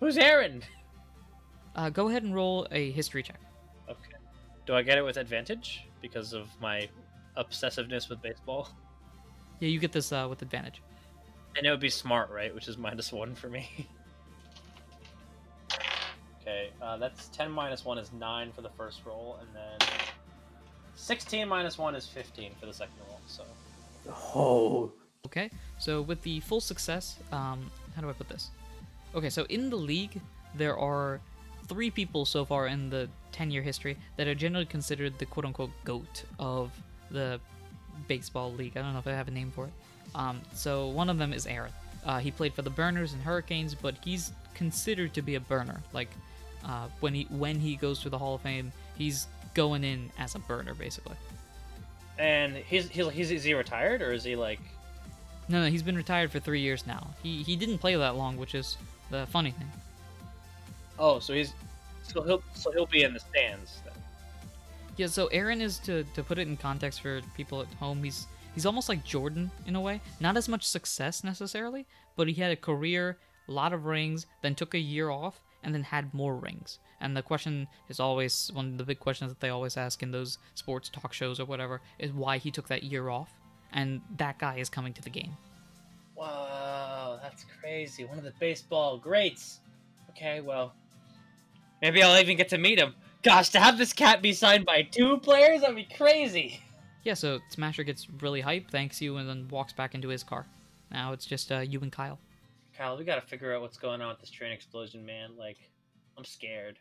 who's 0.00 0.16
Aaron? 0.16 0.62
Uh, 1.74 1.90
go 1.90 2.08
ahead 2.08 2.22
and 2.22 2.34
roll 2.34 2.66
a 2.70 2.90
history 2.92 3.22
check. 3.22 3.40
Okay. 3.88 4.16
Do 4.66 4.74
I 4.74 4.82
get 4.82 4.98
it 4.98 5.02
with 5.02 5.16
advantage 5.16 5.86
because 6.00 6.32
of 6.32 6.48
my 6.60 6.88
obsessiveness 7.36 8.08
with 8.08 8.22
baseball? 8.22 8.68
Yeah, 9.60 9.68
you 9.68 9.78
get 9.78 9.92
this 9.92 10.12
uh, 10.12 10.26
with 10.28 10.42
advantage. 10.42 10.82
And 11.56 11.66
it 11.66 11.70
would 11.70 11.80
be 11.80 11.90
smart, 11.90 12.30
right? 12.30 12.54
Which 12.54 12.68
is 12.68 12.78
minus 12.78 13.12
one 13.12 13.34
for 13.34 13.48
me. 13.48 13.68
okay, 16.40 16.70
uh, 16.82 16.96
that's 16.96 17.28
10 17.28 17.50
minus 17.50 17.84
1 17.84 17.98
is 17.98 18.12
9 18.12 18.52
for 18.52 18.62
the 18.62 18.70
first 18.70 19.00
roll, 19.04 19.38
and 19.40 19.48
then 19.54 19.88
16 20.96 21.48
minus 21.48 21.78
1 21.78 21.94
is 21.94 22.06
15 22.06 22.52
for 22.58 22.66
the 22.66 22.72
second 22.72 22.94
roll, 23.08 23.20
so. 23.26 23.44
Oh, 24.34 24.92
Okay, 25.26 25.50
so 25.78 26.02
with 26.02 26.22
the 26.22 26.40
full 26.40 26.60
success, 26.60 27.16
um, 27.32 27.70
how 27.94 28.02
do 28.02 28.10
I 28.10 28.12
put 28.12 28.28
this? 28.28 28.50
Okay, 29.14 29.30
so 29.30 29.44
in 29.48 29.70
the 29.70 29.76
league, 29.76 30.20
there 30.54 30.76
are 30.76 31.20
three 31.66 31.90
people 31.90 32.24
so 32.24 32.44
far 32.44 32.66
in 32.66 32.90
the 32.90 33.08
10 33.32 33.50
year 33.50 33.62
history 33.62 33.96
that 34.16 34.26
are 34.28 34.34
generally 34.34 34.66
considered 34.66 35.18
the 35.18 35.26
quote 35.26 35.46
unquote 35.46 35.70
GOAT 35.84 36.24
of 36.38 36.70
the 37.10 37.40
baseball 38.08 38.52
league. 38.52 38.76
I 38.76 38.82
don't 38.82 38.92
know 38.92 38.98
if 38.98 39.06
I 39.06 39.12
have 39.12 39.28
a 39.28 39.32
name 39.32 39.50
for 39.50 39.66
it. 39.66 39.72
Um, 40.14 40.40
so 40.52 40.88
one 40.88 41.08
of 41.08 41.18
them 41.18 41.32
is 41.32 41.46
Aaron. 41.46 41.72
Uh, 42.04 42.18
he 42.18 42.30
played 42.30 42.52
for 42.54 42.62
the 42.62 42.70
Burners 42.70 43.12
and 43.12 43.22
Hurricanes, 43.22 43.74
but 43.74 43.94
he's 44.04 44.32
considered 44.54 45.14
to 45.14 45.22
be 45.22 45.36
a 45.36 45.40
burner. 45.40 45.80
Like 45.92 46.10
uh, 46.64 46.88
when 47.00 47.14
he 47.14 47.26
when 47.30 47.58
he 47.58 47.76
goes 47.76 48.00
to 48.00 48.10
the 48.10 48.18
Hall 48.18 48.34
of 48.34 48.42
Fame, 48.42 48.72
he's 48.96 49.26
going 49.54 49.84
in 49.84 50.10
as 50.18 50.34
a 50.34 50.38
burner 50.40 50.74
basically. 50.74 51.16
And 52.18 52.56
he's, 52.56 52.88
he's, 52.88 53.10
he's, 53.10 53.30
is 53.32 53.44
he 53.44 53.54
retired, 53.54 54.00
or 54.00 54.12
is 54.12 54.22
he 54.22 54.36
like. 54.36 54.60
No, 55.48 55.62
no, 55.62 55.68
he's 55.68 55.82
been 55.82 55.96
retired 55.96 56.30
for 56.30 56.38
three 56.38 56.60
years 56.60 56.86
now. 56.86 57.10
He 57.22 57.42
he 57.42 57.56
didn't 57.56 57.78
play 57.78 57.96
that 57.96 58.16
long, 58.16 58.36
which 58.36 58.54
is 58.54 58.76
the 59.10 59.26
funny 59.26 59.50
thing. 59.50 59.70
Oh, 60.98 61.18
so 61.18 61.32
he's. 61.32 61.52
So 62.02 62.22
he'll, 62.22 62.42
so 62.54 62.70
he'll 62.70 62.86
be 62.86 63.02
in 63.02 63.14
the 63.14 63.20
stands 63.20 63.80
then. 63.84 63.94
Yeah, 64.96 65.06
so 65.06 65.26
Aaron 65.28 65.60
is 65.60 65.78
to 65.80 66.04
to 66.14 66.22
put 66.22 66.38
it 66.38 66.46
in 66.46 66.56
context 66.56 67.00
for 67.00 67.20
people 67.36 67.60
at 67.60 67.72
home. 67.74 68.04
He's 68.04 68.26
he's 68.54 68.66
almost 68.66 68.88
like 68.88 69.04
Jordan 69.04 69.50
in 69.66 69.74
a 69.74 69.80
way. 69.80 70.00
Not 70.20 70.36
as 70.36 70.48
much 70.48 70.64
success 70.64 71.24
necessarily, 71.24 71.86
but 72.16 72.28
he 72.28 72.34
had 72.34 72.52
a 72.52 72.56
career, 72.56 73.18
a 73.48 73.52
lot 73.52 73.72
of 73.72 73.86
rings, 73.86 74.26
then 74.42 74.54
took 74.54 74.74
a 74.74 74.78
year 74.78 75.10
off, 75.10 75.40
and 75.62 75.74
then 75.74 75.82
had 75.82 76.14
more 76.14 76.36
rings. 76.36 76.78
And 77.00 77.16
the 77.16 77.22
question 77.22 77.66
is 77.88 77.98
always 77.98 78.50
one 78.54 78.66
of 78.72 78.78
the 78.78 78.84
big 78.84 79.00
questions 79.00 79.30
that 79.30 79.40
they 79.40 79.48
always 79.48 79.76
ask 79.76 80.02
in 80.02 80.10
those 80.10 80.38
sports 80.54 80.88
talk 80.88 81.12
shows 81.12 81.40
or 81.40 81.44
whatever 81.44 81.80
is 81.98 82.12
why 82.12 82.38
he 82.38 82.50
took 82.50 82.68
that 82.68 82.82
year 82.84 83.08
off. 83.08 83.30
And 83.72 84.00
that 84.18 84.38
guy 84.38 84.56
is 84.56 84.68
coming 84.68 84.92
to 84.92 85.02
the 85.02 85.10
game. 85.10 85.36
Whoa, 86.14 87.18
that's 87.22 87.44
crazy. 87.60 88.04
One 88.04 88.18
of 88.18 88.24
the 88.24 88.32
baseball 88.38 88.98
greats. 88.98 89.60
Okay, 90.10 90.40
well. 90.40 90.74
Maybe 91.82 92.02
I'll 92.02 92.18
even 92.18 92.36
get 92.36 92.48
to 92.50 92.58
meet 92.58 92.78
him. 92.78 92.94
Gosh, 93.22 93.50
to 93.50 93.60
have 93.60 93.78
this 93.78 93.92
cat 93.92 94.22
be 94.22 94.32
signed 94.32 94.64
by 94.64 94.82
two 94.82 95.18
players, 95.18 95.62
that'd 95.62 95.76
be 95.76 95.88
crazy. 95.96 96.60
Yeah, 97.02 97.14
so 97.14 97.40
Smasher 97.50 97.84
gets 97.84 98.06
really 98.20 98.42
hyped, 98.42 98.70
thanks 98.70 99.00
you, 99.02 99.16
and 99.18 99.28
then 99.28 99.48
walks 99.48 99.72
back 99.72 99.94
into 99.94 100.08
his 100.08 100.22
car. 100.22 100.46
Now 100.90 101.12
it's 101.12 101.26
just 101.26 101.52
uh, 101.52 101.58
you 101.58 101.80
and 101.80 101.92
Kyle. 101.92 102.18
Kyle, 102.76 102.96
we 102.96 103.04
gotta 103.04 103.20
figure 103.20 103.54
out 103.54 103.60
what's 103.60 103.76
going 103.76 104.00
on 104.00 104.08
with 104.08 104.20
this 104.20 104.30
train 104.30 104.52
explosion, 104.52 105.04
man. 105.04 105.30
Like, 105.38 105.58
I'm 106.16 106.24
scared. 106.24 106.78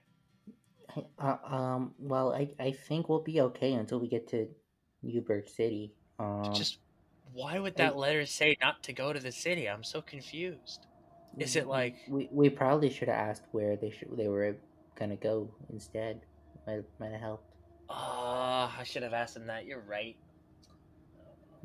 uh, 1.19 1.37
um. 1.45 1.93
Well, 1.99 2.33
I 2.33 2.49
I 2.59 2.71
think 2.71 3.09
we'll 3.09 3.23
be 3.23 3.41
okay 3.41 3.73
until 3.73 3.99
we 3.99 4.07
get 4.07 4.27
to 4.29 4.47
New 5.01 5.21
Birch 5.21 5.49
City. 5.49 5.93
Um, 6.19 6.53
Just 6.53 6.77
why 7.33 7.59
would 7.59 7.75
that 7.77 7.97
letter 7.97 8.25
say 8.25 8.57
not 8.61 8.83
to 8.83 8.93
go 8.93 9.11
to 9.13 9.19
the 9.19 9.31
city? 9.31 9.69
I'm 9.69 9.83
so 9.83 10.01
confused. 10.01 10.87
Is 11.37 11.55
it 11.55 11.67
like 11.67 11.95
we 12.07 12.29
we 12.31 12.49
probably 12.49 12.89
should 12.89 13.07
have 13.07 13.29
asked 13.29 13.43
where 13.51 13.75
they 13.75 13.89
should 13.89 14.15
they 14.15 14.27
were 14.27 14.55
gonna 14.95 15.15
go 15.15 15.49
instead. 15.71 16.21
Might 16.67 16.83
might 16.99 17.11
have 17.11 17.21
helped. 17.21 17.55
Ah, 17.89 18.73
I 18.79 18.83
should 18.83 19.03
have 19.03 19.13
asked 19.13 19.35
him 19.35 19.47
that. 19.47 19.65
You're 19.65 19.81
right. 19.81 20.15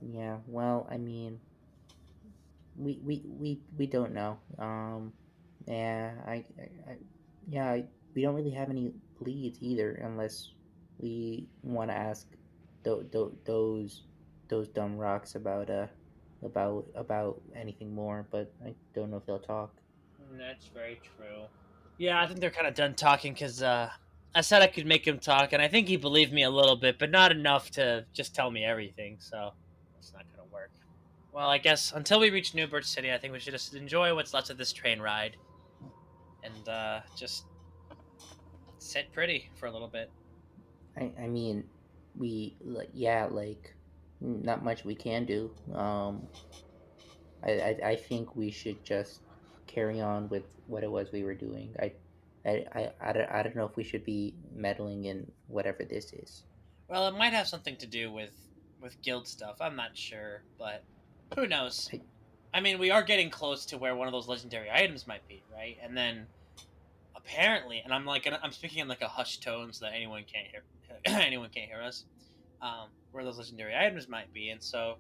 Yeah. 0.01 0.39
Well, 0.47 0.87
I 0.91 0.97
mean, 0.97 1.39
we 2.77 3.01
we 3.05 3.23
we 3.27 3.61
we 3.77 3.87
don't 3.87 4.14
know. 4.14 4.39
Um. 4.59 5.12
Yeah. 5.66 6.12
I. 6.27 6.33
I, 6.33 6.91
I 6.91 6.97
yeah. 7.49 7.66
I, 7.71 7.85
we 8.14 8.23
don't 8.23 8.35
really 8.35 8.51
have 8.51 8.71
any 8.71 8.93
leads 9.21 9.59
either, 9.61 10.01
unless 10.03 10.53
we 10.99 11.47
want 11.62 11.91
to 11.91 11.97
ask 11.97 12.27
th- 12.85 13.11
th- 13.12 13.33
those 13.45 14.03
those 14.49 14.68
dumb 14.68 14.96
rocks 14.96 15.34
about 15.34 15.70
uh 15.70 15.86
about 16.42 16.86
about 16.94 17.40
anything 17.55 17.94
more. 17.94 18.26
But 18.30 18.53
I 18.64 18.74
don't 18.94 19.11
know 19.11 19.16
if 19.18 19.26
they'll 19.26 19.38
talk. 19.38 19.74
Mm, 20.32 20.38
That's 20.38 20.66
very 20.68 21.01
true. 21.16 21.44
Yeah, 21.99 22.22
I 22.22 22.26
think 22.26 22.40
they're 22.40 22.51
kind 22.51 22.66
of 22.66 22.74
done 22.74 22.94
talking 22.94 23.32
because 23.32 23.62
uh, 23.62 23.90
I 24.34 24.40
said 24.40 24.62
I 24.62 24.68
could 24.68 24.86
make 24.86 25.07
him 25.07 25.18
talk, 25.18 25.53
and 25.53 25.61
I 25.61 25.66
think 25.66 25.88
he 25.88 25.96
believed 25.96 26.32
me 26.32 26.44
a 26.44 26.51
little 26.51 26.76
bit, 26.76 26.99
but 26.99 27.11
not 27.11 27.32
enough 27.32 27.70
to 27.72 28.05
just 28.12 28.34
tell 28.34 28.51
me 28.51 28.64
everything. 28.64 29.16
So 29.18 29.53
it's 29.99 30.12
not 30.12 30.24
gonna 30.30 30.49
work. 30.53 30.70
Well, 31.32 31.49
I 31.49 31.59
guess 31.59 31.92
until 31.92 32.20
we 32.20 32.30
reach 32.30 32.55
New 32.55 32.66
Birch 32.66 32.84
City, 32.84 33.12
I 33.12 33.18
think 33.18 33.32
we 33.32 33.40
should 33.40 33.53
just 33.53 33.74
enjoy 33.74 34.14
what's 34.14 34.32
left 34.32 34.51
of 34.51 34.59
this 34.59 34.72
train 34.72 35.01
ride, 35.01 35.36
and 36.44 36.68
uh, 36.68 37.01
just 37.16 37.46
sit 38.78 39.12
pretty 39.12 39.51
for 39.57 39.66
a 39.66 39.72
little 39.72 39.88
bit. 39.88 40.11
I, 40.96 41.12
I 41.20 41.26
mean, 41.26 41.64
we 42.16 42.57
yeah, 42.94 43.28
like 43.30 43.74
not 44.21 44.64
much 44.64 44.85
we 44.85 44.95
can 44.95 45.25
do. 45.25 45.51
Um, 45.75 46.27
I, 47.43 47.51
I 47.51 47.79
I 47.91 47.97
think 47.97 48.35
we 48.37 48.51
should 48.51 48.85
just 48.85 49.21
carry 49.66 50.01
on 50.01 50.29
with 50.29 50.45
what 50.66 50.83
it 50.83 50.91
was 50.91 51.12
we 51.12 51.23
were 51.25 51.35
doing. 51.35 51.75
I 51.81 51.93
I, 52.45 52.64
I, 52.73 52.93
I, 53.01 53.12
don't, 53.12 53.31
I 53.31 53.43
don't 53.43 53.57
know 53.57 53.66
if 53.66 53.77
we 53.77 53.85
should 53.85 54.05
be 54.05 54.35
meddling 54.55 55.05
in 55.05 55.31
whatever 55.49 55.85
this 55.85 56.12
is. 56.12 56.45
Well, 56.89 57.07
it 57.09 57.19
might 57.19 57.33
have 57.33 57.47
something 57.49 57.77
to 57.77 57.87
do 57.87 58.11
with 58.11 58.33
with 58.81 59.01
guild 59.03 59.27
stuff. 59.27 59.57
I'm 59.61 59.77
not 59.77 59.97
sure, 59.97 60.43
but 60.59 60.85
who 61.35 61.47
knows? 61.47 61.89
I- 61.93 62.01
I 62.55 62.61
mean, 62.61 62.79
we 62.79 62.91
are 62.91 63.03
getting 63.03 63.29
close 63.29 63.66
to 63.66 63.77
where 63.77 63.95
one 63.95 64.09
of 64.09 64.12
those 64.12 64.27
legendary 64.27 64.71
items 64.71 65.07
might 65.07 65.27
be, 65.29 65.43
right? 65.53 65.77
And 65.83 65.95
then 65.95 66.27
apparently, 67.14 67.83
and 67.85 67.93
I'm 67.93 68.07
like, 68.07 68.27
I'm 68.43 68.53
speaking 68.53 68.79
in 68.79 68.89
like 68.89 69.03
a 69.03 69.09
hushed 69.09 69.43
tone 69.43 69.71
so 69.73 69.85
that 69.85 69.93
anyone 69.95 70.25
can't 70.33 70.47
hear 70.47 70.62
anyone 71.05 71.51
can't 71.51 71.69
hear 71.69 71.83
us. 71.83 72.05
Um, 72.62 72.89
where 73.13 73.25
those 73.25 73.39
legendary 73.39 73.75
items 73.77 74.09
might 74.09 74.33
be, 74.33 74.51
and 74.51 74.63
so 74.63 74.97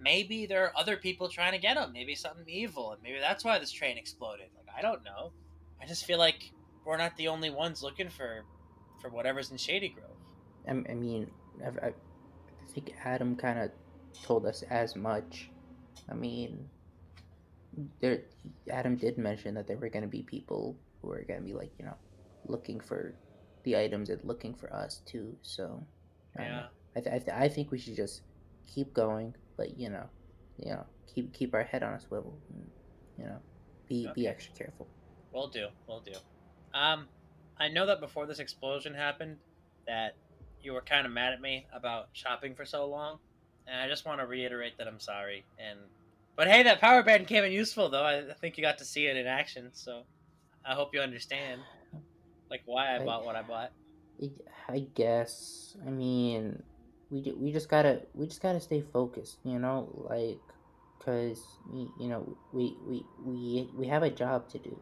maybe 0.00 0.46
there 0.46 0.64
are 0.64 0.72
other 0.76 0.96
people 0.96 1.28
trying 1.28 1.52
to 1.52 1.58
get 1.58 1.76
them. 1.76 1.92
Maybe 1.92 2.14
something 2.14 2.48
evil, 2.48 2.92
and 2.92 3.02
maybe 3.02 3.18
that's 3.20 3.44
why 3.44 3.58
this 3.58 3.70
train 3.70 3.98
exploded. 3.98 4.46
Like 4.56 4.74
I 4.76 4.82
don't 4.82 5.04
know. 5.04 5.32
I 5.80 5.86
just 5.86 6.04
feel 6.04 6.18
like 6.18 6.52
we're 6.84 6.96
not 6.96 7.16
the 7.16 7.28
only 7.28 7.50
ones 7.50 7.82
looking 7.82 8.08
for 8.08 8.44
for 9.00 9.08
whatever's 9.10 9.50
in 9.50 9.56
Shady 9.56 9.88
Grove. 9.88 10.10
I, 10.66 10.90
I 10.90 10.94
mean, 10.94 11.30
I, 11.64 11.88
I 11.88 11.92
think 12.72 12.94
Adam 13.04 13.36
kind 13.36 13.58
of 13.58 13.70
told 14.22 14.46
us 14.46 14.62
as 14.70 14.96
much. 14.96 15.50
I 16.10 16.14
mean, 16.14 16.68
there 18.00 18.22
Adam 18.70 18.96
did 18.96 19.18
mention 19.18 19.54
that 19.54 19.66
there 19.66 19.76
were 19.76 19.88
going 19.88 20.04
to 20.04 20.08
be 20.08 20.22
people 20.22 20.76
who 21.00 21.08
were 21.08 21.24
going 21.26 21.40
to 21.40 21.46
be 21.46 21.54
like 21.54 21.72
you 21.78 21.84
know 21.84 21.96
looking 22.46 22.80
for 22.80 23.14
the 23.64 23.76
items 23.76 24.10
and 24.10 24.22
looking 24.24 24.54
for 24.54 24.72
us 24.72 25.00
too. 25.06 25.36
So. 25.42 25.84
Yeah. 26.38 26.66
I, 26.96 27.00
th- 27.00 27.14
I, 27.14 27.18
th- 27.18 27.36
I 27.36 27.48
think 27.48 27.70
we 27.70 27.78
should 27.78 27.96
just 27.96 28.22
keep 28.66 28.92
going, 28.92 29.34
but 29.56 29.78
you 29.78 29.88
know, 29.88 30.04
you 30.58 30.70
know, 30.72 30.84
keep 31.12 31.32
keep 31.32 31.54
our 31.54 31.62
head 31.62 31.82
on 31.82 31.94
a 31.94 32.00
swivel. 32.00 32.38
And, 32.52 32.70
you 33.18 33.24
know, 33.24 33.38
be 33.88 34.08
be 34.14 34.26
extra 34.26 34.54
careful. 34.54 34.86
We'll 35.32 35.48
do. 35.48 35.68
we'll 35.86 36.00
do. 36.00 36.12
Um, 36.74 37.06
I 37.58 37.68
know 37.68 37.86
that 37.86 38.00
before 38.00 38.26
this 38.26 38.38
explosion 38.38 38.94
happened, 38.94 39.38
that 39.86 40.14
you 40.62 40.72
were 40.72 40.82
kind 40.82 41.06
of 41.06 41.12
mad 41.12 41.32
at 41.32 41.40
me 41.40 41.66
about 41.72 42.08
shopping 42.12 42.54
for 42.54 42.64
so 42.64 42.86
long, 42.86 43.18
and 43.66 43.80
I 43.80 43.88
just 43.88 44.04
want 44.04 44.20
to 44.20 44.26
reiterate 44.26 44.78
that 44.78 44.86
I'm 44.86 45.00
sorry. 45.00 45.44
And 45.58 45.78
but 46.36 46.48
hey, 46.48 46.62
that 46.64 46.80
power 46.80 47.02
band 47.02 47.26
came 47.26 47.44
in 47.44 47.52
useful 47.52 47.88
though. 47.88 48.04
I 48.04 48.18
I 48.30 48.34
think 48.34 48.56
you 48.58 48.62
got 48.62 48.78
to 48.78 48.84
see 48.84 49.06
it 49.06 49.16
in 49.16 49.26
action, 49.26 49.70
so 49.72 50.02
I 50.64 50.74
hope 50.74 50.90
you 50.94 51.00
understand 51.00 51.60
like 52.50 52.62
why 52.66 52.94
I 52.94 52.96
I- 52.96 53.04
bought 53.04 53.24
what 53.24 53.36
I 53.36 53.42
bought. 53.42 53.72
I 54.68 54.86
guess. 54.94 55.76
I 55.86 55.90
mean, 55.90 56.62
we 57.12 57.20
ju- 57.20 57.36
we 57.38 57.52
just 57.52 57.68
gotta 57.68 58.00
we 58.14 58.26
just 58.26 58.42
gotta 58.42 58.60
stay 58.60 58.80
focused, 58.80 59.38
you 59.44 59.58
know, 59.58 59.88
like, 60.08 60.40
cause 60.98 61.58
we, 61.70 61.86
you 62.00 62.08
know 62.08 62.36
we 62.52 62.74
we 62.88 63.04
we 63.24 63.68
we 63.76 63.86
have 63.86 64.02
a 64.02 64.10
job 64.10 64.48
to 64.48 64.58
do, 64.58 64.76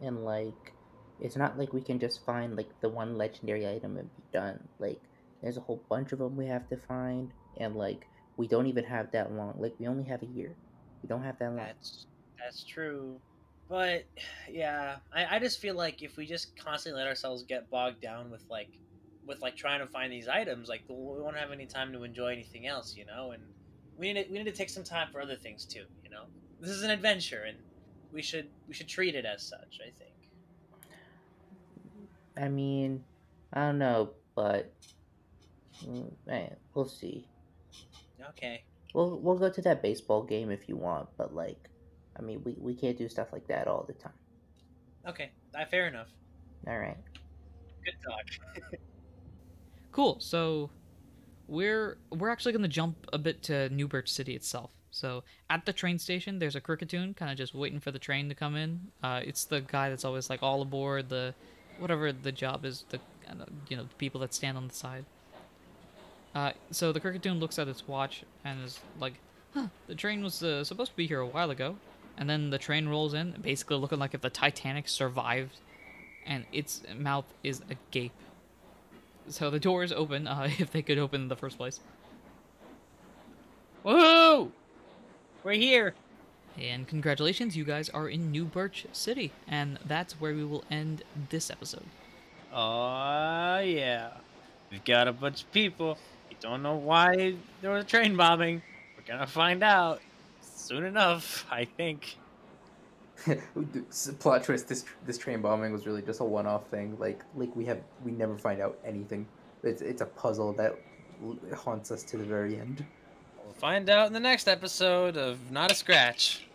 and 0.00 0.24
like, 0.24 0.72
it's 1.20 1.36
not 1.36 1.58
like 1.58 1.72
we 1.72 1.82
can 1.82 1.98
just 1.98 2.24
find 2.24 2.56
like 2.56 2.70
the 2.80 2.88
one 2.88 3.18
legendary 3.18 3.68
item 3.68 3.96
and 3.96 4.08
be 4.16 4.22
done. 4.32 4.60
Like, 4.78 5.00
there's 5.42 5.56
a 5.56 5.60
whole 5.60 5.82
bunch 5.90 6.12
of 6.12 6.20
them 6.20 6.36
we 6.36 6.46
have 6.46 6.68
to 6.68 6.76
find, 6.76 7.32
and 7.58 7.74
like, 7.74 8.06
we 8.36 8.46
don't 8.46 8.68
even 8.68 8.84
have 8.84 9.10
that 9.10 9.32
long. 9.32 9.54
Like, 9.58 9.74
we 9.80 9.88
only 9.88 10.04
have 10.04 10.22
a 10.22 10.26
year. 10.26 10.54
We 11.02 11.08
don't 11.08 11.24
have 11.24 11.38
that 11.40 11.48
long. 11.48 11.56
That's 11.56 12.06
that's 12.38 12.62
true. 12.64 13.20
But 13.68 14.04
yeah, 14.48 14.98
I, 15.12 15.36
I 15.36 15.38
just 15.40 15.58
feel 15.58 15.74
like 15.74 16.00
if 16.00 16.16
we 16.16 16.26
just 16.26 16.56
constantly 16.56 17.00
let 17.00 17.08
ourselves 17.08 17.42
get 17.42 17.68
bogged 17.70 18.00
down 18.00 18.30
with 18.30 18.44
like 18.48 18.70
with 19.26 19.40
like 19.40 19.56
trying 19.56 19.80
to 19.80 19.86
find 19.86 20.12
these 20.12 20.28
items, 20.28 20.68
like 20.68 20.82
we 20.88 20.96
won't 20.96 21.36
have 21.36 21.52
any 21.52 21.66
time 21.66 21.92
to 21.92 22.02
enjoy 22.04 22.28
anything 22.28 22.66
else, 22.66 22.96
you 22.96 23.06
know. 23.06 23.32
And 23.32 23.42
we 23.96 24.12
need 24.12 24.24
to, 24.24 24.32
we 24.32 24.38
need 24.38 24.44
to 24.44 24.52
take 24.52 24.70
some 24.70 24.84
time 24.84 25.08
for 25.12 25.20
other 25.20 25.36
things 25.36 25.64
too, 25.64 25.84
you 26.02 26.10
know. 26.10 26.24
This 26.60 26.70
is 26.70 26.82
an 26.82 26.90
adventure, 26.90 27.44
and 27.46 27.56
we 28.12 28.22
should 28.22 28.48
we 28.68 28.74
should 28.74 28.88
treat 28.88 29.14
it 29.14 29.24
as 29.24 29.42
such. 29.42 29.80
I 29.80 29.90
think. 29.98 30.10
I 32.36 32.48
mean, 32.48 33.04
I 33.52 33.66
don't 33.66 33.78
know, 33.78 34.10
but 34.34 34.72
man, 36.26 36.56
we'll 36.74 36.88
see. 36.88 37.26
Okay. 38.30 38.62
We'll 38.94 39.18
we'll 39.18 39.38
go 39.38 39.50
to 39.50 39.62
that 39.62 39.82
baseball 39.82 40.22
game 40.22 40.50
if 40.50 40.68
you 40.68 40.76
want, 40.76 41.08
but 41.16 41.34
like, 41.34 41.68
I 42.18 42.22
mean, 42.22 42.42
we, 42.44 42.56
we 42.58 42.74
can't 42.74 42.96
do 42.96 43.08
stuff 43.08 43.32
like 43.32 43.46
that 43.48 43.68
all 43.68 43.84
the 43.86 43.94
time. 43.94 44.12
Okay. 45.08 45.30
Uh, 45.54 45.64
fair 45.64 45.88
enough. 45.88 46.08
All 46.66 46.78
right. 46.78 46.96
Good 47.84 47.96
talk. 48.04 48.72
Cool. 49.92 50.16
So 50.20 50.70
we're 51.46 51.98
we're 52.10 52.30
actually 52.30 52.52
gonna 52.52 52.68
jump 52.68 53.06
a 53.12 53.18
bit 53.18 53.42
to 53.44 53.68
New 53.68 53.86
Birch 53.86 54.10
City 54.10 54.34
itself. 54.34 54.72
So 54.90 55.24
at 55.48 55.64
the 55.64 55.72
train 55.72 55.98
station, 55.98 56.38
there's 56.38 56.56
a 56.56 56.60
Kricketune 56.60 57.16
kind 57.16 57.30
of 57.30 57.36
just 57.36 57.54
waiting 57.54 57.80
for 57.80 57.90
the 57.90 57.98
train 57.98 58.28
to 58.28 58.34
come 58.34 58.56
in. 58.56 58.80
Uh, 59.02 59.20
it's 59.24 59.44
the 59.44 59.60
guy 59.60 59.88
that's 59.88 60.04
always 60.04 60.28
like 60.28 60.42
all 60.42 60.60
aboard 60.62 61.08
the 61.08 61.34
whatever 61.78 62.12
the 62.12 62.32
job 62.32 62.64
is. 62.64 62.84
The 62.88 62.98
uh, 63.28 63.44
you 63.68 63.76
know 63.76 63.84
the 63.84 63.94
people 63.96 64.20
that 64.22 64.34
stand 64.34 64.56
on 64.56 64.68
the 64.68 64.74
side. 64.74 65.04
Uh, 66.34 66.52
so 66.70 66.92
the 66.92 67.00
Kricketune 67.00 67.38
looks 67.38 67.58
at 67.58 67.68
its 67.68 67.86
watch 67.86 68.24
and 68.44 68.64
is 68.64 68.80
like, 68.98 69.14
"Huh, 69.52 69.66
the 69.86 69.94
train 69.94 70.22
was 70.22 70.42
uh, 70.42 70.64
supposed 70.64 70.92
to 70.92 70.96
be 70.96 71.06
here 71.06 71.20
a 71.20 71.26
while 71.26 71.50
ago." 71.50 71.76
And 72.16 72.28
then 72.28 72.50
the 72.50 72.58
train 72.58 72.88
rolls 72.88 73.14
in, 73.14 73.34
basically 73.40 73.76
looking 73.76 73.98
like 73.98 74.14
if 74.14 74.20
the 74.20 74.30
Titanic 74.30 74.88
survived, 74.88 75.58
and 76.26 76.44
its 76.52 76.82
mouth 76.98 77.24
is 77.42 77.62
agape. 77.70 78.12
So 79.28 79.50
the 79.50 79.60
doors 79.60 79.92
open, 79.92 80.26
uh, 80.26 80.48
if 80.58 80.70
they 80.70 80.82
could 80.82 80.98
open 80.98 81.22
in 81.22 81.28
the 81.28 81.36
first 81.36 81.56
place. 81.56 81.80
Woohoo! 83.84 84.50
We're 85.42 85.52
here. 85.52 85.94
And 86.60 86.86
congratulations, 86.86 87.56
you 87.56 87.64
guys 87.64 87.88
are 87.88 88.08
in 88.08 88.30
New 88.30 88.44
Birch 88.44 88.86
City, 88.92 89.32
and 89.48 89.78
that's 89.86 90.20
where 90.20 90.34
we 90.34 90.44
will 90.44 90.64
end 90.70 91.02
this 91.30 91.50
episode. 91.50 91.86
Oh 92.52 93.58
yeah, 93.60 94.10
we've 94.70 94.84
got 94.84 95.08
a 95.08 95.12
bunch 95.12 95.42
of 95.44 95.52
people. 95.52 95.96
You 96.30 96.36
don't 96.40 96.62
know 96.62 96.76
why 96.76 97.36
there 97.62 97.70
was 97.70 97.84
a 97.84 97.86
train 97.86 98.16
bombing. 98.16 98.60
We're 98.96 99.10
gonna 99.10 99.26
find 99.26 99.62
out 99.62 100.02
soon 100.42 100.84
enough, 100.84 101.46
I 101.50 101.64
think. 101.64 102.18
Plot 104.18 104.44
twist: 104.44 104.68
this 104.68 104.84
this 105.06 105.18
train 105.18 105.40
bombing 105.40 105.72
was 105.72 105.86
really 105.86 106.02
just 106.02 106.20
a 106.20 106.24
one-off 106.24 106.66
thing. 106.68 106.98
Like 106.98 107.22
like 107.36 107.54
we 107.54 107.64
have 107.66 107.80
we 108.04 108.12
never 108.12 108.36
find 108.36 108.60
out 108.60 108.78
anything. 108.84 109.26
It's 109.62 109.82
it's 109.82 110.02
a 110.02 110.06
puzzle 110.06 110.52
that 110.54 110.76
haunts 111.54 111.90
us 111.90 112.02
to 112.04 112.16
the 112.16 112.24
very 112.24 112.58
end. 112.58 112.84
We'll 113.44 113.54
find 113.54 113.88
out 113.88 114.06
in 114.06 114.12
the 114.12 114.20
next 114.20 114.48
episode 114.48 115.16
of 115.16 115.50
Not 115.50 115.70
a 115.70 115.74
Scratch. 115.74 116.46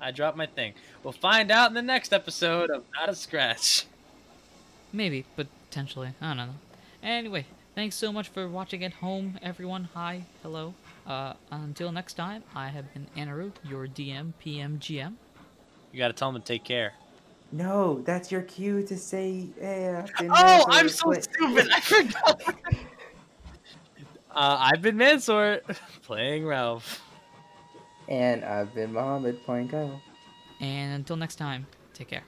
I 0.00 0.10
dropped 0.10 0.36
my 0.36 0.46
thing. 0.46 0.74
We'll 1.02 1.12
find 1.12 1.50
out 1.50 1.70
in 1.70 1.74
the 1.74 1.82
next 1.82 2.12
episode 2.12 2.70
of 2.70 2.84
Not 2.94 3.08
a 3.08 3.14
Scratch. 3.14 3.86
Maybe, 4.92 5.24
potentially. 5.36 6.10
I 6.20 6.28
don't 6.28 6.36
know. 6.36 6.54
Anyway, 7.02 7.46
thanks 7.74 7.96
so 7.96 8.12
much 8.12 8.28
for 8.28 8.48
watching 8.48 8.84
at 8.84 8.94
home, 8.94 9.38
everyone. 9.42 9.88
Hi, 9.94 10.24
hello. 10.42 10.74
Uh, 11.06 11.34
until 11.50 11.92
next 11.92 12.14
time, 12.14 12.42
I 12.54 12.68
have 12.68 12.92
been 12.92 13.06
Anaru, 13.16 13.52
your 13.64 13.86
DM, 13.86 14.32
PM, 14.38 14.78
GM. 14.78 15.14
You 15.92 15.98
gotta 15.98 16.14
tell 16.14 16.32
them 16.32 16.40
to 16.40 16.46
take 16.46 16.64
care. 16.64 16.94
No, 17.52 18.00
that's 18.00 18.32
your 18.32 18.42
cue 18.42 18.82
to 18.84 18.96
say. 18.96 19.46
Hey, 19.60 19.94
I've 19.94 20.16
been 20.16 20.30
Oh, 20.32 20.64
I'm 20.68 20.88
so 20.88 21.10
but-" 21.10 21.22
stupid. 21.22 21.68
I 21.70 21.80
forgot. 21.80 22.42
uh, 24.30 24.56
I've 24.72 24.80
been 24.80 24.96
Mansoor, 24.96 25.60
playing 26.02 26.46
Ralph. 26.46 27.02
And 28.08 28.42
I've 28.42 28.74
been 28.74 28.92
Mohammed 28.94 29.42
playing 29.44 29.68
Kyle. 29.68 30.00
And 30.60 30.94
until 30.94 31.16
next 31.16 31.36
time, 31.36 31.66
take 31.92 32.08
care. 32.08 32.24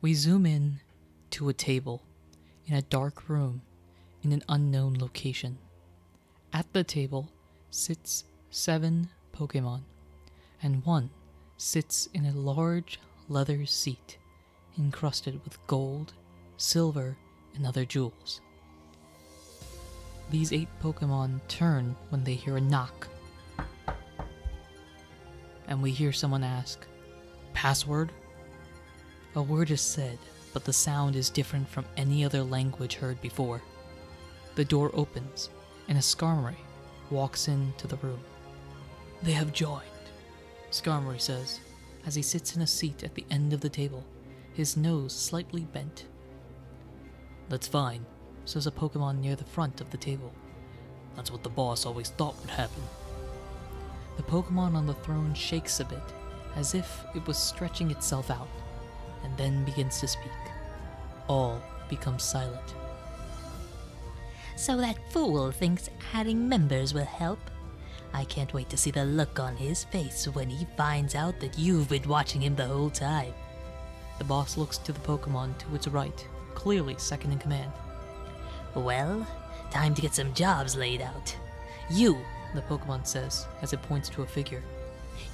We 0.00 0.14
zoom 0.14 0.46
in 0.46 0.80
to 1.30 1.48
a 1.48 1.52
table 1.52 2.02
in 2.66 2.74
a 2.74 2.82
dark 2.82 3.28
room 3.28 3.62
in 4.22 4.32
an 4.32 4.42
unknown 4.48 4.98
location. 4.98 5.58
At 6.56 6.72
the 6.72 6.84
table 6.84 7.28
sits 7.68 8.24
seven 8.48 9.10
Pokemon, 9.34 9.82
and 10.62 10.82
one 10.86 11.10
sits 11.58 12.08
in 12.14 12.24
a 12.24 12.32
large 12.32 12.98
leather 13.28 13.66
seat 13.66 14.16
encrusted 14.78 15.38
with 15.44 15.58
gold, 15.66 16.14
silver, 16.56 17.14
and 17.54 17.66
other 17.66 17.84
jewels. 17.84 18.40
These 20.30 20.54
eight 20.54 20.70
Pokemon 20.82 21.42
turn 21.46 21.94
when 22.08 22.24
they 22.24 22.32
hear 22.32 22.56
a 22.56 22.60
knock. 22.62 23.06
And 25.68 25.82
we 25.82 25.90
hear 25.90 26.10
someone 26.10 26.42
ask, 26.42 26.86
Password? 27.52 28.12
A 29.34 29.42
word 29.42 29.70
is 29.70 29.82
said, 29.82 30.18
but 30.54 30.64
the 30.64 30.72
sound 30.72 31.16
is 31.16 31.28
different 31.28 31.68
from 31.68 31.84
any 31.98 32.24
other 32.24 32.42
language 32.42 32.94
heard 32.94 33.20
before. 33.20 33.60
The 34.54 34.64
door 34.64 34.90
opens, 34.94 35.50
and 35.88 35.98
a 35.98 36.00
Skarmory 36.00 36.56
walks 37.10 37.48
into 37.48 37.86
the 37.86 37.96
room. 37.96 38.20
They 39.22 39.32
have 39.32 39.52
joined, 39.52 39.82
Skarmory 40.70 41.20
says, 41.20 41.60
as 42.04 42.14
he 42.14 42.22
sits 42.22 42.54
in 42.54 42.62
a 42.62 42.66
seat 42.66 43.02
at 43.02 43.14
the 43.14 43.24
end 43.30 43.52
of 43.52 43.60
the 43.60 43.68
table, 43.68 44.04
his 44.52 44.76
nose 44.76 45.14
slightly 45.14 45.62
bent. 45.62 46.06
That's 47.48 47.68
fine, 47.68 48.04
says 48.44 48.66
a 48.66 48.70
Pokemon 48.70 49.20
near 49.20 49.36
the 49.36 49.44
front 49.44 49.80
of 49.80 49.90
the 49.90 49.96
table. 49.96 50.32
That's 51.14 51.30
what 51.30 51.42
the 51.42 51.48
boss 51.48 51.86
always 51.86 52.10
thought 52.10 52.38
would 52.40 52.50
happen. 52.50 52.82
The 54.16 54.22
Pokemon 54.22 54.74
on 54.74 54.86
the 54.86 54.94
throne 54.94 55.34
shakes 55.34 55.80
a 55.80 55.84
bit, 55.84 56.02
as 56.56 56.74
if 56.74 57.04
it 57.14 57.26
was 57.26 57.38
stretching 57.38 57.90
itself 57.90 58.30
out, 58.30 58.48
and 59.24 59.36
then 59.36 59.64
begins 59.64 60.00
to 60.00 60.08
speak. 60.08 60.32
All 61.28 61.60
becomes 61.88 62.22
silent. 62.22 62.74
So 64.56 64.76
that 64.78 65.12
fool 65.12 65.52
thinks 65.52 65.90
adding 66.12 66.48
members 66.48 66.94
will 66.94 67.04
help? 67.04 67.38
I 68.14 68.24
can't 68.24 68.54
wait 68.54 68.70
to 68.70 68.76
see 68.76 68.90
the 68.90 69.04
look 69.04 69.38
on 69.38 69.56
his 69.56 69.84
face 69.84 70.26
when 70.26 70.48
he 70.48 70.66
finds 70.76 71.14
out 71.14 71.38
that 71.40 71.58
you've 71.58 71.90
been 71.90 72.08
watching 72.08 72.40
him 72.42 72.56
the 72.56 72.66
whole 72.66 72.88
time. 72.90 73.34
The 74.18 74.24
boss 74.24 74.56
looks 74.56 74.78
to 74.78 74.92
the 74.92 75.00
Pokemon 75.00 75.58
to 75.58 75.74
its 75.74 75.88
right, 75.88 76.26
clearly 76.54 76.94
second 76.96 77.32
in 77.32 77.38
command. 77.38 77.70
Well, 78.74 79.26
time 79.70 79.94
to 79.94 80.02
get 80.02 80.14
some 80.14 80.32
jobs 80.32 80.74
laid 80.74 81.02
out. 81.02 81.36
You, 81.90 82.18
The 82.54 82.62
Pokemon 82.62 83.06
says 83.06 83.46
as 83.60 83.74
it 83.74 83.82
points 83.82 84.08
to 84.10 84.22
a 84.22 84.26
figure. 84.26 84.62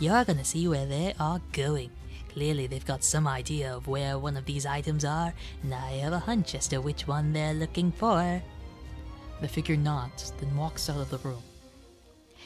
you're 0.00 0.24
gonna 0.24 0.44
see 0.44 0.66
where 0.66 0.86
they 0.86 1.14
are 1.20 1.40
going. 1.52 1.90
Clearly, 2.32 2.66
they've 2.66 2.84
got 2.84 3.04
some 3.04 3.28
idea 3.28 3.76
of 3.76 3.86
where 3.86 4.18
one 4.18 4.36
of 4.36 4.46
these 4.46 4.64
items 4.66 5.04
are, 5.04 5.34
and 5.62 5.74
I 5.74 5.98
have 5.98 6.12
a 6.12 6.18
hunch 6.18 6.54
as 6.54 6.66
to 6.68 6.78
which 6.78 7.06
one 7.06 7.32
they're 7.32 7.54
looking 7.54 7.92
for. 7.92 8.42
The 9.42 9.48
figure 9.48 9.76
nods, 9.76 10.32
then 10.38 10.56
walks 10.56 10.88
out 10.88 11.00
of 11.00 11.10
the 11.10 11.18
room. 11.18 11.42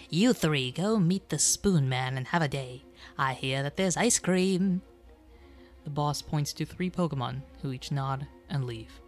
You 0.09 0.32
three 0.32 0.72
go 0.72 0.99
meet 0.99 1.28
the 1.28 1.38
Spoon 1.38 1.90
Man 1.90 2.16
and 2.16 2.26
have 2.28 2.40
a 2.40 2.49
day. 2.49 2.84
I 3.18 3.34
hear 3.34 3.62
that 3.62 3.76
there's 3.76 3.99
ice 3.99 4.18
cream. 4.18 4.80
The 5.84 5.90
boss 5.90 6.22
points 6.22 6.55
to 6.55 6.64
three 6.64 6.90
Pokemon, 6.90 7.42
who 7.61 7.72
each 7.72 7.92
nod 7.92 8.26
and 8.49 8.64
leave. 8.64 9.01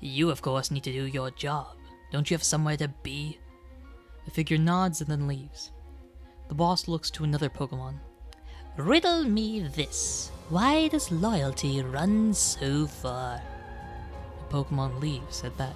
You, 0.00 0.30
of 0.30 0.42
course, 0.42 0.72
need 0.72 0.82
to 0.82 0.92
do 0.92 1.06
your 1.06 1.30
job. 1.30 1.76
Don't 2.10 2.28
you 2.28 2.34
have 2.34 2.42
somewhere 2.42 2.76
to 2.78 2.88
be? 3.04 3.38
The 4.24 4.32
figure 4.32 4.58
nods 4.58 5.00
and 5.00 5.08
then 5.08 5.28
leaves. 5.28 5.70
The 6.48 6.54
boss 6.54 6.88
looks 6.88 7.08
to 7.12 7.24
another 7.24 7.48
Pokemon. 7.48 8.00
Riddle 8.76 9.22
me 9.22 9.60
this. 9.60 10.32
Why 10.48 10.88
does 10.88 11.12
loyalty 11.12 11.82
run 11.82 12.34
so 12.34 12.88
far? 12.88 13.40
The 14.40 14.56
Pokemon 14.56 15.00
leaves 15.00 15.44
at 15.44 15.56
that. 15.58 15.74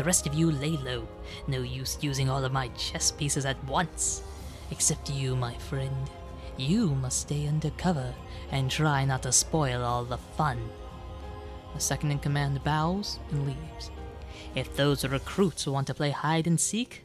The 0.00 0.06
rest 0.06 0.26
of 0.26 0.32
you 0.32 0.50
lay 0.50 0.78
low. 0.78 1.06
No 1.46 1.60
use 1.60 1.98
using 2.00 2.30
all 2.30 2.42
of 2.42 2.52
my 2.52 2.68
chess 2.68 3.10
pieces 3.10 3.44
at 3.44 3.62
once. 3.64 4.22
Except 4.70 5.10
you, 5.10 5.36
my 5.36 5.52
friend. 5.58 6.08
You 6.56 6.94
must 6.94 7.20
stay 7.20 7.46
undercover 7.46 8.14
and 8.50 8.70
try 8.70 9.04
not 9.04 9.24
to 9.24 9.30
spoil 9.30 9.84
all 9.84 10.06
the 10.06 10.16
fun. 10.16 10.70
The 11.74 11.80
second 11.80 12.12
in 12.12 12.18
command 12.18 12.64
bows 12.64 13.18
and 13.30 13.46
leaves. 13.46 13.90
If 14.54 14.74
those 14.74 15.04
recruits 15.04 15.66
want 15.66 15.86
to 15.88 15.94
play 15.94 16.12
hide 16.12 16.46
and 16.46 16.58
seek, 16.58 17.04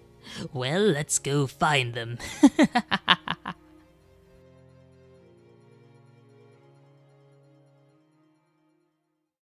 well, 0.53 0.79
let's 0.79 1.19
go 1.19 1.47
find 1.47 1.95
them. 1.95 2.17